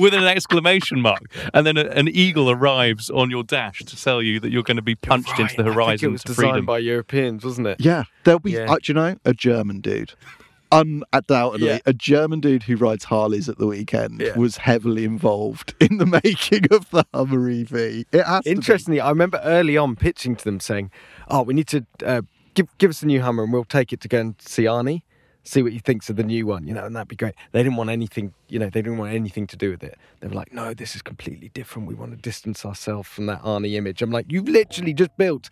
With 0.00 0.14
an 0.14 0.24
exclamation 0.24 1.00
mark, 1.00 1.22
and 1.54 1.66
then 1.66 1.76
a, 1.76 1.82
an 1.84 2.08
eagle 2.08 2.50
arrives 2.50 3.10
on 3.10 3.30
your 3.30 3.44
dash 3.44 3.80
to 3.80 3.96
tell 3.96 4.22
you 4.22 4.40
that 4.40 4.50
you're 4.50 4.62
going 4.62 4.76
to 4.78 4.82
be 4.82 4.94
punched 4.94 5.38
into 5.38 5.62
the 5.62 5.70
Right, 5.70 5.94
I 5.94 5.96
think 5.96 6.00
horizon 6.00 6.08
it 6.08 6.12
was 6.12 6.22
to 6.22 6.28
designed 6.28 6.50
freedom. 6.52 6.66
by 6.66 6.78
Europeans, 6.78 7.44
wasn't 7.44 7.66
it? 7.68 7.80
Yeah, 7.80 8.04
there'll 8.24 8.40
be. 8.40 8.52
Yeah. 8.52 8.70
Uh, 8.72 8.76
do 8.76 8.80
you 8.86 8.94
know 8.94 9.16
a 9.24 9.34
German 9.34 9.80
dude? 9.80 10.14
Undoubtedly, 10.72 11.66
Yeah. 11.66 11.78
a 11.84 11.92
German 11.92 12.38
dude 12.40 12.62
who 12.64 12.76
rides 12.76 13.04
Harleys 13.04 13.48
at 13.48 13.58
the 13.58 13.66
weekend 13.66 14.20
Yeah. 14.20 14.36
was 14.38 14.58
heavily 14.58 15.04
involved 15.04 15.74
in 15.80 15.98
the 15.98 16.06
making 16.24 16.66
of 16.70 16.88
the 16.90 17.04
Hummer 17.12 17.48
EV. 17.50 17.72
It 18.12 18.24
has 18.24 18.44
to 18.44 18.50
be. 18.50 18.50
Interestingly, 18.50 19.00
I 19.00 19.08
remember 19.10 19.40
early 19.44 19.76
on 19.76 19.96
pitching 19.96 20.36
to 20.36 20.44
them 20.44 20.60
saying, 20.60 20.90
"Oh, 21.28 21.42
we 21.42 21.54
need 21.54 21.66
to 21.68 21.84
uh, 22.06 22.22
give 22.54 22.68
give 22.78 22.90
us 22.90 23.00
the 23.00 23.06
new 23.06 23.20
Hummer, 23.20 23.42
and 23.44 23.52
we'll 23.52 23.64
take 23.64 23.92
it 23.92 24.00
to 24.02 24.08
go 24.08 24.20
and 24.20 24.34
see 24.40 24.64
Arnie, 24.64 25.02
see 25.42 25.62
what 25.62 25.72
he 25.72 25.78
thinks 25.78 26.10
of 26.10 26.16
the 26.16 26.22
new 26.22 26.46
one, 26.46 26.66
you 26.66 26.74
know, 26.74 26.84
and 26.84 26.94
that'd 26.94 27.08
be 27.08 27.16
great." 27.16 27.34
They 27.52 27.62
didn't 27.62 27.76
want 27.76 27.90
anything, 27.90 28.34
you 28.48 28.58
know, 28.58 28.66
they 28.66 28.82
didn't 28.82 28.98
want 28.98 29.12
anything 29.12 29.46
to 29.48 29.56
do 29.56 29.70
with 29.70 29.82
it. 29.82 29.98
They 30.20 30.28
were 30.28 30.34
like, 30.34 30.52
"No, 30.52 30.74
this 30.74 30.94
is 30.94 31.02
completely 31.02 31.50
different. 31.54 31.88
We 31.88 31.94
want 31.94 32.12
to 32.12 32.16
distance 32.16 32.64
ourselves 32.64 33.08
from 33.08 33.26
that 33.26 33.42
Arnie 33.42 33.74
image." 33.74 34.02
I'm 34.02 34.10
like, 34.10 34.26
"You've 34.30 34.48
literally 34.48 34.94
just 34.94 35.16
built 35.16 35.50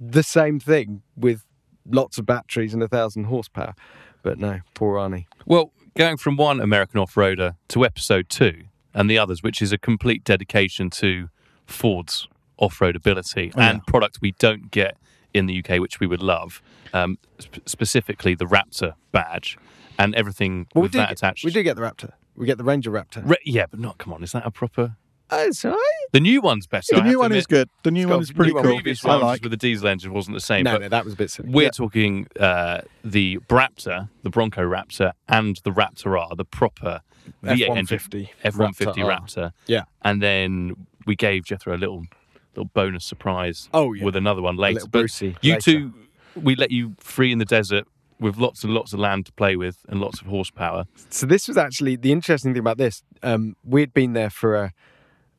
the 0.00 0.22
same 0.22 0.60
thing 0.60 1.02
with 1.16 1.44
lots 1.88 2.18
of 2.18 2.26
batteries 2.26 2.74
and 2.74 2.82
a 2.82 2.88
thousand 2.88 3.24
horsepower." 3.24 3.74
But 4.22 4.38
no, 4.38 4.60
poor 4.74 4.98
Arnie. 4.98 5.26
Well, 5.46 5.72
going 5.96 6.16
from 6.16 6.36
one 6.36 6.60
American 6.60 7.00
off-roader 7.00 7.56
to 7.68 7.84
episode 7.84 8.28
two 8.28 8.64
and 8.92 9.10
the 9.10 9.18
others, 9.18 9.42
which 9.42 9.62
is 9.62 9.72
a 9.72 9.78
complete 9.78 10.24
dedication 10.24 10.90
to 10.90 11.28
Ford's 11.66 12.28
off-road 12.58 12.96
ability 12.96 13.52
oh, 13.54 13.60
and 13.60 13.86
product 13.86 14.18
we 14.20 14.32
don't 14.32 14.70
get 14.70 14.96
in 15.36 15.46
the 15.46 15.58
UK, 15.64 15.80
which 15.80 16.00
we 16.00 16.06
would 16.06 16.22
love, 16.22 16.62
um, 16.92 17.18
sp- 17.38 17.62
specifically 17.66 18.34
the 18.34 18.46
Raptor 18.46 18.94
badge 19.12 19.58
and 19.98 20.14
everything 20.14 20.66
Well, 20.74 20.82
with 20.82 20.92
that 20.92 21.08
get, 21.10 21.12
attached. 21.18 21.44
we 21.44 21.50
do 21.52 21.62
get 21.62 21.76
the 21.76 21.82
Raptor. 21.82 22.12
We 22.36 22.46
get 22.46 22.58
the 22.58 22.64
Ranger 22.64 22.90
Raptor. 22.90 23.22
Re- 23.28 23.36
yeah, 23.44 23.66
but 23.70 23.80
not. 23.80 23.98
Come 23.98 24.12
on, 24.12 24.22
is 24.22 24.32
that 24.32 24.44
a 24.46 24.50
proper? 24.50 24.96
Oh, 25.28 25.44
it's. 25.44 25.62
The 26.12 26.20
new 26.20 26.40
one's 26.40 26.66
better. 26.68 26.94
The 26.96 27.02
I 27.02 27.08
new 27.08 27.18
one 27.18 27.32
is 27.32 27.46
good. 27.48 27.68
The 27.82 27.90
new 27.90 28.06
one 28.08 28.20
is 28.20 28.30
pretty 28.30 28.50
new 28.52 28.56
one 28.56 28.64
cool. 28.64 28.74
Previous 28.74 29.04
I 29.04 29.08
ones 29.08 29.22
like. 29.22 29.42
with 29.42 29.50
the 29.50 29.56
diesel 29.56 29.88
engine 29.88 30.12
wasn't 30.12 30.36
the 30.36 30.40
same. 30.40 30.62
No, 30.64 30.74
but 30.74 30.82
no, 30.82 30.88
that 30.90 31.04
was 31.04 31.14
a 31.14 31.16
bit 31.16 31.30
silly. 31.30 31.48
We're 31.48 31.62
Yeah. 31.64 31.70
talking 31.70 32.28
uh, 32.38 32.82
the 33.02 33.38
Braptor, 33.48 34.08
the 34.22 34.30
Bronco 34.30 34.62
Raptor, 34.62 35.12
and 35.28 35.56
the 35.64 35.70
Raptor 35.72 36.16
R, 36.20 36.36
the 36.36 36.44
proper 36.44 37.00
V8 37.42 37.76
engine 37.76 37.98
F150 37.98 38.28
F150 38.44 38.94
Raptor. 38.98 39.52
Yeah. 39.66 39.82
And 40.02 40.22
then 40.22 40.86
we 41.06 41.16
gave 41.16 41.44
Jethro 41.44 41.74
a 41.74 41.78
little 41.78 42.04
little 42.56 42.70
bonus 42.74 43.04
surprise 43.04 43.68
Oh, 43.74 43.92
yeah. 43.92 44.04
with 44.04 44.16
another 44.16 44.42
one 44.42 44.56
later. 44.56 44.80
But 44.80 44.90
Brucey 44.92 45.36
you 45.42 45.52
later. 45.54 45.60
two, 45.72 45.92
we 46.34 46.56
let 46.56 46.70
you 46.70 46.94
free 46.98 47.32
in 47.32 47.38
the 47.38 47.44
desert 47.44 47.86
with 48.18 48.38
lots 48.38 48.64
and 48.64 48.72
lots 48.72 48.92
of 48.94 48.98
land 48.98 49.26
to 49.26 49.32
play 49.32 49.56
with 49.56 49.84
and 49.88 50.00
lots 50.00 50.20
of 50.20 50.26
horsepower. 50.26 50.86
So 51.10 51.26
this 51.26 51.48
was 51.48 51.56
actually 51.58 51.96
the 51.96 52.12
interesting 52.12 52.54
thing 52.54 52.60
about 52.60 52.78
this. 52.78 53.02
Um, 53.22 53.56
we'd 53.62 53.92
been 53.92 54.14
there 54.14 54.30
for 54.30 54.56
a 54.56 54.72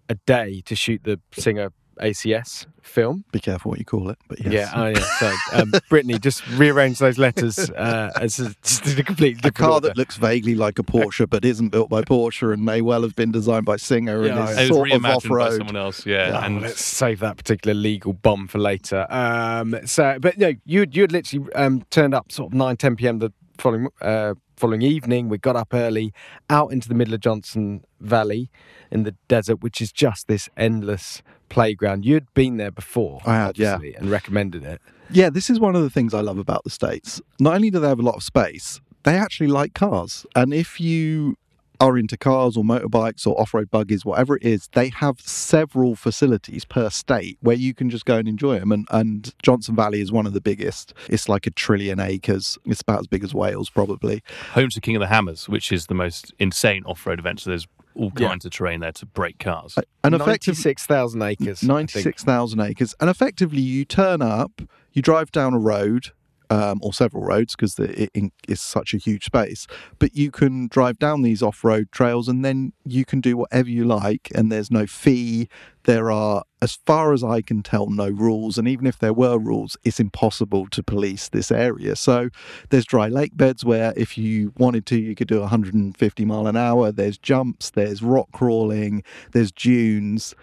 a 0.10 0.15
day 0.25 0.62
to 0.65 0.73
shoot 0.75 1.01
the 1.03 1.19
Singer 1.34 1.73
ACS 2.01 2.65
film. 2.81 3.25
Be 3.31 3.39
careful 3.39 3.69
what 3.71 3.79
you 3.79 3.86
call 3.86 4.10
it, 4.10 4.17
but 4.27 4.39
yes. 4.39 4.53
Yeah, 4.53 4.71
oh 4.75 4.88
yeah. 4.88 4.99
So 5.19 5.33
um, 5.53 5.73
Brittany 5.89 6.17
just 6.19 6.47
rearrange 6.51 6.99
those 6.99 7.17
letters 7.17 7.69
uh, 7.71 8.12
as 8.19 8.39
a, 8.39 8.53
just 8.63 8.97
a 8.97 9.03
completely 9.03 9.41
a 9.47 9.51
car 9.51 9.71
order. 9.73 9.89
that 9.89 9.97
looks 9.97 10.15
vaguely 10.15 10.55
like 10.55 10.79
a 10.79 10.83
Porsche 10.83 11.29
but 11.29 11.43
isn't 11.43 11.69
built 11.69 11.89
by 11.89 12.01
Porsche 12.01 12.53
and 12.53 12.63
may 12.63 12.81
well 12.81 13.01
have 13.01 13.15
been 13.15 13.31
designed 13.31 13.65
by 13.65 13.75
Singer 13.75 14.23
Yeah, 14.25 14.29
and 14.29 14.38
yeah. 14.38 14.49
is 14.49 14.57
It 14.57 14.60
was 14.62 14.67
sort 14.69 14.91
of 14.91 15.01
reimagined 15.01 15.03
by 15.03 15.13
off-road. 15.13 15.57
someone 15.57 15.75
else, 15.75 16.05
yeah. 16.05 16.31
Oh, 16.41 16.45
and 16.45 16.62
let's 16.62 16.83
save 16.83 17.19
that 17.19 17.36
particular 17.38 17.73
legal 17.73 18.13
bomb 18.13 18.47
for 18.47 18.60
later. 18.60 19.05
Um, 19.10 19.75
so, 19.86 20.17
but 20.21 20.38
no, 20.38 20.53
you 20.65 20.86
you 20.91 21.01
had 21.01 21.12
literally 21.12 21.51
um, 21.53 21.83
turned 21.89 22.13
up 22.13 22.31
sort 22.31 22.51
of 22.51 22.57
9, 22.57 22.77
10 22.77 22.95
p.m. 22.95 23.19
the 23.19 23.33
following 23.58 23.88
uh, 24.02 24.34
following 24.56 24.82
evening. 24.82 25.30
We 25.30 25.38
got 25.38 25.56
up 25.56 25.74
early, 25.74 26.13
out 26.50 26.72
into 26.72 26.88
the 26.88 26.96
middle 26.96 27.13
of 27.13 27.20
Johnson 27.20 27.84
Valley 28.00 28.50
in 28.91 29.04
the 29.04 29.15
desert, 29.28 29.62
which 29.62 29.82
is 29.82 29.91
just 29.91 30.28
this 30.28 30.50
endless 30.58 31.22
playground. 31.50 32.06
You'd 32.06 32.34
been 32.34 32.58
there 32.58 32.72
before, 32.72 33.22
I 33.26 33.36
had, 33.36 33.58
yeah. 33.58 33.80
and 33.98 34.10
recommended 34.10 34.63
it. 34.63 34.82
Yeah, 35.10 35.30
this 35.30 35.50
is 35.50 35.60
one 35.60 35.76
of 35.76 35.84
the 35.84 35.89
things 35.89 36.13
I 36.13 36.22
love 36.22 36.38
about 36.38 36.63
the 36.63 36.70
States. 36.70 37.22
Not 37.39 37.56
only 37.56 37.70
do 37.70 37.80
they 37.80 37.88
have 37.88 38.00
a 38.00 38.04
lot 38.04 38.15
of 38.15 38.24
space, 38.24 38.82
they 39.04 39.15
actually 39.15 39.48
like 39.48 39.74
cars. 39.74 40.26
And 40.36 40.54
if 40.54 40.82
you 40.82 41.38
are 41.80 41.98
into 41.98 42.18
cars 42.18 42.58
or 42.58 42.63
motorbikes 42.63 43.26
or 43.28 43.40
off 43.40 43.54
road 43.54 43.70
buggies, 43.70 44.04
whatever 44.06 44.36
it 44.38 44.44
is, 44.44 44.68
they 44.74 44.90
have 44.90 45.20
several 45.22 45.96
facilities 45.96 46.66
per 46.66 46.90
state 46.90 47.38
where 47.42 47.56
you 47.56 47.74
can 47.74 47.90
just 47.90 48.06
go 48.06 48.18
and 48.18 48.28
enjoy 48.28 48.60
them. 48.60 48.72
And, 48.72 48.88
and 48.92 49.34
Johnson 49.44 49.76
Valley 49.76 50.02
is 50.02 50.12
one 50.12 50.26
of 50.26 50.34
the 50.34 50.42
biggest. 50.42 50.94
It's 51.10 51.30
like 51.30 51.46
a 51.48 51.52
trillion 51.52 52.00
acres. 52.00 52.58
It's 52.66 52.82
about 52.82 53.00
as 53.02 53.08
big 53.08 53.24
as 53.24 53.34
Wales, 53.34 53.70
probably. 53.70 54.24
home 54.54 54.70
to 54.70 54.82
King 54.82 54.96
of 54.96 55.02
the 55.02 55.08
Hammers, 55.08 55.48
which 55.48 55.72
is 55.72 55.88
the 55.88 55.94
most 55.96 56.34
insane 56.40 56.84
off-road 56.86 57.20
event. 57.20 57.42
So 57.42 57.52
there's 57.52 57.68
all 57.96 58.12
Yeah. 58.18 58.28
kinds 58.30 58.46
of 58.46 58.52
terrain 58.52 58.80
there 58.80 58.92
to 58.94 59.06
break 59.06 59.40
cars. 59.40 59.76
And 60.04 60.13
effectively, 60.16 60.52
Ninety-six 60.52 60.86
thousand 60.86 61.22
acres. 61.24 61.63
96,000 61.63 62.60
acres. 62.60 62.94
And 63.00 63.10
effectively, 63.10 63.62
you 63.62 63.86
turn 63.86 64.22
up, 64.22 64.62
you 64.94 65.02
drive 65.02 65.32
down 65.32 65.54
a 65.54 65.60
road. 65.60 66.10
Um, 66.49 66.79
or 66.81 66.93
several 66.93 67.23
roads 67.23 67.55
because 67.55 67.77
it 67.77 68.10
is 68.47 68.62
such 68.62 68.93
a 68.93 68.97
huge 68.97 69.25
space. 69.25 69.67
But 69.99 70.15
you 70.15 70.31
can 70.31 70.67
drive 70.67 70.97
down 70.97 71.21
these 71.21 71.43
off-road 71.43 71.91
trails, 71.91 72.29
and 72.29 72.45
then 72.45 72.71
you 72.86 73.03
can 73.03 73.19
do 73.19 73.36
whatever 73.36 73.69
you 73.69 73.83
like. 73.83 74.31
And 74.33 74.49
there's 74.49 74.71
no 74.71 74.86
fee. 74.86 75.49
There 75.83 76.10
are, 76.10 76.43
as 76.62 76.79
far 76.86 77.13
as 77.13 77.23
I 77.23 77.41
can 77.41 77.63
tell, 77.63 77.89
no 77.89 78.07
rules. 78.07 78.57
And 78.57 78.67
even 78.67 78.88
if 78.88 78.97
there 78.97 79.13
were 79.13 79.38
rules, 79.38 79.75
it's 79.83 79.99
impossible 79.99 80.67
to 80.67 80.83
police 80.83 81.27
this 81.29 81.51
area. 81.51 81.95
So 81.95 82.29
there's 82.69 82.86
dry 82.86 83.10
lake 83.10 83.36
beds 83.36 83.65
where, 83.65 83.93
if 83.97 84.17
you 84.17 84.53
wanted 84.57 84.86
to, 84.88 84.99
you 84.99 85.15
could 85.15 85.27
do 85.27 85.41
150 85.41 86.25
mile 86.25 86.47
an 86.47 86.57
hour. 86.57 86.91
There's 86.91 87.17
jumps. 87.17 87.71
There's 87.71 88.02
rock 88.02 88.31
crawling. 88.31 89.04
There's 89.33 89.52
dunes 89.52 90.33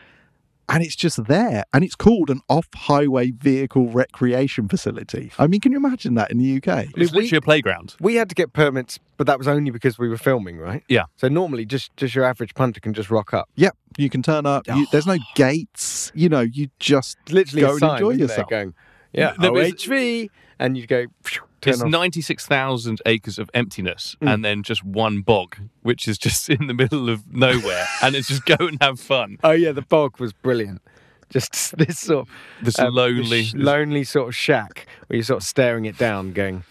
and 0.68 0.82
it's 0.82 0.96
just 0.96 1.24
there 1.26 1.64
and 1.72 1.84
it's 1.84 1.94
called 1.94 2.30
an 2.30 2.40
off-highway 2.48 3.30
vehicle 3.32 3.88
recreation 3.88 4.68
facility 4.68 5.30
i 5.38 5.46
mean 5.46 5.60
can 5.60 5.72
you 5.72 5.78
imagine 5.78 6.14
that 6.14 6.30
in 6.30 6.38
the 6.38 6.56
uk 6.56 6.66
It's 6.96 7.12
we- 7.12 7.22
literally 7.22 7.36
a 7.36 7.40
playground. 7.40 7.94
We 8.00 8.14
had 8.16 8.28
to 8.30 8.34
get 8.34 8.52
permits, 8.52 8.98
but 9.16 9.26
that 9.26 9.38
was 9.38 9.46
only 9.48 9.70
because 9.70 9.98
we 9.98 10.08
were 10.08 10.16
filming, 10.16 10.58
right? 10.58 10.82
Yeah. 10.88 11.04
So 11.16 11.28
normally, 11.28 11.64
just 11.66 11.94
just 11.96 12.14
your 12.14 12.24
average 12.24 12.54
punter 12.54 12.80
can 12.80 12.92
just 12.94 13.10
rock 13.10 13.32
up. 13.34 13.48
yep 13.56 13.76
you 13.96 14.10
can 14.10 14.22
turn 14.22 14.44
up 14.46 14.66
you, 14.66 14.74
oh. 14.76 14.86
there's 14.90 15.06
no 15.06 15.18
gates 15.36 16.10
you 16.14 16.28
know 16.28 16.40
you 16.40 16.68
just 16.80 17.16
literally 17.30 17.60
Go 17.62 17.68
a 17.68 17.70
and 17.72 17.80
sign, 17.80 17.90
enjoy 17.96 18.10
isn't 18.10 18.20
yourself. 18.20 18.48
going, 18.48 18.74
Yeah, 19.12 19.34
There 19.38 19.52
was- 19.52 19.72
OHV, 19.74 20.28
and 20.58 20.76
you 20.76 20.86
go. 20.86 21.06
phew, 21.22 21.42
Turn 21.42 21.46
It's 21.72 21.82
off. 21.82 21.88
96,000 21.88 23.00
acres 23.06 23.38
of 23.38 23.50
emptiness 23.54 24.16
Mm. 24.20 24.32
and 24.34 24.44
then 24.44 24.62
just 24.62 24.84
one 24.84 25.20
bog, 25.22 25.56
which 25.82 26.06
is 26.08 26.18
just 26.18 26.48
in 26.56 26.66
the 26.66 26.74
middle 26.74 27.08
of 27.08 27.32
nowhere. 27.32 27.86
and 28.02 28.14
it's 28.14 28.28
just 28.28 28.44
go 28.44 28.56
and 28.66 28.78
have 28.80 29.00
fun. 29.00 29.38
Oh 29.44 29.50
yeah, 29.52 29.72
the 29.72 29.82
bog 29.82 30.18
was 30.20 30.32
brilliant. 30.32 30.82
Just 31.30 31.76
this 31.78 31.98
sort 31.98 32.28
of 32.28 32.34
This 32.62 32.78
um, 32.78 32.94
lonely. 32.94 33.44
sh- 33.44 33.54
lonely 33.54 34.04
sort 34.04 34.28
of 34.28 34.34
shack 34.36 34.86
where 35.06 35.16
you're 35.16 35.24
sort 35.24 35.42
of 35.42 35.46
staring 35.46 35.84
it 35.86 35.96
down, 35.98 36.32
going, 36.32 36.64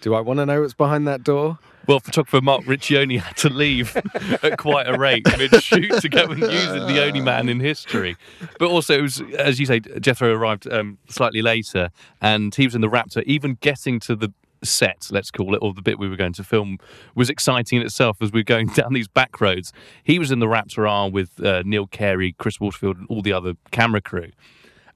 "Do 0.00 0.14
I 0.14 0.20
want 0.20 0.38
to 0.38 0.46
know 0.46 0.60
what's 0.60 0.74
behind 0.74 1.06
that 1.08 1.22
door?" 1.24 1.58
Well, 1.86 2.00
photographer 2.00 2.40
Mark 2.40 2.62
Riccioni 2.64 3.20
had 3.20 3.36
to 3.38 3.48
leave 3.48 3.96
at 4.42 4.58
quite 4.58 4.88
a 4.88 4.96
rate 4.98 5.26
mid 5.38 5.62
shoot 5.62 5.92
to 6.00 6.08
go 6.08 6.24
and 6.24 6.40
use 6.40 6.66
it, 6.72 6.86
the 6.86 7.04
only 7.04 7.20
man 7.20 7.48
in 7.48 7.60
history. 7.60 8.16
But 8.58 8.70
also, 8.70 8.98
it 8.98 9.02
was, 9.02 9.22
as 9.38 9.60
you 9.60 9.66
say, 9.66 9.80
Jethro 9.80 10.34
arrived 10.34 10.70
um, 10.72 10.98
slightly 11.08 11.42
later 11.42 11.90
and 12.20 12.54
he 12.54 12.66
was 12.66 12.74
in 12.74 12.80
the 12.80 12.88
Raptor. 12.88 13.22
Even 13.24 13.58
getting 13.60 14.00
to 14.00 14.16
the 14.16 14.32
set, 14.62 15.08
let's 15.10 15.30
call 15.30 15.54
it, 15.54 15.58
or 15.58 15.74
the 15.74 15.82
bit 15.82 15.98
we 15.98 16.08
were 16.08 16.16
going 16.16 16.32
to 16.34 16.44
film, 16.44 16.78
was 17.14 17.30
exciting 17.30 17.80
in 17.80 17.86
itself 17.86 18.18
as 18.20 18.32
we 18.32 18.40
were 18.40 18.44
going 18.44 18.66
down 18.74 18.92
these 18.92 19.08
back 19.08 19.40
roads. 19.40 19.72
He 20.02 20.18
was 20.18 20.30
in 20.30 20.38
the 20.38 20.46
Raptor 20.46 20.88
R 20.88 21.10
with 21.10 21.44
uh, 21.44 21.62
Neil 21.64 21.86
Carey, 21.86 22.34
Chris 22.38 22.60
Waterfield, 22.60 22.98
and 22.98 23.06
all 23.08 23.22
the 23.22 23.32
other 23.32 23.54
camera 23.70 24.00
crew. 24.00 24.30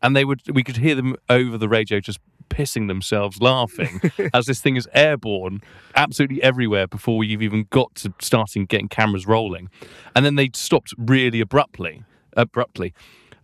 And 0.03 0.15
they 0.17 0.25
would, 0.25 0.43
we 0.55 0.63
could 0.63 0.77
hear 0.77 0.95
them 0.95 1.17
over 1.29 1.59
the 1.59 1.69
radio 1.69 2.01
just 2.01 2.21
pissing 2.49 2.89
themselves 2.89 3.41
laughing 3.41 4.01
as 4.35 4.47
this 4.47 4.61
thing 4.61 4.77
is 4.77 4.89
airborne 4.95 5.61
absolutely 5.95 6.43
everywhere 6.43 6.87
before 6.87 7.17
we've 7.17 7.43
even 7.43 7.67
got 7.71 7.95
to 7.97 8.13
starting 8.21 8.67
getting 8.67 8.89
cameras 8.89 9.27
rolling. 9.27 9.69
And 10.15 10.25
then 10.25 10.37
they 10.37 10.51
stopped 10.55 10.95
really 10.99 11.41
abruptly, 11.41 12.03
abruptly. 12.35 12.95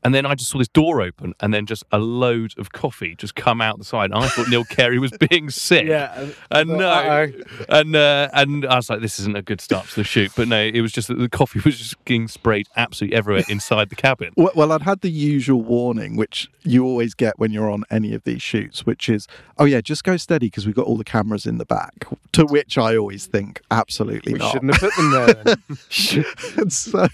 And 0.04 0.14
then 0.14 0.26
I 0.26 0.34
just 0.34 0.50
saw 0.50 0.58
this 0.58 0.68
door 0.68 1.00
open 1.00 1.34
and 1.40 1.54
then 1.54 1.64
just 1.66 1.82
a 1.90 1.98
load 1.98 2.52
of 2.58 2.72
coffee 2.72 3.14
just 3.16 3.34
come 3.34 3.60
out 3.62 3.78
the 3.78 3.84
side. 3.84 4.10
And 4.10 4.22
I 4.22 4.28
thought 4.28 4.48
Neil 4.48 4.64
Carey 4.64 4.98
was 4.98 5.12
being 5.12 5.48
sick. 5.50 5.86
Yeah, 5.86 6.26
And 6.50 6.68
no, 6.70 6.88
uh-oh. 6.88 7.32
and 7.70 7.96
uh, 7.96 8.28
and 8.34 8.66
I 8.66 8.76
was 8.76 8.90
like, 8.90 9.00
this 9.00 9.18
isn't 9.20 9.36
a 9.36 9.42
good 9.42 9.60
start 9.62 9.86
to 9.88 9.94
the 9.96 10.04
shoot. 10.04 10.30
But 10.36 10.48
no, 10.48 10.60
it 10.60 10.80
was 10.82 10.92
just 10.92 11.08
that 11.08 11.18
the 11.18 11.28
coffee 11.28 11.60
was 11.64 11.78
just 11.78 12.04
getting 12.04 12.28
sprayed 12.28 12.68
absolutely 12.76 13.16
everywhere 13.16 13.44
inside 13.48 13.88
the 13.90 13.96
cabin. 13.96 14.32
Well, 14.44 14.52
well, 14.54 14.72
I'd 14.72 14.82
had 14.82 15.00
the 15.00 15.10
usual 15.10 15.62
warning, 15.62 16.16
which 16.16 16.50
you 16.64 16.84
always 16.84 17.14
get 17.14 17.38
when 17.38 17.50
you're 17.50 17.70
on 17.70 17.84
any 17.90 18.14
of 18.14 18.24
these 18.24 18.42
shoots, 18.42 18.84
which 18.84 19.08
is, 19.08 19.26
oh 19.58 19.64
yeah, 19.64 19.80
just 19.80 20.04
go 20.04 20.16
steady 20.18 20.48
because 20.48 20.66
we've 20.66 20.74
got 20.74 20.86
all 20.86 20.96
the 20.98 21.04
cameras 21.04 21.46
in 21.46 21.56
the 21.58 21.64
back. 21.64 22.06
To 22.32 22.44
which 22.44 22.76
I 22.76 22.96
always 22.96 23.26
think, 23.26 23.62
absolutely 23.70 24.34
We 24.34 24.38
not. 24.40 24.52
shouldn't 24.52 24.74
have 24.74 24.80
put 24.80 24.96
them 24.96 25.10
there. 25.12 25.34
Then. 25.44 26.24
and 26.58 26.72
so, 26.72 27.06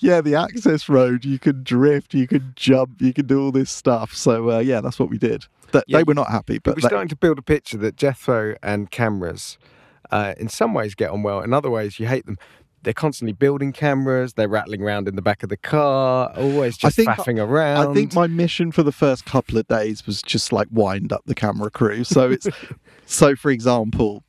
yeah, 0.00 0.20
the 0.20 0.34
access 0.34 0.88
road, 0.88 1.24
you 1.24 1.38
could 1.38 1.64
drift, 1.64 2.12
you 2.18 2.26
could 2.26 2.54
jump, 2.56 3.00
you 3.00 3.12
could 3.14 3.26
do 3.26 3.42
all 3.42 3.52
this 3.52 3.70
stuff. 3.70 4.14
So, 4.14 4.50
uh, 4.50 4.58
yeah, 4.58 4.80
that's 4.80 4.98
what 4.98 5.08
we 5.10 5.18
did. 5.18 5.46
Th- 5.72 5.84
Yeah, 5.86 5.98
they 5.98 6.04
were 6.04 6.14
not 6.14 6.30
happy, 6.30 6.58
but 6.58 6.76
We're 6.76 6.88
starting 6.88 7.08
to 7.08 7.16
build 7.16 7.38
a 7.38 7.42
picture 7.42 7.76
that 7.78 7.96
Jethro 7.96 8.56
and 8.62 8.90
cameras, 8.90 9.58
uh, 10.10 10.34
in 10.38 10.48
some 10.48 10.74
ways, 10.74 10.94
get 10.94 11.10
on 11.10 11.22
well. 11.22 11.40
In 11.40 11.52
other 11.52 11.70
ways, 11.70 11.98
you 12.00 12.06
hate 12.06 12.26
them. 12.26 12.36
They're 12.84 12.94
constantly 12.94 13.32
building 13.32 13.72
cameras. 13.72 14.34
They're 14.34 14.48
rattling 14.48 14.82
around 14.82 15.08
in 15.08 15.16
the 15.16 15.20
back 15.22 15.42
of 15.42 15.48
the 15.48 15.56
car, 15.56 16.32
always 16.36 16.76
I 16.76 16.88
just 16.88 16.96
think- 16.96 17.08
faffing 17.10 17.42
around. 17.44 17.88
I 17.88 17.92
think 17.94 18.14
my 18.14 18.26
mission 18.28 18.70
for 18.72 18.82
the 18.82 18.92
first 18.92 19.24
couple 19.24 19.58
of 19.58 19.66
days 19.68 20.06
was 20.06 20.22
just 20.22 20.52
like 20.52 20.68
wind 20.70 21.12
up 21.12 21.22
the 21.26 21.34
camera 21.34 21.70
crew. 21.70 22.04
So 22.04 22.30
it's 22.30 22.46
so, 23.06 23.34
for 23.36 23.50
example, 23.50 24.22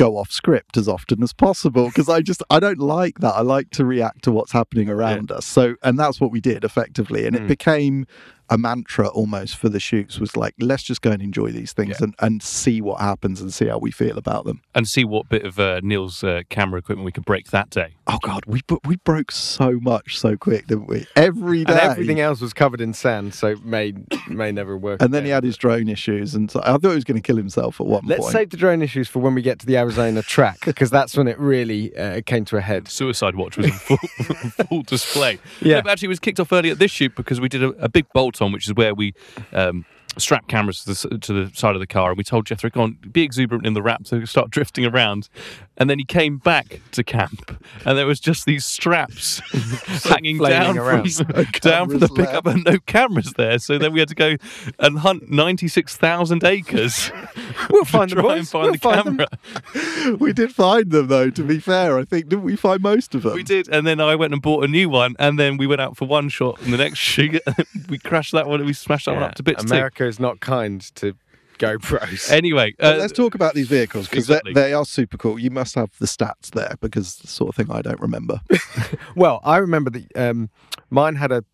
go 0.00 0.16
off 0.16 0.30
script 0.30 0.76
as 0.76 0.88
often 0.88 1.22
as 1.22 1.32
possible 1.32 1.86
because 1.86 2.08
I 2.08 2.20
just 2.22 2.42
I 2.50 2.58
don't 2.58 2.78
like 2.78 3.18
that. 3.20 3.34
I 3.34 3.42
like 3.42 3.70
to 3.72 3.84
react 3.84 4.22
to 4.24 4.32
what's 4.32 4.52
happening 4.52 4.88
around 4.88 5.30
us. 5.30 5.44
So 5.46 5.74
and 5.82 5.98
that's 5.98 6.20
what 6.20 6.30
we 6.30 6.40
did 6.40 6.64
effectively, 6.64 7.26
and 7.26 7.36
it 7.36 7.42
Mm. 7.42 7.48
became 7.48 8.06
a 8.50 8.58
mantra 8.58 9.08
almost 9.08 9.56
for 9.56 9.68
the 9.68 9.80
shoots 9.80 10.18
was 10.18 10.36
like 10.36 10.54
let's 10.58 10.82
just 10.82 11.00
go 11.02 11.10
and 11.12 11.22
enjoy 11.22 11.50
these 11.50 11.72
things 11.72 11.96
Yeah. 12.00 12.04
and, 12.06 12.14
and 12.18 12.42
see 12.42 12.80
what 12.80 13.00
happens 13.00 13.40
and 13.40 13.52
see 13.54 13.66
how 13.66 13.78
we 13.78 13.90
feel 13.90 14.18
about 14.18 14.44
them. 14.44 14.60
And 14.74 14.86
see 14.88 15.04
what 15.04 15.28
bit 15.28 15.44
of 15.44 15.58
uh, 15.58 15.80
Neil's 15.82 16.22
uh, 16.24 16.42
camera 16.50 16.78
equipment 16.80 17.04
we 17.06 17.12
could 17.12 17.24
break 17.24 17.50
that 17.50 17.70
day. 17.70 17.94
Oh 18.06 18.18
god, 18.22 18.44
we 18.46 18.60
we 18.84 18.96
broke 18.96 19.30
so 19.32 19.78
much 19.80 20.18
so 20.18 20.36
quick, 20.36 20.66
didn't 20.66 20.88
we? 20.88 21.06
Every 21.16 21.64
day. 21.64 21.72
and 21.72 21.80
everything 21.80 22.20
else 22.20 22.40
was 22.40 22.52
covered 22.52 22.80
in 22.80 22.92
sand, 22.92 23.34
so 23.34 23.56
may 23.62 23.94
may 24.28 24.50
never 24.52 24.76
work. 24.76 25.00
And 25.00 25.14
then 25.14 25.24
he 25.24 25.30
had 25.30 25.44
his 25.44 25.56
drone 25.56 25.88
issues, 25.88 26.34
and 26.34 26.50
so 26.50 26.60
I 26.64 26.72
thought 26.72 26.88
he 26.90 26.94
was 26.96 27.04
going 27.04 27.20
to 27.20 27.26
kill 27.26 27.36
himself 27.36 27.80
at 27.80 27.86
one 27.86 28.00
point. 28.02 28.20
Let's 28.20 28.32
save 28.32 28.50
the 28.50 28.56
drone 28.56 28.82
issues 28.82 29.08
for 29.08 29.20
when 29.20 29.34
we 29.34 29.42
get 29.42 29.60
to 29.60 29.66
the 29.66 29.76
Arizona 29.76 30.22
track, 30.22 30.64
because 30.64 30.90
that's 30.90 31.16
when 31.16 31.28
it 31.28 31.38
really 31.38 31.96
uh, 31.96 32.20
came 32.26 32.44
to 32.46 32.56
a 32.56 32.60
head. 32.60 32.88
Suicide 32.88 33.36
Watch 33.36 33.56
was 33.56 33.66
in 33.66 33.72
full, 33.72 33.96
full 34.68 34.82
display. 34.82 35.38
Yeah. 35.60 35.76
No, 35.76 35.82
but 35.82 35.90
actually, 35.92 36.06
it 36.06 36.08
was 36.08 36.20
kicked 36.20 36.40
off 36.40 36.52
early 36.52 36.70
at 36.70 36.78
this 36.80 36.90
shoot 36.90 37.14
because 37.14 37.40
we 37.40 37.48
did 37.48 37.62
a, 37.62 37.68
a 37.84 37.88
big 37.88 38.06
bolt 38.12 38.39
on, 38.40 38.52
which 38.52 38.66
is 38.66 38.74
where 38.74 38.94
we 38.94 39.14
um, 39.52 39.84
strapped 40.18 40.48
cameras 40.48 40.84
to 40.84 41.08
the, 41.08 41.18
to 41.18 41.32
the 41.32 41.56
side 41.56 41.74
of 41.74 41.80
the 41.80 41.86
car, 41.86 42.10
and 42.10 42.18
we 42.18 42.24
told 42.24 42.46
Jethro, 42.46 42.70
"Go 42.70 42.82
on, 42.82 42.98
be 43.10 43.22
exuberant 43.22 43.66
in 43.66 43.74
the 43.74 43.80
Raptor, 43.80 44.26
start 44.28 44.50
drifting 44.50 44.84
around." 44.84 45.28
And 45.76 45.88
then 45.88 45.98
he 45.98 46.04
came 46.04 46.36
back 46.36 46.82
to 46.92 47.02
camp, 47.02 47.64
and 47.86 47.96
there 47.96 48.04
was 48.06 48.20
just 48.20 48.44
these 48.44 48.66
straps 48.66 49.40
hanging 50.04 50.36
down 50.36 50.76
around. 50.76 51.10
from, 51.10 51.44
down 51.62 51.88
from 51.88 52.00
the 52.00 52.08
pickup, 52.08 52.44
and 52.44 52.64
no 52.64 52.78
cameras 52.80 53.32
there. 53.38 53.58
So 53.58 53.78
then 53.78 53.92
we 53.94 53.98
had 54.00 54.08
to 54.10 54.14
go 54.14 54.36
and 54.78 54.98
hunt 54.98 55.30
ninety 55.30 55.68
six 55.68 55.96
thousand 55.96 56.44
acres. 56.44 57.10
We'll 57.68 57.84
to 57.84 57.90
find 57.90 58.10
them, 58.10 58.18
try 58.20 58.36
and 58.36 58.40
boys. 58.42 58.50
find 58.50 58.64
We'll 58.64 58.72
the 58.72 58.78
find 58.78 59.18
them. 59.18 59.26
camera. 59.74 60.16
we 60.18 60.32
did 60.32 60.52
find 60.54 60.90
them 60.90 61.06
though. 61.08 61.30
To 61.30 61.42
be 61.42 61.58
fair, 61.58 61.98
I 61.98 62.04
think 62.04 62.28
didn't 62.28 62.44
we 62.44 62.56
find 62.56 62.82
most 62.82 63.14
of 63.14 63.22
them? 63.22 63.34
We 63.34 63.42
did, 63.42 63.68
and 63.68 63.86
then 63.86 64.00
I 64.00 64.14
went 64.16 64.32
and 64.32 64.40
bought 64.42 64.64
a 64.64 64.68
new 64.68 64.88
one, 64.88 65.14
and 65.18 65.38
then 65.38 65.56
we 65.56 65.66
went 65.66 65.80
out 65.80 65.96
for 65.96 66.06
one 66.06 66.28
shot, 66.28 66.60
and 66.62 66.72
the 66.72 66.78
next 66.78 66.98
shoot 66.98 67.40
we 67.88 67.98
crashed 67.98 68.32
that 68.32 68.46
one, 68.46 68.60
and 68.60 68.66
we 68.66 68.72
smashed 68.72 69.06
that 69.06 69.14
one 69.14 69.22
up 69.22 69.34
to 69.36 69.42
bits 69.42 69.64
America 69.64 70.06
is 70.06 70.18
not 70.20 70.40
kind 70.40 70.80
to 70.96 71.14
GoPros. 71.60 72.30
Anyway, 72.32 72.74
uh, 72.80 72.96
let's 72.98 73.12
talk 73.12 73.34
about 73.34 73.54
these 73.54 73.68
vehicles 73.68 74.08
because 74.08 74.24
exactly. 74.24 74.54
they, 74.54 74.62
they 74.62 74.72
are 74.72 74.84
super 74.84 75.16
cool. 75.18 75.38
You 75.38 75.50
must 75.50 75.74
have 75.74 75.90
the 75.98 76.06
stats 76.06 76.50
there 76.50 76.74
because 76.80 77.16
the 77.16 77.28
sort 77.28 77.50
of 77.50 77.54
thing 77.54 77.70
I 77.70 77.82
don't 77.82 78.00
remember. 78.00 78.40
Well, 79.16 79.40
I 79.44 79.58
remember 79.58 79.90
that 79.90 80.16
um, 80.16 80.50
mine 80.88 81.16
had 81.16 81.32
a 81.32 81.44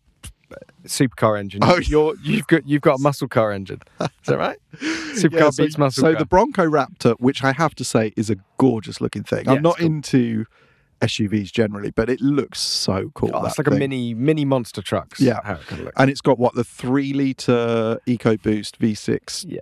supercar 0.85 1.37
engine. 1.39 1.61
Oh, 1.63 1.77
Your, 1.77 2.15
you've 2.23 2.47
got 2.47 2.67
you've 2.67 2.81
got 2.81 2.99
a 2.99 3.01
muscle 3.01 3.27
car 3.27 3.51
engine. 3.51 3.81
Is 3.99 4.09
that 4.25 4.37
right? 4.37 4.57
Supercar 4.75 5.31
Yeah, 5.33 5.49
so, 5.49 5.63
beats 5.63 5.77
muscle 5.77 6.01
so 6.01 6.11
car. 6.11 6.19
the 6.19 6.25
Bronco 6.25 6.65
Raptor, 6.65 7.15
which 7.19 7.43
I 7.43 7.51
have 7.51 7.75
to 7.75 7.83
say 7.83 8.13
is 8.15 8.29
a 8.29 8.37
gorgeous 8.57 9.01
looking 9.01 9.23
thing. 9.23 9.45
Yeah, 9.45 9.53
I'm 9.53 9.61
not 9.61 9.77
cool. 9.77 9.87
into 9.87 10.45
SUVs 11.01 11.51
generally, 11.51 11.91
but 11.91 12.09
it 12.09 12.21
looks 12.21 12.59
so 12.59 13.11
cool. 13.13 13.31
Oh, 13.33 13.45
it's 13.45 13.55
that 13.55 13.67
like 13.67 13.75
a 13.75 13.79
mini 13.79 14.13
mini 14.13 14.45
monster 14.45 14.81
trucks. 14.81 15.19
Yeah. 15.19 15.39
how 15.43 15.55
it 15.55 15.79
look. 15.79 15.93
and 15.97 16.09
it's 16.09 16.21
got 16.21 16.39
what 16.39 16.55
the 16.55 16.63
three 16.63 17.13
liter 17.13 17.99
EcoBoost 18.07 18.77
V6 18.77 19.45
Yeah, 19.47 19.61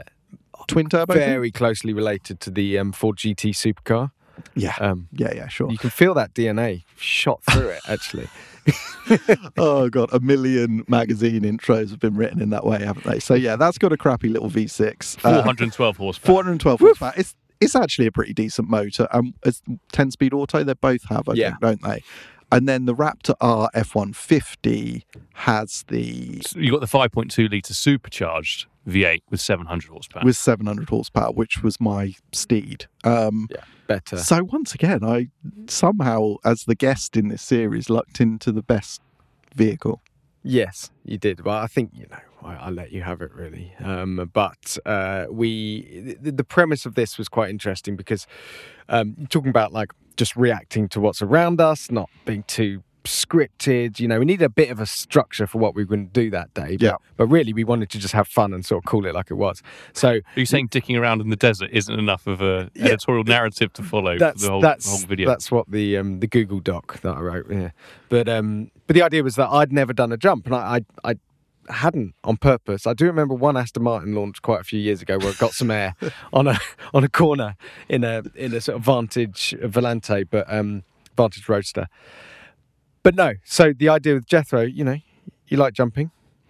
twin 0.67 0.87
turbo. 0.89 1.13
thing? 1.13 1.21
very 1.27 1.51
closely 1.51 1.93
related 1.93 2.39
to 2.41 2.51
the 2.51 2.77
um, 2.77 2.91
Ford 2.91 3.17
GT 3.17 3.51
supercar. 3.51 4.11
Yeah, 4.53 4.75
Um, 4.81 5.07
yeah, 5.13 5.33
yeah, 5.33 5.47
sure. 5.47 5.71
you 5.71 5.77
can 5.77 5.89
feel 5.89 6.13
that 6.15 6.33
DNA 6.33 6.83
shot 6.97 7.41
through 7.49 7.69
it. 7.69 7.81
Actually, 7.87 8.27
oh 9.57 9.89
god, 9.89 10.09
a 10.13 10.19
million 10.19 10.83
magazine 10.87 11.41
intros 11.43 11.89
have 11.89 11.99
been 11.99 12.15
written 12.15 12.41
in 12.41 12.49
that 12.49 12.65
way, 12.65 12.83
haven't 12.83 13.05
they? 13.05 13.19
So 13.19 13.33
yeah, 13.33 13.55
that's 13.55 13.77
got 13.77 13.91
a 13.93 13.97
crappy 13.97 14.29
little 14.29 14.49
V6. 14.49 15.19
412 15.21 15.25
Uh, 15.25 15.41
hundred 15.43 15.63
and 15.65 15.73
twelve 15.73 15.97
horsepower. 15.97 16.27
412 16.33 16.79
horsepower. 16.79 17.13
It's 17.17 17.35
it's 17.61 17.75
actually 17.75 18.05
a 18.07 18.11
pretty 18.11 18.33
decent 18.33 18.69
motor. 18.69 19.07
Um, 19.11 19.33
it's 19.45 19.61
10 19.93 20.11
speed 20.11 20.33
auto. 20.33 20.63
They 20.65 20.73
both 20.73 21.07
have, 21.07 21.29
I 21.29 21.33
Yeah. 21.35 21.51
think, 21.51 21.61
don't 21.61 21.81
they? 21.83 22.03
And 22.51 22.69
then 22.69 22.85
the 22.85 22.95
Raptor 22.95 23.35
R 23.41 23.69
F150 23.75 25.03
has 25.33 25.83
the 25.87 26.41
You 26.55 26.71
got 26.71 26.81
the 26.81 26.87
five 26.87 27.11
point 27.11 27.31
two 27.31 27.47
liter 27.47 27.73
supercharged 27.73 28.67
V8 28.87 29.21
with 29.29 29.41
seven 29.41 29.65
hundred 29.65 29.89
horsepower. 29.89 30.23
with 30.23 30.37
700 30.37 30.89
horsepower, 30.89 31.31
which 31.31 31.63
was 31.63 31.81
my 31.81 32.13
steed. 32.31 32.85
Um, 33.03 33.47
yeah, 33.49 33.63
better. 33.87 34.17
so 34.17 34.43
once 34.43 34.75
again, 34.75 35.03
I 35.03 35.29
somehow, 35.67 36.35
as 36.45 36.65
the 36.65 36.75
guest 36.75 37.17
in 37.17 37.29
this 37.29 37.41
series, 37.41 37.89
lucked 37.89 38.21
into 38.21 38.51
the 38.51 38.61
best 38.61 39.01
vehicle. 39.55 40.01
Yes, 40.47 40.91
you 41.03 41.17
did. 41.17 41.43
Well, 41.43 41.57
I 41.57 41.65
think 41.65 41.89
you 41.93 42.05
know 42.09 42.19
I, 42.43 42.69
let 42.69 42.91
you 42.91 43.01
have 43.01 43.21
it 43.21 43.33
really. 43.33 43.73
Um, 43.83 44.29
but 44.31 44.77
uh, 44.85 45.25
we 45.31 46.15
the, 46.21 46.31
the 46.31 46.43
premise 46.43 46.85
of 46.85 46.93
this 46.93 47.17
was 47.17 47.27
quite 47.27 47.49
interesting 47.49 47.95
because 47.95 48.27
um, 48.87 49.15
talking 49.29 49.49
about 49.49 49.73
like 49.73 49.91
just 50.17 50.35
reacting 50.35 50.87
to 50.89 50.99
what's 50.99 51.23
around 51.23 51.59
us, 51.59 51.89
not 51.89 52.11
being 52.25 52.43
too 52.43 52.83
scripted. 53.05 53.99
You 53.99 54.07
know, 54.07 54.19
we 54.19 54.25
need 54.25 54.41
a 54.41 54.49
bit 54.49 54.69
of 54.69 54.79
a 54.79 54.85
structure 54.85 55.47
for 55.47 55.57
what 55.57 55.75
we 55.75 55.83
were 55.83 55.87
going 55.87 56.07
to 56.07 56.13
do 56.13 56.29
that 56.31 56.53
day. 56.53 56.71
But, 56.77 56.81
Yeah. 56.81 56.95
But 57.17 57.27
really, 57.27 57.53
we 57.53 57.63
wanted 57.63 57.89
to 57.91 57.99
just 57.99 58.13
have 58.13 58.27
fun 58.27 58.53
and 58.53 58.65
sort 58.65 58.83
of 58.83 58.89
call 58.89 59.05
it 59.05 59.13
like 59.13 59.31
it 59.31 59.35
was. 59.35 59.61
So 59.93 60.09
Are 60.09 60.21
you 60.35 60.45
saying 60.45 60.69
dicking 60.69 60.99
around 60.99 61.21
in 61.21 61.29
the 61.29 61.35
desert 61.35 61.69
isn't 61.71 61.97
enough 61.97 62.27
of 62.27 62.41
a 62.41 62.69
Yeah. 62.75 62.85
editorial 62.87 63.23
narrative 63.23 63.71
to 63.73 63.83
follow 63.83 64.17
that's 64.17 64.41
for 64.41 64.45
the 64.47 64.51
whole, 64.51 64.61
that's 64.61 64.89
whole 64.89 65.07
video? 65.07 65.27
that's 65.29 65.51
what 65.51 65.69
the 65.71 65.97
um, 65.97 66.19
the 66.19 66.27
Google 66.27 66.59
Doc 66.59 67.01
that 67.01 67.15
I 67.15 67.19
wrote. 67.19 67.49
Yeah, 67.49 67.71
but 68.09 68.27
um, 68.27 68.71
but 68.87 68.93
the 68.95 69.01
idea 69.01 69.23
was 69.23 69.35
that 69.35 69.49
I'd 69.49 69.71
never 69.71 69.93
done 69.93 70.11
a 70.11 70.17
jump, 70.17 70.45
and 70.45 70.55
I 70.55 70.81
I, 71.03 71.11
I 71.11 71.15
hadn't 71.73 72.13
on 72.23 72.37
purpose. 72.37 72.85
I 72.85 72.93
do 72.93 73.05
remember 73.05 73.33
one 73.33 73.57
Aston 73.57 73.81
Martin 73.83 74.13
launch 74.13 74.41
quite 74.43 74.61
a 74.61 74.63
few 74.63 74.79
years 74.79 75.01
ago 75.01 75.17
where 75.17 75.29
it 75.29 75.37
got 75.39 75.51
some 75.53 75.71
air 75.71 75.95
on 76.33 76.47
a 76.47 76.59
on 76.93 77.03
a 77.03 77.09
corner 77.09 77.55
in 77.89 78.03
a 78.03 78.21
in 78.35 78.53
a 78.53 78.61
sort 78.61 78.77
of 78.77 78.83
Vantage 78.83 79.55
Volante, 79.61 80.27
but 80.29 80.45
um, 80.51 80.83
Vantage 81.17 81.47
Roadster. 81.49 81.87
But 83.05 83.13
no, 83.15 83.33
so 83.43 83.71
the 83.71 83.87
idea 83.89 84.15
with 84.15 84.25
Jethro, 84.25 84.61
you 84.61 84.83
know, 84.83 84.97
you 85.47 85.57
like 85.57 85.75
jumping. 85.75 86.09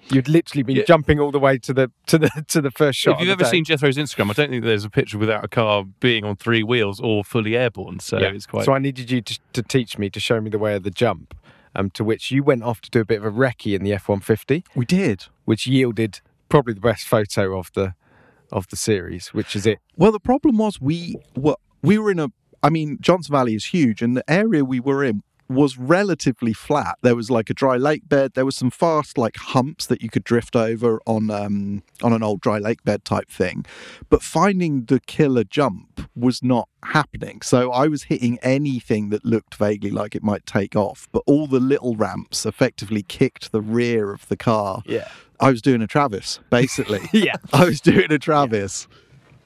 You'd 0.10 0.30
literally 0.30 0.64
been 0.64 0.78
Yeah. 0.78 0.84
jumping 0.88 1.20
all 1.20 1.32
the 1.32 1.40
way 1.40 1.58
to 1.58 1.74
the 1.74 1.92
to 2.08 2.18
the 2.18 2.30
to 2.48 2.62
the 2.62 2.72
first 2.72 2.98
shot. 2.98 3.16
if 3.16 3.20
you've 3.20 3.30
of 3.30 3.40
the 3.40 3.44
ever 3.44 3.52
day. 3.52 3.58
seen 3.58 3.66
Jethro's 3.66 3.98
Instagram, 3.98 4.30
I 4.30 4.34
don't 4.34 4.50
think 4.52 4.64
there's 4.64 4.86
a 4.86 4.90
picture 4.90 5.18
without 5.18 5.44
a 5.44 5.50
car 5.50 5.84
being 6.00 6.24
on 6.24 6.38
three 6.38 6.64
wheels 6.64 7.02
or 7.02 7.26
fully 7.26 7.58
airborne. 7.58 8.00
So 8.00 8.20
Yeah. 8.20 8.28
it's 8.30 8.46
quite. 8.46 8.64
So 8.64 8.72
I 8.72 8.80
needed 8.80 9.12
you 9.12 9.20
to, 9.22 9.40
to 9.52 9.62
teach 9.62 9.98
me 9.98 10.10
to 10.12 10.20
show 10.22 10.40
me 10.40 10.50
the 10.50 10.58
way 10.60 10.76
of 10.78 10.84
the 10.84 10.92
jump. 10.92 11.36
Um, 11.78 11.90
to 11.90 12.06
which 12.06 12.32
you 12.32 12.42
went 12.42 12.64
off 12.64 12.80
to 12.82 12.90
do 12.90 13.02
a 13.02 13.06
bit 13.06 13.18
of 13.18 13.26
a 13.26 13.32
recce 13.32 13.76
in 13.76 13.84
the 13.84 13.92
F 13.92 14.08
one 14.08 14.22
fifty, 14.22 14.64
We 14.76 14.86
did. 14.86 15.26
which 15.44 15.68
yielded 15.68 16.22
probably 16.48 16.74
the 16.74 16.80
best 16.80 17.06
photo 17.06 17.60
of 17.60 17.70
the 17.74 17.96
of 18.50 18.70
the 18.70 18.78
series, 18.78 19.34
which 19.34 19.58
is 19.58 19.66
it. 19.66 19.80
Well, 19.98 20.14
the 20.14 20.22
problem 20.22 20.58
was 20.58 20.80
we 20.80 21.18
were 21.36 21.58
we 21.82 21.98
were 21.98 22.12
in 22.12 22.20
a. 22.20 22.30
I 22.64 22.70
mean, 22.70 22.98
Johnson 23.02 23.34
Valley 23.34 23.56
is 23.56 23.66
huge, 23.66 24.02
and 24.02 24.16
the 24.16 24.24
area 24.32 24.64
we 24.64 24.80
were 24.80 25.04
in 25.04 25.22
was 25.48 25.78
relatively 25.78 26.54
flat. 26.54 26.98
There 27.02 27.16
was 27.16 27.30
like 27.30 27.50
a 27.50 27.54
dry 27.54 27.78
lake 27.78 28.08
bed. 28.10 28.34
There 28.34 28.46
was 28.46 28.56
some 28.56 28.72
fast 28.72 29.18
like 29.18 29.38
humps 29.38 29.86
that 29.88 30.02
you 30.02 30.10
could 30.10 30.24
drift 30.24 30.56
over 30.56 31.00
on 31.06 31.30
um, 31.30 31.84
on 32.02 32.14
an 32.14 32.24
old 32.24 32.42
dry 32.42 32.58
lake 32.58 32.84
bed 32.84 33.06
type 33.06 33.30
thing, 33.30 33.66
but 34.10 34.22
finding 34.24 34.86
the 34.86 35.00
killer 35.00 35.44
jump 35.44 36.10
was 36.16 36.42
not 36.42 36.68
happening. 36.84 37.42
So 37.42 37.72
I 37.72 37.88
was 37.88 38.04
hitting 38.04 38.40
anything 38.42 39.10
that 39.10 39.26
looked 39.26 39.56
vaguely 39.56 39.92
like 39.92 40.16
it 40.16 40.24
might 40.24 40.46
take 40.46 40.76
off, 40.76 41.08
but 41.12 41.24
all 41.26 41.48
the 41.48 41.60
little 41.60 41.96
ramps 41.96 42.46
effectively 42.46 43.04
kicked 43.04 43.52
the 43.52 43.62
rear 43.62 44.14
of 44.14 44.28
the 44.28 44.38
car. 44.38 44.82
Yeah. 44.86 45.08
I 45.40 45.52
was 45.52 45.62
doing 45.62 45.82
a 45.82 45.88
Travis, 45.88 46.40
basically. 46.50 47.02
Yeah. 47.14 47.36
I 47.54 47.66
was 47.66 47.82
doing 47.82 48.12
a 48.12 48.20
Travis. 48.20 48.88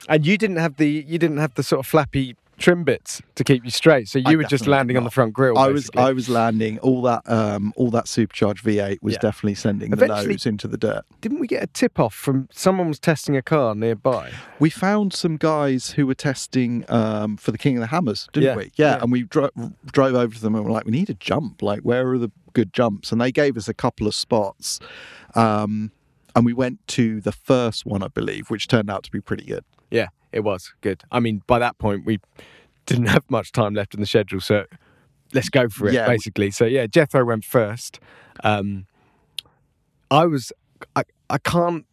And 0.07 0.25
you 0.25 0.37
didn't 0.37 0.57
have 0.57 0.77
the 0.77 0.89
you 1.07 1.17
didn't 1.19 1.37
have 1.37 1.53
the 1.55 1.63
sort 1.63 1.79
of 1.79 1.87
flappy 1.87 2.35
trim 2.59 2.83
bits 2.83 3.21
to 3.35 3.43
keep 3.43 3.63
you 3.65 3.71
straight, 3.71 4.07
so 4.07 4.19
you 4.19 4.25
I 4.27 4.35
were 4.35 4.43
just 4.43 4.67
landing 4.67 4.97
on 4.97 5.03
the 5.03 5.09
front 5.09 5.33
grill. 5.33 5.57
I 5.57 5.69
was. 5.69 5.89
I 5.95 6.11
was 6.13 6.29
landing 6.29 6.77
all 6.79 7.01
that 7.03 7.21
um 7.29 7.73
all 7.75 7.89
that 7.91 8.07
supercharged 8.07 8.63
V8 8.63 8.99
was 9.01 9.13
Yeah. 9.13 9.19
definitely 9.19 9.55
sending 9.55 9.89
the 9.91 9.97
Eventually- 9.97 10.33
nose 10.33 10.45
into 10.45 10.67
the 10.67 10.77
dirt. 10.77 11.03
Didn't 11.21 11.39
we 11.39 11.47
get 11.47 11.63
a 11.63 11.67
tip 11.67 11.99
off 11.99 12.13
from 12.13 12.47
someone 12.51 12.87
was 12.89 12.99
testing 12.99 13.35
a 13.35 13.41
car 13.41 13.73
nearby? 13.75 14.31
We 14.59 14.69
found 14.69 15.13
some 15.13 15.37
guys 15.37 15.91
who 15.91 16.05
were 16.05 16.15
testing 16.15 16.85
um 16.89 17.37
for 17.37 17.51
the 17.51 17.57
King 17.57 17.77
of 17.77 17.81
the 17.81 17.87
Hammers, 17.87 18.27
didn't 18.33 18.45
Yeah, 18.49 18.55
we? 18.55 18.63
Yeah, 18.75 18.95
yeah. 18.97 18.99
and 19.01 19.11
we 19.11 19.23
dro- 19.23 19.49
drove 19.91 20.15
over 20.15 20.35
to 20.35 20.41
them 20.41 20.55
and 20.55 20.65
were 20.65 20.71
like, 20.71 20.85
we 20.85 20.91
need 20.91 21.09
a 21.09 21.15
jump. 21.15 21.61
Like, 21.61 21.81
where 21.81 22.09
are 22.11 22.17
the 22.17 22.31
good 22.53 22.73
jumps? 22.73 23.11
And 23.11 23.19
they 23.21 23.31
gave 23.31 23.57
us 23.57 23.67
a 23.67 23.73
couple 23.73 24.05
of 24.07 24.13
spots. 24.13 24.79
Um, 25.35 25.91
and 26.35 26.45
we 26.45 26.53
went 26.53 26.85
to 26.89 27.21
the 27.21 27.31
first 27.31 27.85
one, 27.85 28.03
I 28.03 28.07
believe, 28.07 28.49
which 28.49 28.67
turned 28.67 28.89
out 28.89 29.03
to 29.03 29.11
be 29.11 29.19
pretty 29.21 29.45
good. 29.45 29.63
Yeah, 29.91 30.07
it 30.31 30.41
was 30.41 30.73
good. 30.81 31.03
I 31.11 31.19
mean, 31.19 31.41
by 31.47 31.59
that 31.59 31.77
point 31.77 32.05
we 32.05 32.19
didn't 32.85 33.07
have 33.07 33.23
much 33.29 33.51
time 33.51 33.73
left 33.73 33.93
in 33.93 33.99
the 33.99 34.05
schedule, 34.05 34.41
so 34.41 34.65
let's 35.33 35.49
go 35.49 35.69
for 35.69 35.87
it, 35.87 35.93
Yeah, 35.93 36.07
basically. 36.07 36.51
So 36.51 36.65
yeah, 36.65 36.87
Jethro 36.87 37.23
went 37.25 37.45
first. 37.45 37.99
Um, 38.43 38.85
I 40.11 40.25
was, 40.25 40.51
I, 40.95 41.03
I 41.29 41.37
can't 41.37 41.85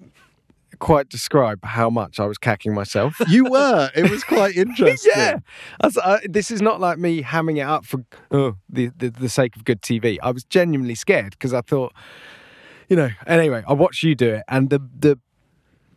quite 0.78 1.08
describe 1.08 1.64
how 1.64 1.88
much 1.90 2.20
I 2.20 2.26
was 2.26 2.38
cacking 2.38 2.74
myself. 2.74 3.16
You 3.28 3.44
were. 3.50 3.90
It 3.94 4.10
was 4.10 4.22
quite 4.24 4.56
interesting. 4.64 5.12
yeah, 5.14 5.38
I 5.80 5.86
was- 5.86 6.20
this 6.24 6.50
is 6.50 6.60
not 6.62 6.80
like 6.80 6.98
me 6.98 7.22
hamming 7.22 7.58
it 7.58 7.66
up 7.66 7.84
for 7.84 8.04
oh, 8.30 8.56
the, 8.68 8.90
the 8.96 9.10
the 9.10 9.28
sake 9.28 9.56
of 9.56 9.64
good 9.64 9.82
TV. 9.82 10.18
I 10.22 10.30
was 10.30 10.44
genuinely 10.44 10.94
scared 10.94 11.30
because 11.32 11.52
I 11.54 11.60
thought, 11.62 11.92
you 12.88 12.96
know. 12.96 13.10
Anyway, 13.26 13.64
I 13.66 13.72
watched 13.72 14.02
you 14.02 14.14
do 14.14 14.34
it, 14.34 14.44
and 14.48 14.70
the 14.70 14.78
the 14.98 15.18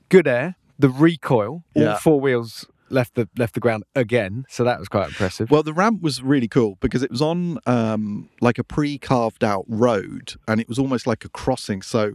good 0.09 0.27
air, 0.27 0.55
the 0.79 0.89
recoil, 0.89 1.63
all 1.75 1.83
Yeah. 1.83 1.97
four 1.97 2.19
wheels 2.19 2.65
left 2.89 3.13
the 3.13 3.29
left 3.37 3.53
the 3.53 3.59
ground 3.59 3.83
again. 3.95 4.45
So 4.49 4.63
that 4.63 4.79
was 4.79 4.87
quite 4.87 5.09
impressive. 5.09 5.51
Well, 5.51 5.61
the 5.61 5.73
ramp 5.73 6.01
was 6.01 6.23
really 6.23 6.47
cool 6.47 6.77
because 6.79 7.03
it 7.03 7.11
was 7.11 7.21
on 7.21 7.59
um, 7.67 8.29
like 8.41 8.57
a 8.57 8.63
pre-carved 8.63 9.43
out 9.43 9.65
road, 9.67 10.33
and 10.47 10.59
it 10.59 10.67
was 10.67 10.79
almost 10.79 11.05
like 11.05 11.23
a 11.25 11.29
crossing. 11.29 11.81
So 11.83 12.13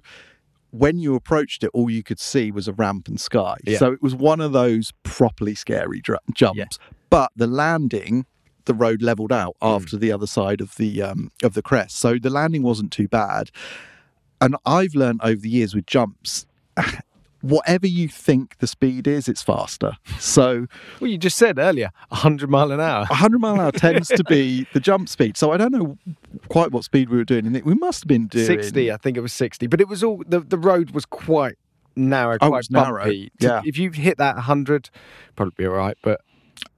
when 0.70 0.98
you 0.98 1.14
approached 1.14 1.62
it, 1.62 1.70
all 1.72 1.88
you 1.88 2.02
could 2.02 2.18
see 2.18 2.50
was 2.50 2.66
a 2.66 2.72
ramp 2.72 3.06
and 3.06 3.20
sky. 3.20 3.54
Yeah. 3.64 3.78
So 3.78 3.92
it 3.92 4.02
was 4.02 4.14
one 4.16 4.40
of 4.40 4.50
those 4.52 4.90
properly 5.04 5.54
scary 5.54 6.00
dr- 6.00 6.18
jumps. 6.34 6.58
Yeah. 6.58 6.64
But 7.10 7.30
the 7.36 7.46
landing, 7.46 8.26
the 8.64 8.74
road 8.74 9.00
leveled 9.00 9.30
out 9.30 9.54
Hmm. 9.62 9.68
after 9.68 9.96
the 9.96 10.10
other 10.10 10.26
side 10.26 10.60
of 10.60 10.74
the 10.74 11.00
um, 11.02 11.30
of 11.44 11.54
the 11.54 11.62
crest, 11.62 11.96
so 11.96 12.18
the 12.18 12.30
landing 12.30 12.62
wasn't 12.64 12.90
too 12.90 13.06
bad. 13.06 13.50
And 14.40 14.56
I've 14.66 14.96
learned 14.96 15.20
over 15.22 15.40
the 15.40 15.48
years 15.50 15.74
with 15.76 15.86
jumps. 15.86 16.46
Whatever 17.44 17.86
you 17.86 18.08
think 18.08 18.56
the 18.58 18.66
speed 18.66 19.06
is, 19.06 19.28
it's 19.28 19.42
faster. 19.42 19.98
So 20.18 20.66
well, 20.98 21.10
you 21.10 21.18
just 21.18 21.36
said 21.36 21.58
earlier, 21.58 21.90
hundred 22.10 22.48
mile 22.48 22.72
an 22.72 22.80
hour. 22.80 23.04
100 23.10 23.38
mile 23.38 23.54
an 23.54 23.60
hour 23.60 23.72
tends 23.72 24.08
to 24.08 24.24
be 24.24 24.66
the 24.72 24.80
jump 24.80 25.10
speed. 25.10 25.36
So 25.36 25.52
I 25.52 25.58
don't 25.58 25.70
know 25.72 25.98
quite 26.48 26.72
what 26.72 26.84
speed 26.84 27.10
we 27.10 27.18
were 27.18 27.24
doing. 27.24 27.46
And 27.46 27.62
we 27.62 27.74
must 27.74 28.02
have 28.02 28.08
been 28.08 28.28
doing 28.28 28.46
60, 28.46 28.90
I 28.90 28.96
think 28.96 29.18
it 29.18 29.20
was 29.20 29.34
60. 29.34 29.66
But 29.66 29.82
it 29.82 29.88
was 29.88 30.02
all, 30.02 30.22
the, 30.26 30.40
the 30.40 30.56
road 30.56 30.92
was 30.92 31.04
quite 31.04 31.58
narrow, 31.96 32.38
Oh, 32.40 32.46
it 32.46 32.50
quite 32.50 32.70
narrow, 32.70 33.10
yeah. 33.38 33.60
If 33.64 33.76
you 33.76 33.90
hit 33.90 34.16
that 34.16 34.36
100, 34.36 34.88
probably 35.36 35.52
be 35.58 35.66
all 35.66 35.74
right. 35.74 35.98
But 36.02 36.22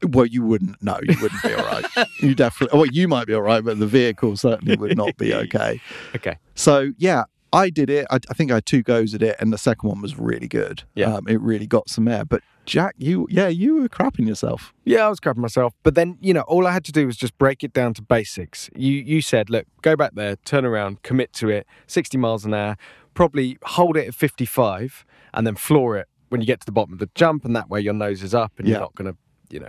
Well, 0.02 0.26
you 0.26 0.42
wouldn't. 0.42 0.82
No, 0.82 0.98
you 1.00 1.16
wouldn't 1.22 1.42
be 1.44 1.54
all 1.54 1.64
right. 1.64 1.84
You 2.20 2.34
definitely. 2.34 2.76
Well, 2.76 2.88
you 2.88 3.06
might 3.06 3.28
be 3.28 3.34
all 3.34 3.42
right, 3.42 3.62
but 3.64 3.78
the 3.78 3.86
vehicle 3.86 4.36
certainly 4.36 4.76
would 4.76 4.96
not 4.96 5.16
be 5.16 5.32
okay. 5.44 5.80
okay. 6.16 6.38
So 6.56 6.92
yeah, 6.98 7.24
I 7.53 7.70
did 7.70 7.88
it. 7.90 8.07
I, 8.11 8.16
I 8.16 8.34
think 8.34 8.51
I 8.51 8.57
had 8.57 8.66
two 8.66 8.82
goes 8.82 9.14
at 9.14 9.22
it, 9.22 9.36
and 9.38 9.53
the 9.53 9.59
second 9.59 9.88
one 9.88 10.01
was 10.03 10.18
really 10.18 10.49
good. 10.49 10.82
Yeah. 10.94 11.14
um, 11.14 11.26
it 11.28 11.40
really 11.40 11.66
got 11.66 11.88
some 11.88 12.09
air. 12.09 12.24
But 12.24 12.42
Jack, 12.66 12.94
you 12.99 13.26
yeah, 13.30 13.49
you 13.49 13.76
were 13.76 13.88
crapping 13.88 14.26
yourself. 14.26 14.74
Yeah, 14.84 15.07
I 15.07 15.09
was 15.09 15.20
crapping 15.20 15.36
myself. 15.38 15.72
But 15.84 15.94
then, 15.94 16.18
you 16.20 16.34
know, 16.34 16.40
all 16.42 16.66
I 16.66 16.72
had 16.72 16.84
to 16.86 16.92
do 16.92 17.07
was 17.07 17.16
just 17.16 17.38
break 17.38 17.62
it 17.62 17.72
down 17.72 17.94
to 17.94 18.03
basics. 18.03 18.68
You 18.74 18.92
you 18.92 19.20
said, 19.22 19.49
look, 19.51 19.66
go 19.82 19.94
back 19.97 20.14
there, 20.14 20.36
turn 20.44 20.64
around, 20.64 21.03
commit 21.03 21.32
to 21.34 21.49
it, 21.49 21.66
60 21.86 22.18
miles 22.18 22.44
an 22.44 22.53
hour, 22.55 22.76
probably 23.14 23.57
hold 23.62 23.97
it 23.97 24.09
at 24.09 24.14
55 24.14 25.05
and 25.32 25.47
then 25.47 25.55
floor 25.55 25.97
it 25.97 26.09
when 26.28 26.40
you 26.40 26.47
get 26.47 26.59
to 26.61 26.66
the 26.66 26.72
bottom 26.72 26.92
of 26.92 26.99
the 26.99 27.09
jump. 27.14 27.44
And 27.44 27.55
that 27.55 27.70
way 27.70 27.80
your 27.80 27.94
nose 27.94 28.22
is 28.22 28.34
up 28.34 28.53
and 28.59 28.66
Yeah. 28.66 28.72
you're 28.74 28.80
not 28.80 28.94
going 28.97 29.12
to, 29.12 29.18
you 29.49 29.61
know, 29.61 29.68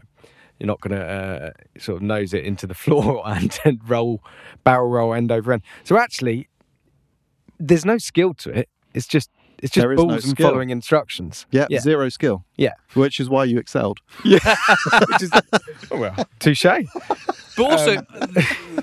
you're 0.59 0.67
not 0.67 0.82
going 0.82 0.99
to 0.99 1.05
uh, 1.05 1.51
sort 1.80 1.97
of 1.97 2.01
nose 2.01 2.34
it 2.34 2.43
into 2.45 2.65
the 2.65 2.73
floor 2.84 3.21
and 3.28 3.55
then 3.63 3.80
roll, 3.86 4.23
barrel 4.63 4.89
roll 4.89 5.13
end 5.13 5.32
over 5.32 5.53
end. 5.53 5.61
So 5.84 5.99
actually, 5.99 6.47
there's 7.59 7.85
no 7.85 7.97
skill 7.97 8.33
to 8.35 8.49
it. 8.51 8.69
It's 8.93 9.07
just, 9.07 9.29
it's 9.59 9.71
just 9.73 9.81
There 9.83 9.91
is 9.93 9.97
no 9.97 10.05
balls 10.07 10.23
and 10.25 10.31
skill. 10.31 10.49
following 10.49 10.69
instructions. 10.69 11.45
Yeah, 11.51 11.67
Yeah. 11.69 11.79
zero 11.79 12.09
skill. 12.09 12.45
Yeah. 12.57 12.73
which 12.93 13.19
is 13.19 13.29
why 13.29 13.43
you 13.45 13.57
excelled. 13.59 13.99
Yeah, 14.25 14.39
which 15.09 15.23
is, 15.23 15.31
oh, 15.91 15.97
well, 15.99 16.27
touche. 16.39 16.65
But 17.57 17.71
also, 17.71 17.95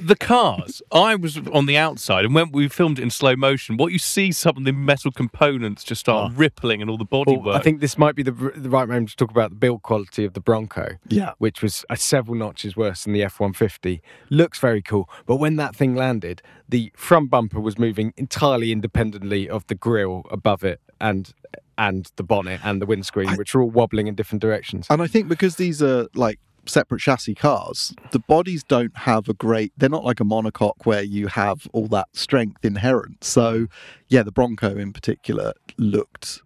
the 0.01 0.17
cars. 0.19 0.83
I 0.93 1.15
was 1.15 1.39
on 1.53 1.67
the 1.67 1.77
outside, 1.77 2.25
and 2.25 2.35
when 2.35 2.53
we 2.53 2.69
filmed 2.69 2.99
it 2.99 3.03
in 3.03 3.11
slow 3.11 3.37
motion, 3.37 3.77
what 3.77 3.93
you 3.93 3.99
see 3.99 4.33
some 4.33 4.57
of 4.57 4.65
the 4.65 4.73
metal 4.73 5.11
components 5.11 5.85
just 5.85 6.01
start 6.01 6.33
rippling 6.35 6.83
and 6.83 6.91
all 6.91 6.99
the 6.99 7.07
bodywork. 7.07 7.45
Well, 7.45 7.57
I 7.57 7.61
think 7.61 7.81
this 7.81 7.97
might 7.97 8.15
be 8.15 8.23
the, 8.23 8.33
the 8.33 8.69
right 8.69 8.89
moment 8.89 9.11
to 9.11 9.17
talk 9.17 9.31
about 9.31 9.51
the 9.51 9.57
build 9.57 9.83
quality 9.83 10.25
of 10.25 10.35
the 10.35 10.41
Bronco, 10.41 10.99
Yeah, 11.09 11.33
which 11.39 11.63
was 11.63 11.85
uh, 11.89 11.95
several 11.95 12.37
notches 12.37 12.77
worse 12.77 13.05
than 13.05 13.13
the 13.13 13.23
F 13.23 13.41
150. 13.41 14.03
Looks 14.31 14.59
very 14.59 14.83
cool, 14.83 15.09
but 15.27 15.37
when 15.37 15.57
that 15.57 15.77
thing 15.77 15.95
landed, 15.95 16.43
the 16.69 16.93
front 16.97 17.31
bumper 17.31 17.61
was 17.61 17.79
moving 17.79 18.13
entirely 18.17 18.73
independently 18.73 19.49
of 19.49 19.67
the 19.69 19.75
grille 19.75 20.25
above 20.31 20.65
it 20.65 20.81
and 21.01 21.33
and 21.77 22.11
the 22.17 22.23
bonnet 22.23 22.61
and 22.63 22.81
the 22.81 22.87
windscreen, 22.87 23.35
which 23.35 23.55
are 23.55 23.61
all 23.63 23.71
wobbling 23.71 24.07
in 24.07 24.15
different 24.15 24.41
directions. 24.41 24.87
And 24.91 25.03
I 25.03 25.07
think 25.09 25.29
because 25.29 25.57
these 25.57 25.83
are 25.83 26.07
like 26.15 26.39
separate 26.69 27.01
chassis 27.01 27.35
cars, 27.35 27.95
the 28.13 28.19
bodies 28.19 28.63
don't 28.65 28.97
have 28.97 29.29
a 29.29 29.35
great, 29.35 29.73
they're 29.77 29.89
not 29.89 30.05
like 30.05 30.21
a 30.21 30.25
monocoque 30.25 30.85
where 30.85 31.03
you 31.03 31.27
have 31.29 31.67
all 31.73 31.87
that 31.89 32.09
strength 32.13 32.65
inherent. 32.65 33.25
So, 33.25 33.67
yeah, 34.09 34.23
the 34.23 34.33
Bronco 34.33 34.77
in 34.77 34.93
particular 34.93 35.53
looked. 35.79 36.41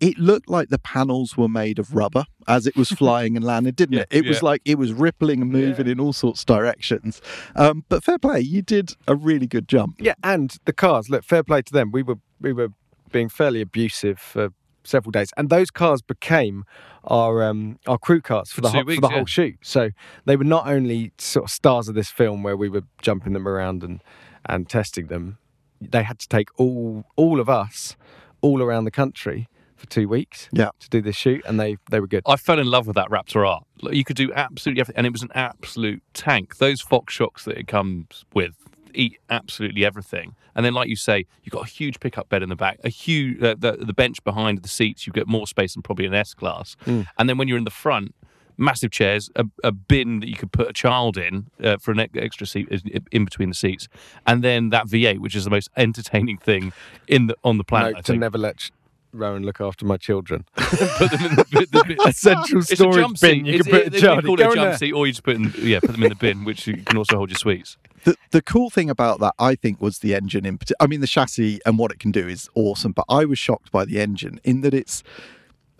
It 0.00 0.18
looked 0.18 0.50
like 0.50 0.68
the 0.68 0.78
panels 0.78 1.36
were 1.36 1.48
made 1.48 1.78
of 1.78 1.94
rubber 1.94 2.26
as 2.46 2.66
it 2.66 2.76
was 2.76 2.88
flying 3.00 3.36
and 3.36 3.44
landed, 3.44 3.76
didn't 3.76 3.94
Yeah, 3.94 4.02
it? 4.10 4.24
It 4.24 4.26
was 4.26 4.42
like 4.42 4.60
it 4.64 4.76
was 4.76 4.92
rippling 4.92 5.40
and 5.40 5.50
moving 5.50 5.86
in 5.86 5.98
all 6.00 6.12
sorts 6.12 6.42
of 6.42 6.46
directions. 6.46 7.22
Um, 7.56 7.84
but 7.88 8.04
fair 8.04 8.18
play, 8.18 8.40
you 8.40 8.60
did 8.60 8.92
a 9.08 9.14
really 9.14 9.46
good 9.46 9.68
jump. 9.68 9.96
Yeah, 10.00 10.14
and 10.22 10.56
the 10.66 10.72
cars. 10.72 11.08
Look, 11.08 11.24
fair 11.24 11.42
play 11.42 11.62
to 11.62 11.72
them. 11.72 11.90
We 11.90 12.02
were 12.02 12.16
we 12.40 12.52
were 12.52 12.68
being 13.12 13.28
fairly 13.30 13.60
abusive 13.62 14.18
for 14.18 14.50
several 14.84 15.10
days, 15.10 15.30
and 15.36 15.50
those 15.50 15.70
cars 15.70 16.02
became 16.02 16.64
our 17.04 17.42
um, 17.42 17.78
our 17.86 17.98
crew 17.98 18.20
cars 18.20 18.50
for 18.50 18.60
the 18.60 18.68
two 18.68 18.76
whole, 18.76 18.84
weeks, 18.84 18.96
for 18.96 19.00
the 19.02 19.08
yeah. 19.08 19.16
whole 19.16 19.26
shoot. 19.26 19.56
So 19.62 19.90
they 20.24 20.36
were 20.36 20.44
not 20.44 20.66
only 20.66 21.12
sort 21.18 21.46
of 21.46 21.50
stars 21.50 21.88
of 21.88 21.94
this 21.94 22.10
film 22.10 22.42
where 22.42 22.56
we 22.56 22.68
were 22.68 22.82
jumping 23.02 23.32
them 23.32 23.46
around 23.48 23.82
and 23.82 24.02
and 24.46 24.68
testing 24.68 25.06
them. 25.06 25.38
They 25.80 26.02
had 26.02 26.18
to 26.20 26.28
take 26.28 26.48
all 26.58 27.04
all 27.16 27.40
of 27.40 27.48
us 27.48 27.96
all 28.40 28.62
around 28.62 28.84
the 28.84 28.90
country 28.90 29.48
for 29.76 29.86
two 29.86 30.08
weeks. 30.08 30.48
Yeah. 30.52 30.70
to 30.80 30.88
do 30.88 31.02
this 31.02 31.16
shoot, 31.16 31.42
and 31.46 31.58
they 31.58 31.76
they 31.90 32.00
were 32.00 32.06
good. 32.06 32.22
I 32.26 32.36
fell 32.36 32.58
in 32.58 32.66
love 32.66 32.86
with 32.86 32.96
that 32.96 33.08
Raptor 33.08 33.46
R. 33.48 33.62
You 33.92 34.04
could 34.04 34.16
do 34.16 34.32
absolutely 34.32 34.80
everything, 34.80 34.98
and 34.98 35.06
it 35.06 35.12
was 35.12 35.22
an 35.22 35.32
absolute 35.34 36.02
tank. 36.14 36.58
Those 36.58 36.80
Fox 36.80 37.12
shocks 37.12 37.44
that 37.44 37.58
it 37.58 37.66
comes 37.66 38.24
with 38.32 38.54
eat 38.94 39.18
absolutely 39.30 39.84
everything. 39.84 40.34
And 40.54 40.64
then, 40.64 40.74
like 40.74 40.88
you 40.88 40.96
say, 40.96 41.26
you've 41.42 41.52
got 41.52 41.64
a 41.66 41.70
huge 41.70 42.00
pickup 42.00 42.28
bed 42.28 42.42
in 42.42 42.48
the 42.48 42.56
back, 42.56 42.78
a 42.84 42.88
huge 42.88 43.42
uh, 43.42 43.54
the, 43.58 43.72
the 43.72 43.92
bench 43.92 44.22
behind 44.24 44.62
the 44.62 44.68
seats. 44.68 45.06
You 45.06 45.12
get 45.12 45.26
more 45.26 45.46
space 45.46 45.74
than 45.74 45.82
probably 45.82 46.06
an 46.06 46.14
S 46.14 46.34
class. 46.34 46.76
And 47.18 47.28
then 47.28 47.38
when 47.38 47.48
you're 47.48 47.58
in 47.58 47.64
the 47.64 47.70
front, 47.70 48.14
massive 48.56 48.90
chairs, 48.90 49.30
a, 49.36 49.44
a 49.62 49.72
bin 49.72 50.20
that 50.20 50.28
you 50.28 50.36
could 50.36 50.52
put 50.52 50.68
a 50.68 50.72
child 50.72 51.16
in 51.16 51.46
uh, 51.62 51.76
for 51.78 51.92
an 51.92 52.00
extra 52.00 52.46
seat 52.46 52.68
in 53.10 53.24
between 53.24 53.48
the 53.48 53.54
seats, 53.54 53.88
and 54.26 54.42
then 54.42 54.70
that 54.70 54.86
V8, 54.86 55.18
which 55.18 55.34
is 55.34 55.44
the 55.44 55.50
most 55.50 55.70
entertaining 55.76 56.38
thing 56.38 56.72
in 57.08 57.26
the 57.26 57.36
on 57.44 57.58
the 57.58 57.64
planet. 57.64 57.96
I 57.96 58.00
to 58.00 58.12
think. 58.12 58.20
never 58.20 58.38
let 58.38 58.70
Rowan 59.14 59.42
look 59.44 59.60
after 59.60 59.86
my 59.86 59.96
children. 59.96 60.44
put 60.56 61.10
them 61.10 61.24
in 61.24 61.36
the, 61.36 61.46
bin- 61.50 61.66
the 61.70 61.84
bin. 61.86 61.96
A 62.04 62.12
central 62.12 62.60
It's 62.62 62.72
a 62.72 62.76
storage 62.76 62.96
jump 62.96 63.20
bin. 63.20 63.44
You 63.44 63.54
It's- 63.54 63.62
can 63.66 63.72
put 63.72 63.86
it- 63.86 63.94
a 63.94 64.00
child. 64.00 64.22
You 64.24 64.28
call 64.28 64.40
it 64.40 64.44
a 64.46 64.48
in 64.50 64.54
jump 64.56 64.78
seat, 64.78 64.92
or 64.92 65.06
you 65.06 65.12
just 65.12 65.22
put 65.22 65.36
in, 65.36 65.52
yeah, 65.58 65.80
put 65.80 65.92
them 65.92 66.02
in 66.02 66.08
the 66.10 66.14
bin, 66.16 66.44
which 66.44 66.66
you 66.66 66.76
can 66.78 66.96
also 66.98 67.16
hold 67.16 67.30
your 67.30 67.38
sweets. 67.38 67.76
The, 68.04 68.16
the 68.32 68.42
cool 68.42 68.68
thing 68.68 68.90
about 68.90 69.20
that, 69.20 69.34
I 69.38 69.54
think, 69.54 69.80
was 69.80 70.00
the 70.00 70.14
engine 70.14 70.44
in 70.44 70.58
particular. 70.58 70.76
I 70.84 70.86
mean, 70.88 71.00
the 71.00 71.06
chassis 71.06 71.60
and 71.64 71.78
what 71.78 71.90
it 71.90 71.98
can 71.98 72.10
do 72.10 72.28
is 72.28 72.50
awesome, 72.54 72.92
but 72.92 73.06
I 73.08 73.24
was 73.24 73.38
shocked 73.38 73.72
by 73.72 73.86
the 73.86 73.98
engine 74.00 74.40
in 74.44 74.60
that 74.60 74.74
it's 74.74 75.02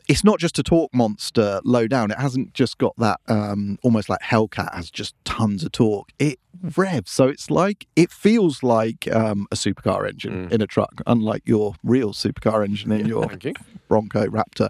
it's 0.08 0.22
not 0.22 0.38
just 0.38 0.58
a 0.58 0.62
torque 0.62 0.92
monster 0.94 1.60
low 1.64 1.86
down. 1.86 2.10
It 2.10 2.18
hasn't 2.18 2.52
just 2.52 2.78
got 2.78 2.94
that 2.98 3.20
um, 3.28 3.78
almost 3.82 4.08
like 4.08 4.20
Hellcat 4.20 4.74
has 4.74 4.90
just 4.90 5.14
tons 5.24 5.64
of 5.64 5.72
torque. 5.72 6.10
It 6.18 6.38
revs, 6.76 7.10
so 7.10 7.28
it's 7.28 7.50
like 7.50 7.86
it 7.96 8.10
feels 8.10 8.62
like 8.62 9.10
um, 9.10 9.46
a 9.50 9.54
supercar 9.54 10.08
engine 10.08 10.48
in 10.50 10.60
a 10.60 10.66
truck, 10.66 11.00
unlike 11.06 11.42
your 11.46 11.74
real 11.82 12.12
supercar 12.12 12.64
engine 12.64 12.92
in 12.92 13.06
your 13.06 13.30
you. 13.42 13.54
Bronco 13.88 14.26
Raptor. 14.26 14.68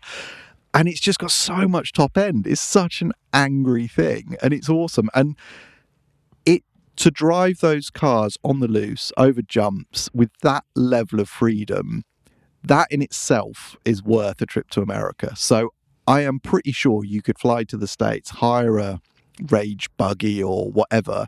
And 0.72 0.88
it's 0.88 1.00
just 1.00 1.20
got 1.20 1.30
so 1.30 1.68
much 1.68 1.92
top 1.92 2.18
end. 2.18 2.46
It's 2.46 2.60
such 2.60 3.00
an 3.00 3.12
angry 3.32 3.86
thing, 3.86 4.36
and 4.42 4.52
it's 4.52 4.68
awesome. 4.68 5.08
And 5.14 5.36
it 6.44 6.62
to 6.96 7.10
drive 7.10 7.58
those 7.60 7.90
cars 7.90 8.36
on 8.44 8.60
the 8.60 8.68
loose 8.68 9.12
over 9.16 9.42
jumps 9.42 10.08
with 10.14 10.30
that 10.42 10.64
level 10.74 11.20
of 11.20 11.28
freedom, 11.28 12.04
that 12.64 12.88
in 12.90 13.02
itself 13.02 13.76
is 13.84 14.02
worth 14.02 14.40
a 14.42 14.46
trip 14.46 14.70
to 14.70 14.80
America. 14.82 15.34
So 15.36 15.72
I 16.06 16.22
am 16.22 16.40
pretty 16.40 16.72
sure 16.72 17.04
you 17.04 17.22
could 17.22 17.38
fly 17.38 17.64
to 17.64 17.76
the 17.76 17.86
States, 17.88 18.30
hire 18.30 18.78
a 18.78 19.00
rage 19.50 19.88
buggy 19.96 20.42
or 20.42 20.70
whatever, 20.70 21.26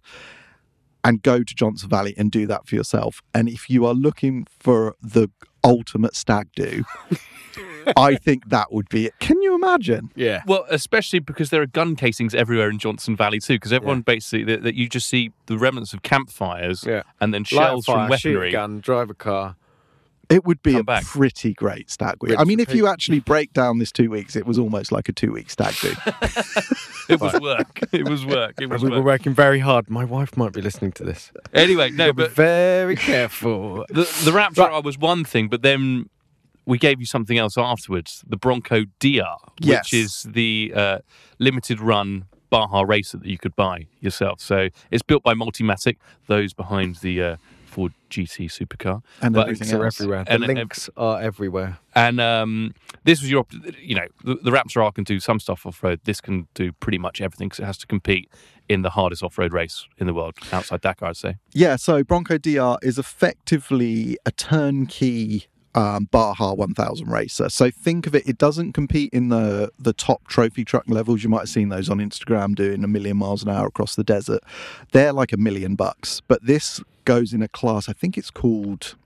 and 1.04 1.22
go 1.22 1.42
to 1.42 1.54
Johnson 1.54 1.88
Valley 1.88 2.14
and 2.16 2.30
do 2.30 2.46
that 2.46 2.66
for 2.66 2.74
yourself. 2.74 3.22
And 3.34 3.48
if 3.48 3.70
you 3.70 3.86
are 3.86 3.94
looking 3.94 4.46
for 4.58 4.94
the 5.00 5.28
ultimate 5.62 6.16
stag 6.16 6.48
do, 6.56 6.84
I 7.96 8.16
think 8.16 8.48
that 8.50 8.72
would 8.72 8.88
be 8.88 9.06
it. 9.06 9.18
Can 9.20 9.40
you 9.42 9.54
imagine? 9.54 10.10
Yeah. 10.16 10.42
Well, 10.46 10.66
especially 10.68 11.20
because 11.20 11.50
there 11.50 11.62
are 11.62 11.66
gun 11.66 11.94
casings 11.96 12.34
everywhere 12.34 12.68
in 12.68 12.78
Johnson 12.78 13.16
Valley 13.16 13.38
too. 13.38 13.54
Because 13.54 13.72
everyone 13.72 14.00
basically 14.02 14.44
that, 14.44 14.62
that 14.64 14.74
you 14.74 14.88
just 14.88 15.06
see 15.08 15.30
the 15.46 15.56
remnants 15.56 15.94
of 15.94 16.02
campfires 16.02 16.84
Yeah. 16.86 17.02
and 17.20 17.32
then 17.32 17.42
Light 17.42 17.52
a 17.52 17.54
shells 17.54 17.84
from 17.86 18.08
fire, 18.08 18.18
shoot 18.18 18.30
a 18.30 18.38
weaponry. 18.38 18.52
gun, 18.52 18.80
drive 18.80 19.10
a 19.10 19.14
car. 19.14 19.56
It 20.28 20.44
would 20.44 20.60
be 20.62 20.72
Come 20.72 20.80
a 20.80 20.84
back. 20.84 21.04
pretty 21.04 21.54
great 21.54 21.90
stag 21.90 22.16
week. 22.20 22.30
Rinse, 22.32 22.40
I 22.40 22.44
mean, 22.44 22.58
if 22.60 22.74
you 22.74 22.88
actually 22.88 23.20
break 23.20 23.52
down 23.52 23.78
this 23.78 23.92
two 23.92 24.10
weeks, 24.10 24.34
it 24.34 24.44
was 24.46 24.58
almost 24.58 24.90
like 24.90 25.08
a 25.08 25.12
two 25.12 25.32
week 25.32 25.50
stag 25.50 25.74
do. 25.80 25.92
It 27.08 27.20
was 27.20 27.40
work. 27.40 27.78
It 27.92 28.08
was 28.08 28.26
work. 28.26 28.54
It 28.60 28.68
was 28.68 28.82
We 28.82 28.90
were 28.90 29.00
working 29.00 29.32
very 29.32 29.60
hard. 29.60 29.88
My 29.88 30.04
wife 30.04 30.36
might 30.36 30.52
be 30.52 30.60
listening 30.60 30.90
to 30.92 31.04
this. 31.04 31.30
Anyway, 31.54 31.90
no, 31.90 32.12
but 32.12 32.32
very 32.32 32.96
careful. 32.96 33.84
the 33.90 34.02
the 34.24 34.32
Raptor 34.32 34.68
R 34.68 34.82
was 34.82 34.98
one 34.98 35.22
thing, 35.24 35.46
but 35.48 35.62
then 35.62 36.10
we 36.64 36.78
gave 36.78 36.98
you 36.98 37.06
something 37.06 37.38
else 37.38 37.56
afterwards. 37.56 38.24
The 38.26 38.36
Bronco 38.36 38.86
DR, 38.98 39.36
Yes. 39.60 39.84
which 39.84 39.94
is 39.94 40.26
the 40.28 40.72
uh, 40.74 40.98
limited 41.38 41.78
run 41.80 42.24
Baja 42.50 42.82
racer 42.82 43.18
that 43.18 43.28
you 43.28 43.38
could 43.38 43.54
buy 43.54 43.86
yourself. 44.00 44.40
So 44.40 44.70
it's 44.90 45.02
built 45.04 45.22
by 45.22 45.34
Multimatic, 45.34 45.98
those 46.26 46.52
behind 46.54 46.96
the 46.96 47.22
uh, 47.22 47.36
Ford 47.76 47.92
GT 48.08 48.46
supercar. 48.50 49.02
And 49.20 49.34
But 49.34 49.48
everything 49.48 49.68
Links 49.68 49.74
are 49.80 49.84
else. 49.84 50.00
everywhere. 50.00 50.24
The 50.24 50.32
And- 50.32 50.44
and- 50.44 50.54
links 50.58 50.90
are 50.96 51.20
everywhere. 51.20 51.78
And 51.94 52.20
um, 52.20 52.72
this 53.04 53.20
was 53.20 53.30
your, 53.30 53.40
op- 53.40 53.52
you 53.82 53.94
know, 53.94 54.06
the, 54.24 54.34
the 54.36 54.50
Raptor 54.50 54.82
R 54.82 54.90
can 54.92 55.04
do 55.04 55.20
some 55.20 55.38
stuff 55.40 55.66
off 55.66 55.82
road. 55.82 56.00
This 56.04 56.20
can 56.22 56.46
do 56.54 56.72
pretty 56.72 56.96
much 56.98 57.20
everything 57.20 57.48
because 57.48 57.60
it 57.60 57.66
has 57.66 57.76
to 57.78 57.86
compete 57.86 58.30
in 58.68 58.80
the 58.82 58.90
hardest 58.90 59.22
off 59.22 59.36
road 59.38 59.52
race 59.52 59.86
in 59.98 60.06
the 60.06 60.14
world, 60.14 60.34
outside 60.52 60.80
Dakar, 60.80 61.10
I'd 61.10 61.16
say. 61.16 61.36
Yeah, 61.52 61.76
so 61.76 62.02
Bronco 62.02 62.38
DR 62.38 62.78
is 62.82 62.98
effectively 62.98 64.16
a 64.26 64.30
turnkey 64.32 65.46
um, 65.76 66.08
Baja 66.10 66.54
1000 66.54 67.08
racer. 67.08 67.48
So 67.48 67.70
think 67.70 68.06
of 68.06 68.14
it, 68.14 68.26
it 68.26 68.38
doesn't 68.38 68.72
compete 68.72 69.12
in 69.12 69.28
the, 69.28 69.70
the 69.78 69.92
top 69.92 70.26
trophy 70.26 70.64
truck 70.64 70.84
levels. 70.88 71.22
You 71.22 71.28
might 71.28 71.40
have 71.40 71.48
seen 71.48 71.68
those 71.68 71.88
on 71.90 71.98
Instagram 71.98 72.54
doing 72.54 72.82
a 72.82 72.88
million 72.88 73.18
miles 73.18 73.42
an 73.42 73.50
hour 73.50 73.66
across 73.66 73.94
the 73.94 74.02
desert. 74.04 74.42
They're 74.92 75.12
like 75.12 75.32
a 75.32 75.36
million 75.36 75.74
bucks. 75.76 76.22
But 76.26 76.44
this 76.44 76.80
goes 77.04 77.32
in 77.32 77.42
a 77.42 77.48
class, 77.48 77.88
I 77.88 77.92
think 77.92 78.16
it's 78.18 78.30
called. 78.30 78.96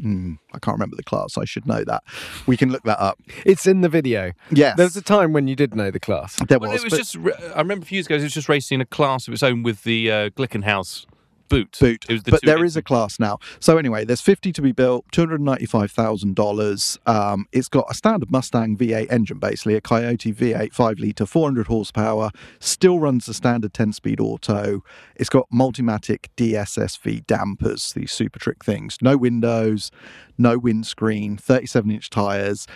Hmm, 0.00 0.34
I 0.52 0.58
can't 0.58 0.74
remember 0.74 0.96
the 0.96 1.04
class. 1.04 1.38
I 1.38 1.44
should 1.44 1.66
know 1.66 1.84
that. 1.84 2.02
We 2.46 2.56
can 2.56 2.70
look 2.72 2.82
that 2.82 2.98
up. 3.00 3.18
It's 3.46 3.64
in 3.64 3.80
the 3.80 3.88
video. 3.88 4.32
Yes, 4.50 4.76
There 4.76 4.86
was 4.86 4.96
a 4.96 5.02
time 5.02 5.32
when 5.32 5.46
you 5.46 5.54
did 5.54 5.74
know 5.76 5.92
the 5.92 6.00
class. 6.00 6.36
there 6.48 6.58
Well, 6.58 6.72
was. 6.72 6.80
it 6.82 6.84
was 6.84 6.92
but- 6.92 6.96
just, 6.98 7.16
r- 7.16 7.54
I 7.54 7.58
remember 7.60 7.84
a 7.84 7.86
few 7.86 7.96
years 7.98 8.06
ago, 8.06 8.16
it 8.16 8.22
was 8.24 8.34
just 8.34 8.48
racing 8.48 8.80
a 8.80 8.84
class 8.86 9.28
of 9.28 9.34
its 9.34 9.42
own 9.44 9.62
with 9.62 9.84
the 9.84 10.10
uh, 10.10 10.30
Glickenhaus 10.30 11.06
boot. 11.48 11.76
boot. 11.78 12.04
The 12.08 12.22
but 12.30 12.42
there 12.42 12.64
is 12.64 12.76
a 12.76 12.82
class 12.82 13.18
now. 13.18 13.38
So 13.60 13.78
anyway, 13.78 14.04
there's 14.04 14.20
50 14.20 14.52
to 14.52 14.62
be 14.62 14.72
built, 14.72 15.04
$295,000. 15.12 17.08
Um, 17.08 17.46
it's 17.52 17.68
got 17.68 17.86
a 17.90 17.94
standard 17.94 18.30
Mustang 18.30 18.76
V8 18.76 19.10
engine, 19.10 19.38
basically 19.38 19.74
a 19.74 19.80
Coyote 19.80 20.32
V8 20.32 20.72
5 20.72 20.98
litre, 20.98 21.26
400 21.26 21.66
horsepower. 21.66 22.30
Still 22.58 22.98
runs 22.98 23.26
the 23.26 23.34
standard 23.34 23.72
10-speed 23.72 24.20
auto. 24.20 24.82
It's 25.16 25.28
got 25.28 25.46
Multimatic 25.52 26.26
DSSV 26.36 27.26
dampers, 27.26 27.92
these 27.92 28.12
super 28.12 28.38
trick 28.38 28.64
things. 28.64 28.98
No 29.00 29.16
windows, 29.16 29.90
no 30.38 30.58
windscreen, 30.58 31.36
37-inch 31.36 32.10
tires, 32.10 32.66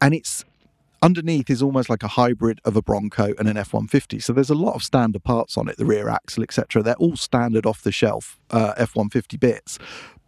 and 0.00 0.14
it's 0.14 0.44
underneath 1.06 1.48
is 1.48 1.62
almost 1.62 1.88
like 1.88 2.02
a 2.02 2.08
hybrid 2.08 2.60
of 2.64 2.74
a 2.74 2.82
Bronco 2.82 3.32
and 3.38 3.46
an 3.48 3.56
F-150. 3.56 4.20
So 4.20 4.32
there's 4.32 4.50
a 4.50 4.56
lot 4.56 4.74
of 4.74 4.82
standard 4.82 5.22
parts 5.22 5.56
on 5.56 5.68
it, 5.68 5.76
the 5.76 5.84
rear 5.84 6.08
axle, 6.08 6.42
etc. 6.42 6.82
They're 6.82 6.96
all 6.96 7.16
standard 7.16 7.64
off 7.64 7.82
the 7.82 7.92
shelf 7.92 8.40
uh, 8.50 8.74
F-150 8.76 9.38
bits, 9.38 9.78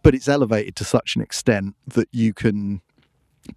but 0.03 0.15
it's 0.15 0.29
elevated 0.29 0.77
to 0.77 0.85
such 0.85 1.17
an 1.17 1.21
extent 1.21 1.75
that 1.85 2.07
you 2.13 2.33
can 2.33 2.81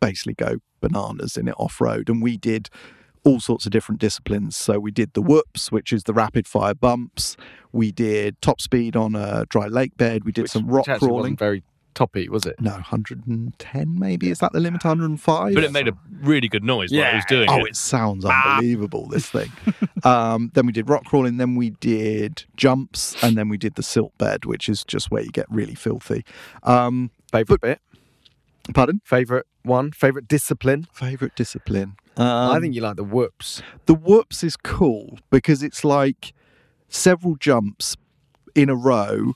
basically 0.01 0.35
go 0.35 0.57
bananas 0.81 1.37
in 1.37 1.47
it 1.47 1.55
off 1.59 1.81
road. 1.81 2.09
And 2.09 2.21
we 2.21 2.37
did 2.37 2.69
all 3.25 3.39
sorts 3.39 3.67
of 3.67 3.71
different 3.71 4.01
disciplines. 4.01 4.57
So 4.57 4.81
we 4.81 4.91
did 4.91 5.13
the 5.15 5.23
whoops, 5.23 5.71
which 5.71 5.93
is 5.93 6.03
the 6.03 6.13
rapid 6.13 6.49
fire 6.49 6.75
bumps. 6.75 7.37
We 7.71 7.93
did 7.93 8.43
top 8.43 8.61
speed 8.61 8.97
on 8.97 9.15
a 9.15 9.47
dry 9.49 9.69
lake 9.69 9.97
bed. 9.97 10.25
We 10.25 10.33
did 10.33 10.43
which- 10.43 10.51
some 10.51 10.67
rock 10.67 10.87
crawling. 10.99 11.37
very 11.37 11.63
toppy, 11.95 12.29
was 12.29 12.47
it? 12.47 12.61
No, 12.61 12.73
110 12.73 13.99
maybe. 13.99 14.31
Is 14.31 14.39
that 14.41 14.53
the 14.53 14.61
limit? 14.61 14.85
105? 14.85 15.55
But 15.55 15.65
it 15.65 15.73
made 15.73 15.89
a 15.89 15.93
really 16.21 16.49
good 16.49 16.65
noise 16.65 16.91
while 16.93 17.03
it 17.13 17.15
was 17.17 17.25
doing 17.29 17.49
Oh, 17.51 17.59
it. 17.59 17.63
Oh, 17.63 17.65
it 17.67 17.77
sounds 17.77 18.25
unbelievable, 18.25 19.07
this 19.09 19.29
thing. 19.29 19.51
um, 20.05 20.51
then 20.55 20.67
we 20.67 20.73
did 20.73 20.89
rock 20.89 21.05
crawling, 21.05 21.37
then 21.37 21.55
we 21.55 21.71
did 21.71 22.45
jumps, 22.57 23.23
and 23.23 23.37
then 23.37 23.49
we 23.49 23.59
did 23.59 23.75
the 23.75 23.83
silt 23.83 24.17
bed, 24.19 24.45
which 24.45 24.69
is 24.69 24.85
just 24.85 25.11
where 25.11 25.23
you 25.23 25.31
get 25.31 25.47
really 25.51 25.75
filthy. 25.75 26.25
Um, 26.63 27.11
Favorite 27.31 27.61
bit? 27.61 27.81
pardon? 28.75 29.01
Favorite 29.05 29.47
one? 29.63 29.91
Favorite 29.93 30.29
discipline? 30.29 30.87
Favorite 30.93 31.35
discipline? 31.35 31.97
Um, 32.17 32.27
I 32.27 32.61
think 32.61 32.75
you 32.75 32.81
like 32.83 32.97
the 32.97 33.05
whoops. 33.05 33.63
the 33.87 33.95
whoops 33.95 34.45
is 34.45 34.57
cool 34.57 35.19
because 35.31 35.63
it's 35.63 35.83
like 35.83 36.35
several 36.89 37.37
jumps 37.37 37.97
in 38.55 38.69
a 38.69 38.75
row 38.77 39.33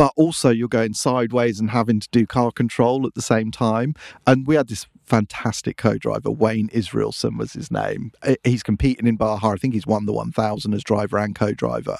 but 0.00 0.14
also 0.16 0.48
you're 0.48 0.66
going 0.66 0.94
sideways 0.94 1.60
and 1.60 1.72
having 1.72 2.00
to 2.00 2.08
do 2.10 2.26
car 2.26 2.50
control 2.50 3.06
at 3.06 3.12
the 3.12 3.20
same 3.20 3.50
time. 3.50 3.94
And 4.26 4.46
we 4.46 4.54
had 4.54 4.68
this 4.68 4.86
fantastic 5.04 5.76
co-driver 5.76 6.30
wayne 6.30 6.68
israelson 6.68 7.36
was 7.36 7.52
his 7.52 7.70
name. 7.70 8.10
He's 8.42 8.62
competing 8.62 9.06
in 9.06 9.16
baja. 9.16 9.50
I 9.50 9.56
think 9.56 9.74
he's 9.74 9.86
won 9.86 10.06
the 10.06 10.14
1000 10.14 10.72
as 10.72 10.82
driver 10.82 11.18
and 11.18 11.34
co-driver. 11.34 11.98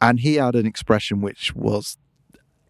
And 0.00 0.18
he 0.18 0.34
had 0.34 0.56
an 0.56 0.66
expression 0.66 1.20
which 1.20 1.54
was 1.54 1.98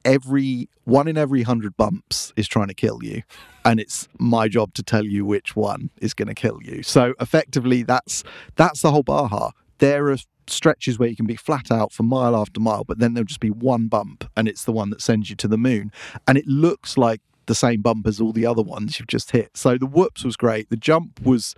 every 0.05 0.69
one 0.85 1.09
in 1.09 1.17
every 1.17 1.41
hundred 1.41 1.75
bumps 1.79 2.35
is 2.37 2.47
trying 2.47 2.69
to 2.69 2.75
kill 2.75 3.03
you 3.03 3.23
and 3.65 3.81
it's 3.81 4.09
my 4.19 4.47
job 4.47 4.75
to 4.75 4.83
tell 4.83 5.05
you 5.07 5.25
which 5.25 5.57
one 5.57 5.89
is 6.03 6.13
going 6.13 6.29
to 6.29 6.35
kill 6.35 6.59
you. 6.63 6.83
So 6.83 7.15
effectively 7.19 7.83
that's 7.83 8.25
that's 8.57 8.83
the 8.83 8.91
whole 8.91 9.05
baja 9.05 9.53
there 9.81 10.09
are 10.11 10.16
stretches 10.47 10.99
where 10.99 11.09
you 11.09 11.16
can 11.16 11.26
be 11.26 11.37
flat 11.37 11.70
out 11.70 11.93
for 11.93 12.03
mile 12.03 12.35
after 12.37 12.59
mile 12.61 12.83
but 12.85 12.99
then 12.99 13.14
there'll 13.14 13.24
just 13.26 13.41
be 13.41 13.51
one 13.51 13.87
bump 13.89 14.28
and 14.37 14.49
it's 14.49 14.64
the 14.64 14.72
one 14.72 14.91
that 14.91 15.01
sends 15.03 15.28
you 15.31 15.37
to 15.37 15.47
the 15.47 15.59
moon 15.59 15.93
and 16.26 16.37
it 16.39 16.47
looks 16.47 16.97
like 16.99 17.20
the 17.47 17.55
same 17.55 17.81
bump 17.83 18.07
as 18.07 18.20
all 18.20 18.33
the 18.33 18.47
other 18.47 18.62
ones 18.62 18.99
you've 18.99 19.07
just 19.09 19.31
hit 19.33 19.51
so 19.57 19.76
the 19.78 19.87
whoops 19.87 20.24
was 20.24 20.37
great 20.37 20.68
the 20.70 20.76
jump 20.76 21.20
was 21.22 21.55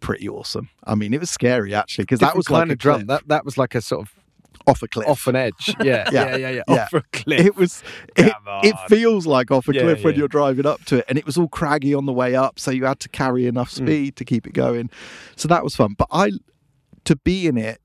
pretty 0.00 0.28
awesome 0.28 0.68
i 0.84 0.94
mean 0.94 1.14
it 1.14 1.20
was 1.20 1.30
scary 1.30 1.74
actually 1.74 2.02
because 2.02 2.20
that 2.20 2.36
was 2.36 2.46
kind 2.48 2.62
like 2.62 2.70
a 2.70 2.72
of 2.72 2.78
drum. 2.78 3.06
That 3.06 3.28
that 3.28 3.44
was 3.44 3.56
like 3.56 3.74
a 3.74 3.80
sort 3.80 4.02
of 4.02 4.12
off 4.66 4.82
a 4.82 4.88
cliff 4.88 5.06
off 5.08 5.26
an 5.26 5.36
edge. 5.36 5.74
Yeah, 5.84 6.08
Yeah. 6.10 6.28
yeah, 6.30 6.36
yeah, 6.36 6.48
yeah. 6.50 6.62
Yeah. 6.68 6.82
Off 6.84 6.92
a 6.94 7.02
cliff. 7.12 7.40
it 7.46 7.54
was 7.56 7.82
it, 8.16 8.32
it 8.62 8.76
feels 8.88 9.26
like 9.26 9.50
off 9.50 9.68
a 9.68 9.74
Yeah, 9.74 9.82
cliff 9.82 10.04
when 10.04 10.14
you're 10.14 10.28
driving 10.28 10.64
up 10.66 10.84
to 10.86 10.98
it 10.98 11.04
and 11.08 11.18
it 11.18 11.26
was 11.26 11.36
all 11.36 11.48
craggy 11.48 11.94
on 11.94 12.06
the 12.06 12.12
way 12.12 12.34
up 12.34 12.58
so 12.58 12.70
you 12.70 12.84
had 12.86 12.98
to 13.00 13.08
carry 13.10 13.46
enough 13.46 13.70
Hmm. 13.70 13.84
speed 13.84 14.16
to 14.16 14.24
keep 14.24 14.46
it 14.46 14.54
going 14.54 14.90
so 15.36 15.48
that 15.48 15.62
was 15.62 15.76
fun 15.76 15.94
but 15.98 16.08
i 16.10 16.30
to 17.04 17.16
be 17.16 17.46
in 17.46 17.56
it 17.56 17.80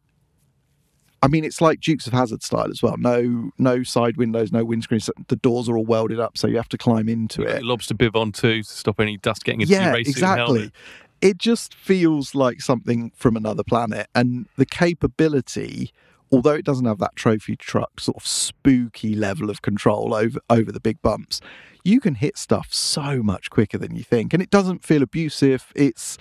I 1.22 1.28
mean, 1.28 1.44
it's 1.44 1.60
like 1.60 1.82
Dukes 1.82 2.08
of 2.08 2.14
Hazzard 2.14 2.44
style 2.44 2.70
as 2.72 2.82
well. 2.82 2.96
No, 2.98 3.52
no 3.58 3.84
side 3.84 4.16
windows, 4.16 4.54
no 4.54 4.64
windscreen. 4.64 5.02
so 5.02 5.12
The 5.28 5.36
doors 5.36 5.68
are 5.68 5.76
all 5.76 5.84
welded 5.84 6.18
up, 6.18 6.38
so 6.38 6.48
you 6.48 6.56
have 6.56 6.70
to 6.70 6.78
climb 6.78 7.10
into 7.10 7.42
it. 7.42 7.62
Lobster 7.62 7.94
bib 7.94 8.16
on 8.16 8.32
too 8.32 8.64
to 8.64 8.70
stop 8.70 9.02
any 9.02 9.18
dust 9.18 9.44
getting 9.44 9.60
into 9.60 9.74
Yeah, 9.74 9.88
your 9.88 9.94
racing 9.96 10.12
exactly. 10.12 10.60
helmet. 10.60 10.74
it 11.20 11.38
just 11.38 11.74
feels 11.76 12.36
like 12.36 12.62
something 12.62 13.12
from 13.18 13.36
another 13.36 13.64
planet. 13.66 14.08
And 14.16 14.46
the 14.56 14.66
capability, 14.66 15.92
although 16.32 16.54
it 16.54 16.64
doesn't 16.64 16.86
have 16.86 17.00
that 17.00 17.18
trophy 17.18 17.58
truck 17.58 18.00
sort 18.00 18.16
of 18.16 18.26
spooky 18.26 19.14
level 19.14 19.50
of 19.50 19.62
control 19.62 20.14
over 20.14 20.40
over 20.50 20.72
the 20.72 20.80
big 20.80 21.02
bumps, 21.02 21.42
you 21.84 22.00
can 22.00 22.16
hit 22.16 22.38
stuff 22.38 22.70
so 22.74 23.22
much 23.22 23.50
quicker 23.50 23.78
than 23.78 23.94
you 23.94 24.04
think, 24.04 24.34
and 24.34 24.42
it 24.42 24.50
doesn't 24.50 24.86
feel 24.86 25.04
abusive. 25.04 25.74
It's 25.76 26.18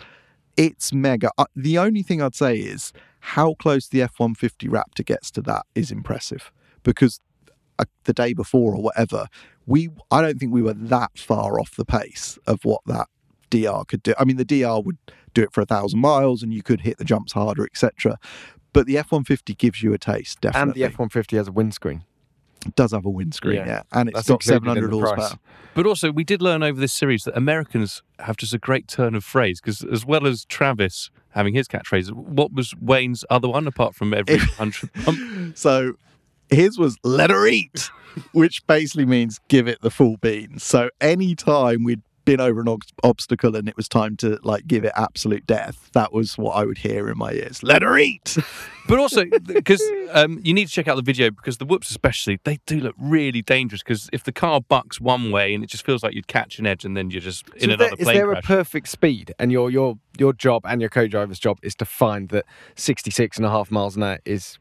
it's 0.58 0.92
mega. 0.92 1.30
Uh, 1.38 1.46
the 1.56 1.78
only 1.78 2.02
thing 2.02 2.20
I'd 2.20 2.34
say 2.34 2.56
is 2.56 2.92
how 3.20 3.54
close 3.54 3.88
the 3.88 4.02
F 4.02 4.18
one 4.18 4.34
fifty 4.34 4.68
Raptor 4.68 5.06
gets 5.06 5.30
to 5.30 5.42
that 5.42 5.64
is 5.74 5.90
impressive 5.90 6.52
because 6.82 7.20
uh, 7.78 7.84
the 8.04 8.12
day 8.12 8.34
before 8.34 8.74
or 8.74 8.82
whatever, 8.82 9.28
we 9.66 9.88
I 10.10 10.20
don't 10.20 10.38
think 10.38 10.52
we 10.52 10.62
were 10.62 10.74
that 10.74 11.16
far 11.16 11.58
off 11.58 11.76
the 11.76 11.84
pace 11.84 12.38
of 12.46 12.64
what 12.64 12.82
that 12.86 13.06
DR 13.50 13.84
could 13.86 14.02
do. 14.02 14.14
I 14.18 14.24
mean, 14.24 14.36
the 14.36 14.44
DR 14.44 14.84
would 14.84 14.98
do 15.32 15.42
it 15.42 15.52
for 15.52 15.60
a 15.60 15.66
thousand 15.66 16.00
miles, 16.00 16.42
and 16.42 16.52
you 16.52 16.62
could 16.62 16.82
hit 16.82 16.98
the 16.98 17.04
jumps 17.04 17.32
harder, 17.32 17.64
etc. 17.64 18.18
But 18.72 18.86
the 18.86 18.98
F 18.98 19.12
one 19.12 19.24
fifty 19.24 19.54
gives 19.54 19.82
you 19.82 19.94
a 19.94 19.98
taste, 19.98 20.40
definitely. 20.40 20.70
And 20.70 20.74
the 20.74 20.84
F 20.92 20.98
one 20.98 21.08
fifty 21.08 21.36
has 21.36 21.48
a 21.48 21.52
windscreen. 21.52 22.04
Does 22.74 22.92
have 22.92 23.04
a 23.06 23.10
windscreen, 23.10 23.56
Yeah. 23.56 23.66
yeah, 23.66 23.82
and 23.92 24.08
it's 24.08 24.16
That's 24.16 24.28
got 24.28 24.34
included 24.34 24.54
seven 24.54 24.68
in 24.68 24.74
hundred 24.76 24.90
the 24.96 25.00
price. 25.00 25.18
horsepower. 25.18 25.38
But 25.74 25.86
also, 25.86 26.10
we 26.10 26.24
did 26.24 26.42
learn 26.42 26.62
over 26.62 26.80
this 26.80 26.92
series 26.92 27.24
that 27.24 27.36
Americans 27.36 28.02
have 28.18 28.36
just 28.36 28.52
a 28.52 28.58
great 28.58 28.88
turn 28.88 29.14
of 29.14 29.22
phrase 29.24 29.60
because, 29.60 29.84
as 29.84 30.04
well 30.04 30.26
as 30.26 30.44
Travis 30.46 31.10
having 31.30 31.54
his 31.54 31.68
catchphrase, 31.68 32.10
what 32.12 32.52
was 32.52 32.74
Wayne's 32.80 33.24
other 33.30 33.48
one 33.48 33.66
apart 33.66 33.94
from 33.94 34.12
every 34.12 34.38
hundred 34.58 34.90
bump? 35.04 35.56
So 35.56 35.94
his 36.50 36.78
was 36.78 36.96
let 37.04 37.30
her 37.30 37.46
eat, 37.46 37.90
which 38.32 38.66
basically 38.66 39.06
means 39.06 39.38
give 39.48 39.68
it 39.68 39.80
the 39.82 39.90
full 39.90 40.16
beans. 40.16 40.64
So 40.64 40.90
any 41.00 41.34
time 41.36 41.84
we'd 41.84 42.02
been 42.28 42.40
over 42.40 42.60
an 42.60 42.68
ob- 42.68 42.82
obstacle 43.02 43.56
and 43.56 43.68
it 43.68 43.76
was 43.76 43.88
time 43.88 44.16
to 44.18 44.38
like 44.42 44.66
give 44.66 44.84
it 44.84 44.92
absolute 44.94 45.46
death, 45.46 45.90
that 45.92 46.12
was 46.12 46.36
what 46.36 46.52
I 46.52 46.64
would 46.64 46.78
hear 46.78 47.08
in 47.08 47.16
my 47.16 47.32
ears. 47.32 47.62
Let 47.62 47.82
her 47.82 47.98
eat. 47.98 48.36
But 48.88 48.98
also, 48.98 49.26
because 49.26 49.82
um, 50.12 50.40
you 50.42 50.54
need 50.54 50.66
to 50.66 50.72
check 50.72 50.88
out 50.88 50.96
the 50.96 51.02
video 51.02 51.30
because 51.30 51.58
the 51.58 51.66
whoops, 51.66 51.90
especially, 51.90 52.40
they 52.44 52.58
do 52.64 52.80
look 52.80 52.94
really 52.98 53.42
dangerous. 53.42 53.82
Because 53.82 54.08
if 54.14 54.24
the 54.24 54.32
car 54.32 54.62
bucks 54.62 54.98
one 54.98 55.30
way 55.30 55.52
and 55.52 55.62
it 55.62 55.66
just 55.66 55.84
feels 55.84 56.02
like 56.02 56.14
you'd 56.14 56.26
catch 56.26 56.58
an 56.58 56.66
edge 56.66 56.86
and 56.86 56.96
then 56.96 57.10
you're 57.10 57.20
just 57.20 57.46
in 57.50 57.52
So 57.52 57.56
is 57.56 57.66
there, 57.66 57.74
another 57.74 57.96
is 57.98 58.04
plane 58.04 58.16
there 58.16 58.32
a 58.32 58.40
perfect 58.40 58.88
speed? 58.88 59.34
And 59.38 59.52
your 59.52 59.70
your 59.70 59.98
your 60.16 60.32
job 60.32 60.62
and 60.64 60.80
your 60.80 60.88
co-driver's 60.88 61.38
job 61.38 61.58
is 61.62 61.74
to 61.74 61.84
find 61.84 62.30
that 62.30 62.46
66 62.76 63.36
and 63.36 63.44
a 63.44 63.50
half 63.50 63.70
miles 63.70 63.94
an 63.94 64.04
hour 64.04 64.20
is. 64.24 64.58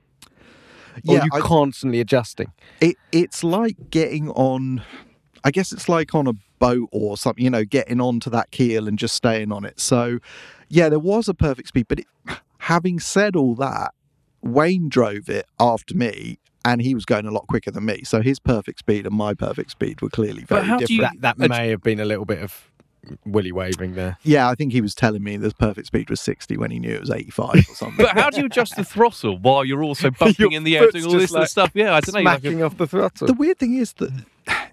Yeah, 1.03 1.23
you 1.23 1.29
I- 1.31 1.39
constantly 1.39 2.01
adjusting. 2.01 2.51
It 2.81 2.97
it's 3.13 3.45
like 3.45 3.77
getting 3.91 4.29
on 4.31 4.83
I 5.45 5.51
guess 5.51 5.71
it's 5.71 5.87
like 5.87 6.13
on 6.13 6.27
a 6.27 6.33
boat 6.59 6.89
or 6.91 7.17
something, 7.17 7.43
you 7.43 7.49
know, 7.49 7.63
getting 7.65 7.99
onto 8.01 8.29
that 8.31 8.51
keel 8.51 8.87
and 8.87 8.97
just 8.99 9.15
staying 9.15 9.51
on 9.51 9.65
it. 9.65 9.79
So 9.79 10.19
yeah, 10.69 10.89
there 10.89 10.99
was 10.99 11.27
a 11.27 11.33
perfect 11.33 11.69
speed, 11.69 11.87
but 11.87 11.99
it, 11.99 12.05
having 12.59 12.99
said 12.99 13.35
all 13.35 13.55
that, 13.55 13.93
Wayne 14.41 14.89
drove 14.89 15.29
it 15.29 15.45
after 15.59 15.95
me 15.95 16.39
and 16.65 16.81
he 16.81 16.93
was 16.93 17.05
going 17.05 17.25
a 17.25 17.31
lot 17.31 17.47
quicker 17.47 17.71
than 17.71 17.85
me. 17.85 18.03
So 18.03 18.21
his 18.21 18.39
perfect 18.39 18.79
speed 18.79 19.05
and 19.05 19.15
my 19.15 19.33
perfect 19.33 19.71
speed 19.71 20.01
were 20.01 20.09
clearly 20.09 20.41
But 20.41 20.55
very 20.57 20.65
how 20.67 20.77
do 20.77 20.93
you- 20.93 21.01
different. 21.01 21.21
That 21.21 21.37
that 21.37 21.51
Ad- 21.51 21.57
may 21.61 21.69
have 21.69 21.81
been 21.83 21.99
a 21.99 22.05
little 22.05 22.25
bit 22.25 22.39
of 22.41 22.69
willy 23.25 23.53
waving 23.53 23.93
there. 23.95 24.17
Yeah, 24.23 24.49
I 24.49 24.55
think 24.55 24.73
he 24.73 24.81
was 24.81 24.93
telling 24.93 25.23
me 25.23 25.37
the 25.37 25.51
perfect 25.53 25.87
speed 25.87 26.09
was 26.09 26.19
60 26.19 26.57
when 26.57 26.71
he 26.71 26.79
knew 26.79 26.93
it 26.95 26.99
was 26.99 27.09
85 27.09 27.55
or 27.55 27.61
something. 27.75 28.05
But 28.05 28.17
how 28.17 28.29
do 28.29 28.41
you 28.41 28.47
adjust 28.47 28.75
the 28.75 28.83
throttle 28.83 29.37
while 29.37 29.63
you're 29.63 29.83
also 29.83 30.11
bumping 30.19 30.51
in 30.51 30.65
the 30.65 30.77
air, 30.77 30.91
doing 30.91 31.05
all 31.05 31.11
this 31.13 31.31
like 31.31 31.47
stuff? 31.47 31.71
Yeah, 31.73 31.93
I 31.93 32.01
don't 32.01 32.15
know. 32.15 32.21
like 32.21 32.39
a- 32.39 32.41
Smacking 32.41 32.63
off 32.63 32.75
the 32.77 32.85
throttle. 32.87 33.27
the 33.27 33.33
weird 33.33 33.59
thing 33.59 33.75
is 33.75 33.93
that 33.93 34.11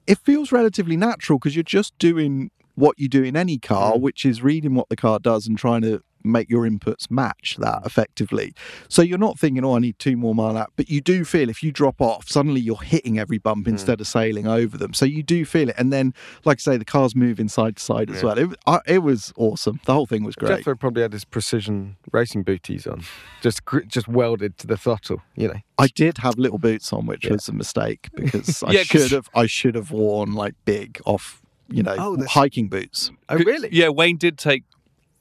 it 0.07 0.19
feels 0.19 0.53
relatively 0.53 0.97
natural 0.97 1.39
because 1.39 1.57
you're 1.57 1.63
just 1.63 1.97
doing 1.99 2.51
what 2.75 2.99
you 2.99 3.09
do 3.09 3.23
in 3.23 3.37
any 3.37 3.59
car, 3.59 3.95
mm. 3.95 4.01
which 4.01 4.25
is 4.25 4.43
reading 4.43 4.75
what 4.75 4.89
the 4.89 4.97
car 4.97 5.19
does 5.19 5.47
and 5.47 5.57
trying 5.57 5.83
to 5.83 6.03
make 6.25 6.49
your 6.51 6.62
inputs 6.68 7.11
match 7.11 7.57
that 7.59 7.83
effectively. 7.85 8.55
So 8.89 9.03
you're 9.03 9.18
not 9.18 9.39
thinking, 9.39 9.64
oh, 9.64 9.77
I 9.77 9.79
need 9.79 9.99
two 9.99 10.16
more 10.16 10.35
mile 10.35 10.57
out, 10.57 10.72
but 10.77 10.89
you 10.89 11.01
do 11.01 11.25
feel 11.25 11.49
if 11.49 11.62
you 11.62 11.70
drop 11.70 12.01
off, 12.01 12.29
suddenly 12.29 12.61
you're 12.61 12.81
hitting 12.81 13.18
every 13.18 13.39
bump 13.39 13.66
hmm. 13.66 13.72
instead 13.72 14.01
of 14.01 14.07
sailing 14.07 14.47
over 14.47 14.77
them. 14.79 14.95
So 14.95 15.05
you 15.05 15.22
do 15.22 15.45
feel 15.45 15.68
it. 15.68 15.75
And 15.79 15.93
then, 15.93 16.14
like 16.45 16.59
I 16.59 16.61
say, 16.61 16.77
the 16.77 16.85
car's 16.85 17.14
moving 17.14 17.49
side 17.49 17.77
to 17.77 17.83
side 17.83 18.11
as 18.11 18.22
well. 18.22 18.39
It, 18.39 18.51
I, 18.66 18.81
it 18.87 18.99
was 19.01 19.33
awesome. 19.37 19.81
The 19.85 19.93
whole 19.93 20.07
thing 20.07 20.25
was 20.25 20.35
great. 20.35 20.59
Jethro 20.59 20.77
probably 20.77 21.03
had 21.03 21.12
his 21.12 21.25
precision 21.25 21.97
racing 22.12 22.43
booties 22.43 22.87
on, 22.87 23.03
just 23.41 23.61
just 23.87 24.09
welded 24.09 24.59
to 24.59 24.66
the 24.66 24.77
throttle. 24.77 25.22
You 25.35 25.49
know, 25.49 25.61
I 25.79 25.89
did 25.89 26.18
have 26.18 26.39
little 26.39 26.59
boots 26.59 26.93
on, 26.93 27.07
which 27.07 27.25
Yeah. 27.27 27.33
was 27.33 27.49
a 27.49 27.53
mistake 27.53 28.09
because 28.14 28.62
I 28.66 28.72
Yeah, 28.72 28.83
should 28.83 29.11
have 29.11 29.29
I 29.35 29.47
should 29.47 29.75
have 29.75 29.91
worn 29.91 30.33
like 30.33 30.55
big 30.64 31.01
off, 31.05 31.43
you 31.68 31.83
know, 31.83 31.95
Oh, 31.99 32.25
hiking 32.27 32.68
boots. 32.68 33.11
oh 33.29 33.37
really? 33.37 33.68
Yeah, 33.72 33.89
Wayne 33.89 34.16
did 34.16 34.39
take 34.39 34.64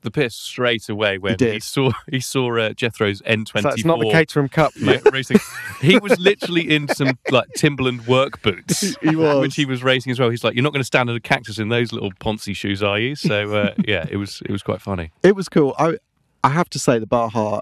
the 0.04 0.12
piss 0.12 0.36
straight 0.36 0.88
away 0.89 1.18
when 1.18 1.34
he, 1.34 1.38
did. 1.38 1.64
saw 1.64 1.91
he 2.10 2.20
saw 2.20 2.58
uh, 2.58 2.74
Jethro's 2.74 3.22
N24. 3.24 3.62
So 3.62 3.70
it's 3.70 3.86
not 3.86 3.99
the 3.99 4.12
Caterham 4.12 4.49
Cup, 4.49 4.74
racing. 5.12 5.38
He 5.82 5.97
was 5.97 6.20
literally 6.20 6.74
in 6.74 6.88
some 6.89 7.18
like 7.32 7.47
Timberland 7.56 8.06
work 8.08 8.41
boots, 8.41 8.95
He 9.01 9.16
was. 9.16 9.41
which 9.41 9.56
he 9.56 9.66
was 9.66 9.84
racing 9.84 10.12
as 10.12 10.20
well. 10.20 10.30
He's 10.30 10.43
like, 10.43 10.54
"You're 10.56 10.64
not 10.64 10.74
going 10.74 10.82
to 10.82 10.86
stand 10.86 11.10
in 11.10 11.16
a 11.16 11.20
cactus 11.20 11.60
in 11.60 11.70
those 11.70 11.91
little 11.91 12.12
Ponzi 12.14 12.56
shoes, 12.56 12.84
are 12.84 12.99
you?" 12.99 13.16
So 13.16 13.54
uh, 13.56 13.74
yeah, 13.88 14.06
it 14.10 14.18
was 14.18 14.41
it 14.45 14.51
was 14.51 14.62
quite 14.64 14.82
funny. 14.82 15.12
It 15.24 15.36
was 15.36 15.49
cool. 15.49 15.74
I 15.80 15.97
I 16.43 16.49
have 16.49 16.70
to 16.72 16.80
say 16.80 16.99
the 16.99 17.08
Baja. 17.08 17.62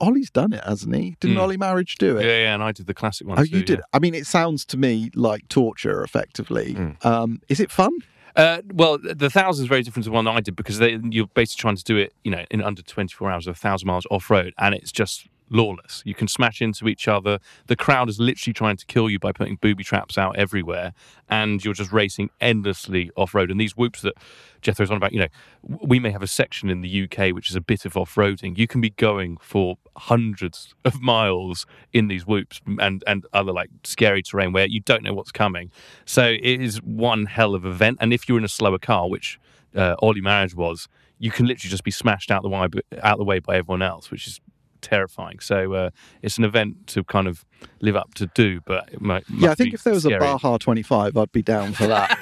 Ollie's 0.00 0.30
done 0.30 0.52
it, 0.52 0.62
hasn't 0.62 0.94
he? 0.94 1.16
Didn't 1.18 1.38
Mm. 1.38 1.40
Ollie 1.40 1.56
Marriage 1.56 1.96
do 1.96 2.16
it? 2.16 2.24
Yeah, 2.24 2.38
yeah, 2.42 2.54
and 2.54 2.62
I 2.62 2.70
did 2.70 2.86
the 2.86 2.94
classic 2.94 3.26
one. 3.26 3.36
Oh, 3.40 3.44
too, 3.44 3.56
you 3.58 3.64
did. 3.64 3.78
yeah. 3.80 3.84
I 3.92 3.98
mean, 3.98 4.14
it 4.14 4.28
sounds 4.28 4.64
to 4.66 4.76
me 4.76 5.10
like 5.16 5.48
torture, 5.48 6.04
effectively. 6.04 6.74
Mm. 6.74 7.04
Um, 7.04 7.40
is 7.48 7.58
it 7.58 7.68
fun? 7.72 7.90
Uh, 8.34 8.62
well, 8.72 8.98
the 8.98 9.28
thousand 9.28 9.64
is 9.64 9.68
very 9.68 9.82
different 9.82 10.04
to 10.04 10.10
the 10.10 10.14
one 10.14 10.26
I 10.26 10.40
did 10.40 10.56
because 10.56 10.78
they, 10.78 10.98
you're 11.10 11.26
basically 11.34 11.60
trying 11.60 11.76
to 11.76 11.84
do 11.84 11.96
it, 11.96 12.14
you 12.24 12.30
know, 12.30 12.44
in 12.50 12.62
under 12.62 12.82
24 12.82 13.30
hours, 13.30 13.46
of 13.46 13.56
a 13.56 13.58
thousand 13.58 13.86
miles 13.86 14.06
off 14.10 14.30
road, 14.30 14.54
and 14.58 14.74
it's 14.74 14.92
just 14.92 15.28
lawless. 15.52 16.02
You 16.04 16.14
can 16.14 16.26
smash 16.26 16.60
into 16.60 16.88
each 16.88 17.06
other. 17.06 17.38
The 17.66 17.76
crowd 17.76 18.08
is 18.08 18.18
literally 18.18 18.54
trying 18.54 18.76
to 18.76 18.86
kill 18.86 19.08
you 19.08 19.18
by 19.18 19.32
putting 19.32 19.56
booby 19.56 19.84
traps 19.84 20.18
out 20.18 20.36
everywhere, 20.36 20.92
and 21.28 21.64
you're 21.64 21.74
just 21.74 21.92
racing 21.92 22.30
endlessly 22.40 23.10
off 23.16 23.34
road. 23.34 23.50
And 23.50 23.60
these 23.60 23.76
whoops 23.76 24.02
that 24.02 24.14
Jethro's 24.62 24.90
on 24.90 24.96
about, 24.96 25.12
you 25.12 25.20
know, 25.20 25.28
we 25.62 25.98
may 25.98 26.10
have 26.10 26.22
a 26.22 26.26
section 26.26 26.70
in 26.70 26.80
the 26.80 27.04
UK 27.04 27.34
which 27.34 27.50
is 27.50 27.56
a 27.56 27.60
bit 27.60 27.84
of 27.84 27.96
off 27.96 28.14
roading. 28.14 28.56
You 28.56 28.66
can 28.66 28.80
be 28.80 28.90
going 28.90 29.36
for 29.40 29.76
hundreds 29.96 30.74
of 30.84 31.00
miles 31.00 31.66
in 31.92 32.08
these 32.08 32.26
whoops 32.26 32.60
and 32.78 33.04
and 33.06 33.26
other 33.32 33.52
like 33.52 33.70
scary 33.84 34.22
terrain 34.22 34.52
where 34.52 34.66
you 34.66 34.80
don't 34.80 35.02
know 35.02 35.12
what's 35.12 35.32
coming. 35.32 35.70
So 36.04 36.24
it 36.24 36.60
is 36.60 36.82
one 36.82 37.26
hell 37.26 37.54
of 37.54 37.64
an 37.64 37.72
event. 37.72 37.98
And 38.00 38.12
if 38.12 38.28
you're 38.28 38.38
in 38.38 38.44
a 38.44 38.48
slower 38.48 38.78
car, 38.78 39.08
which 39.08 39.38
uh, 39.74 39.96
Ollie 40.00 40.20
Marriage 40.20 40.54
was, 40.54 40.88
you 41.18 41.30
can 41.30 41.46
literally 41.46 41.70
just 41.70 41.84
be 41.84 41.90
smashed 41.90 42.30
out 42.30 42.42
the 42.42 42.48
way 42.48 42.68
out 43.02 43.18
the 43.18 43.24
way 43.24 43.38
by 43.38 43.56
everyone 43.56 43.82
else, 43.82 44.10
which 44.10 44.26
is 44.26 44.40
terrifying. 44.82 45.40
So 45.40 45.72
uh, 45.72 45.90
it's 46.20 46.36
an 46.38 46.44
event 46.44 46.86
to 46.88 47.04
kind 47.04 47.26
of 47.28 47.44
live 47.80 47.96
up 47.96 48.14
to 48.14 48.26
do, 48.34 48.60
but 48.66 48.88
it 48.92 49.00
might, 49.00 49.24
yeah, 49.30 49.52
I 49.52 49.54
think 49.54 49.70
be 49.70 49.74
if 49.74 49.84
there 49.84 49.94
was 49.94 50.02
scary. 50.02 50.16
a 50.16 50.20
Baja 50.20 50.58
25, 50.58 51.16
I'd 51.16 51.32
be 51.32 51.42
down 51.42 51.72
for 51.72 51.86
that. 51.86 52.18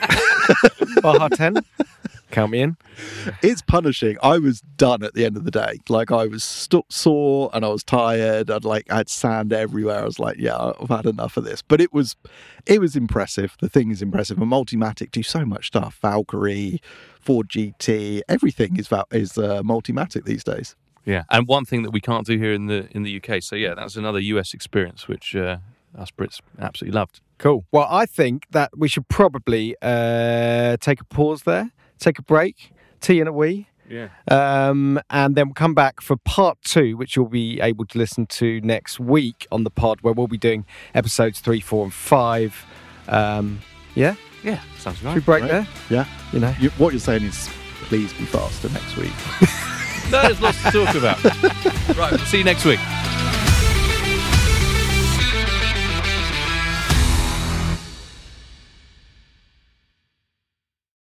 Baja 1.03 1.29
10. 1.29 1.57
Count 2.31 2.53
me 2.53 2.61
in. 2.61 2.77
it's 3.43 3.61
punishing. 3.61 4.17
I 4.23 4.39
was 4.39 4.61
done 4.61 5.03
at 5.03 5.15
the 5.15 5.25
end 5.25 5.37
of 5.37 5.45
the 5.45 5.51
day. 5.51 5.81
Like 5.89 6.13
I 6.13 6.27
was 6.27 6.45
st- 6.45 6.85
sore 6.93 7.51
and 7.53 7.65
I 7.65 7.69
was 7.69 7.83
tired. 7.83 8.51
I'd 8.53 8.65
like 8.65 8.91
I 8.91 8.99
had 8.99 9.09
sand 9.09 9.53
everywhere. 9.53 10.01
I 10.03 10.05
was 10.05 10.21
like, 10.21 10.37
yeah, 10.39 10.73
I've 10.81 10.89
had 10.91 11.07
enough 11.07 11.37
of 11.37 11.43
this. 11.45 11.61
But 11.61 11.81
it 11.81 11.93
was, 11.93 12.15
it 12.67 12.81
was 12.81 12.95
impressive. 12.95 13.57
The 13.61 13.69
thing 13.69 13.91
is 13.91 14.01
impressive. 14.01 14.39
And 14.39 14.51
Multimatic 14.51 15.11
do 15.11 15.25
so 15.25 15.45
much 15.45 15.67
stuff. 15.69 15.99
Valkyrie, 16.01 16.81
Ford 17.21 17.49
GT, 17.49 18.21
everything 18.29 18.77
is 18.77 18.87
Val- 18.87 19.09
is 19.11 19.37
uh, 19.37 19.63
Multimatic 19.63 20.25
these 20.25 20.45
days. 20.45 20.77
Yeah, 21.05 21.25
and 21.31 21.47
one 21.49 21.65
thing 21.65 21.83
that 21.83 21.91
we 21.91 22.01
can't 22.01 22.27
do 22.27 22.37
here 22.39 22.53
in 22.53 22.67
the 22.67 22.89
in 22.93 23.03
the 23.03 23.21
UK. 23.23 23.43
So 23.43 23.57
yeah, 23.57 23.75
that's 23.75 23.97
another 23.97 24.19
US 24.21 24.53
experience 24.55 25.09
which 25.09 25.35
uh, 25.35 25.59
us 25.99 26.11
Brits 26.11 26.41
absolutely 26.59 26.97
loved. 26.99 27.21
Cool. 27.39 27.65
Well, 27.73 27.87
I 27.91 28.05
think 28.07 28.47
that 28.51 28.71
we 28.77 28.87
should 28.89 29.09
probably 29.09 29.75
uh, 29.81 30.77
take 30.79 31.01
a 31.01 31.05
pause 31.05 31.43
there, 31.45 31.71
take 31.99 32.19
a 32.19 32.23
break, 32.23 32.73
tea 33.01 33.19
and 33.21 33.29
a 33.29 33.33
wee. 33.33 33.67
Yeah. 33.89 34.09
Um, 34.31 35.01
and 35.11 35.35
then 35.35 35.49
we'll 35.49 35.55
come 35.55 35.75
back 35.75 36.01
for 36.01 36.17
part 36.17 36.59
two, 36.63 36.97
which 36.97 37.17
you'll 37.17 37.27
be 37.29 37.61
able 37.61 37.87
to 37.87 37.99
listen 37.99 38.27
to 38.27 38.61
next 38.61 39.01
week 39.01 39.49
on 39.51 39.65
the 39.65 39.71
pod, 39.71 40.03
where 40.03 40.13
we'll 40.15 40.29
be 40.29 40.39
doing 40.39 40.65
episodes 40.95 41.41
three, 41.41 41.61
four, 41.61 41.83
and 41.85 41.93
five. 41.93 42.65
Um, 43.09 43.61
yeah, 43.97 44.15
Yeah, 44.45 44.61
sounds 44.79 44.99
should 44.99 45.13
we 45.15 45.21
break 45.21 45.43
Right. 45.43 45.51
there? 45.51 45.69
Yeah. 45.89 46.05
You 46.33 46.39
know, 46.39 46.55
You, 46.61 46.71
what 46.79 46.93
you're 46.93 47.01
saying 47.01 47.25
is, 47.25 47.49
please 47.89 48.13
be 48.13 48.27
faster 48.27 48.69
next 48.69 48.97
week. 48.97 49.11
There's 50.11 50.41
lots 50.41 50.63
to 50.65 50.71
talk 50.71 50.95
about. 50.95 51.23
right, 51.97 52.11
we'll 52.13 52.19
see 52.27 52.39
you 52.39 52.45
next 52.45 52.65
week. 52.65 52.81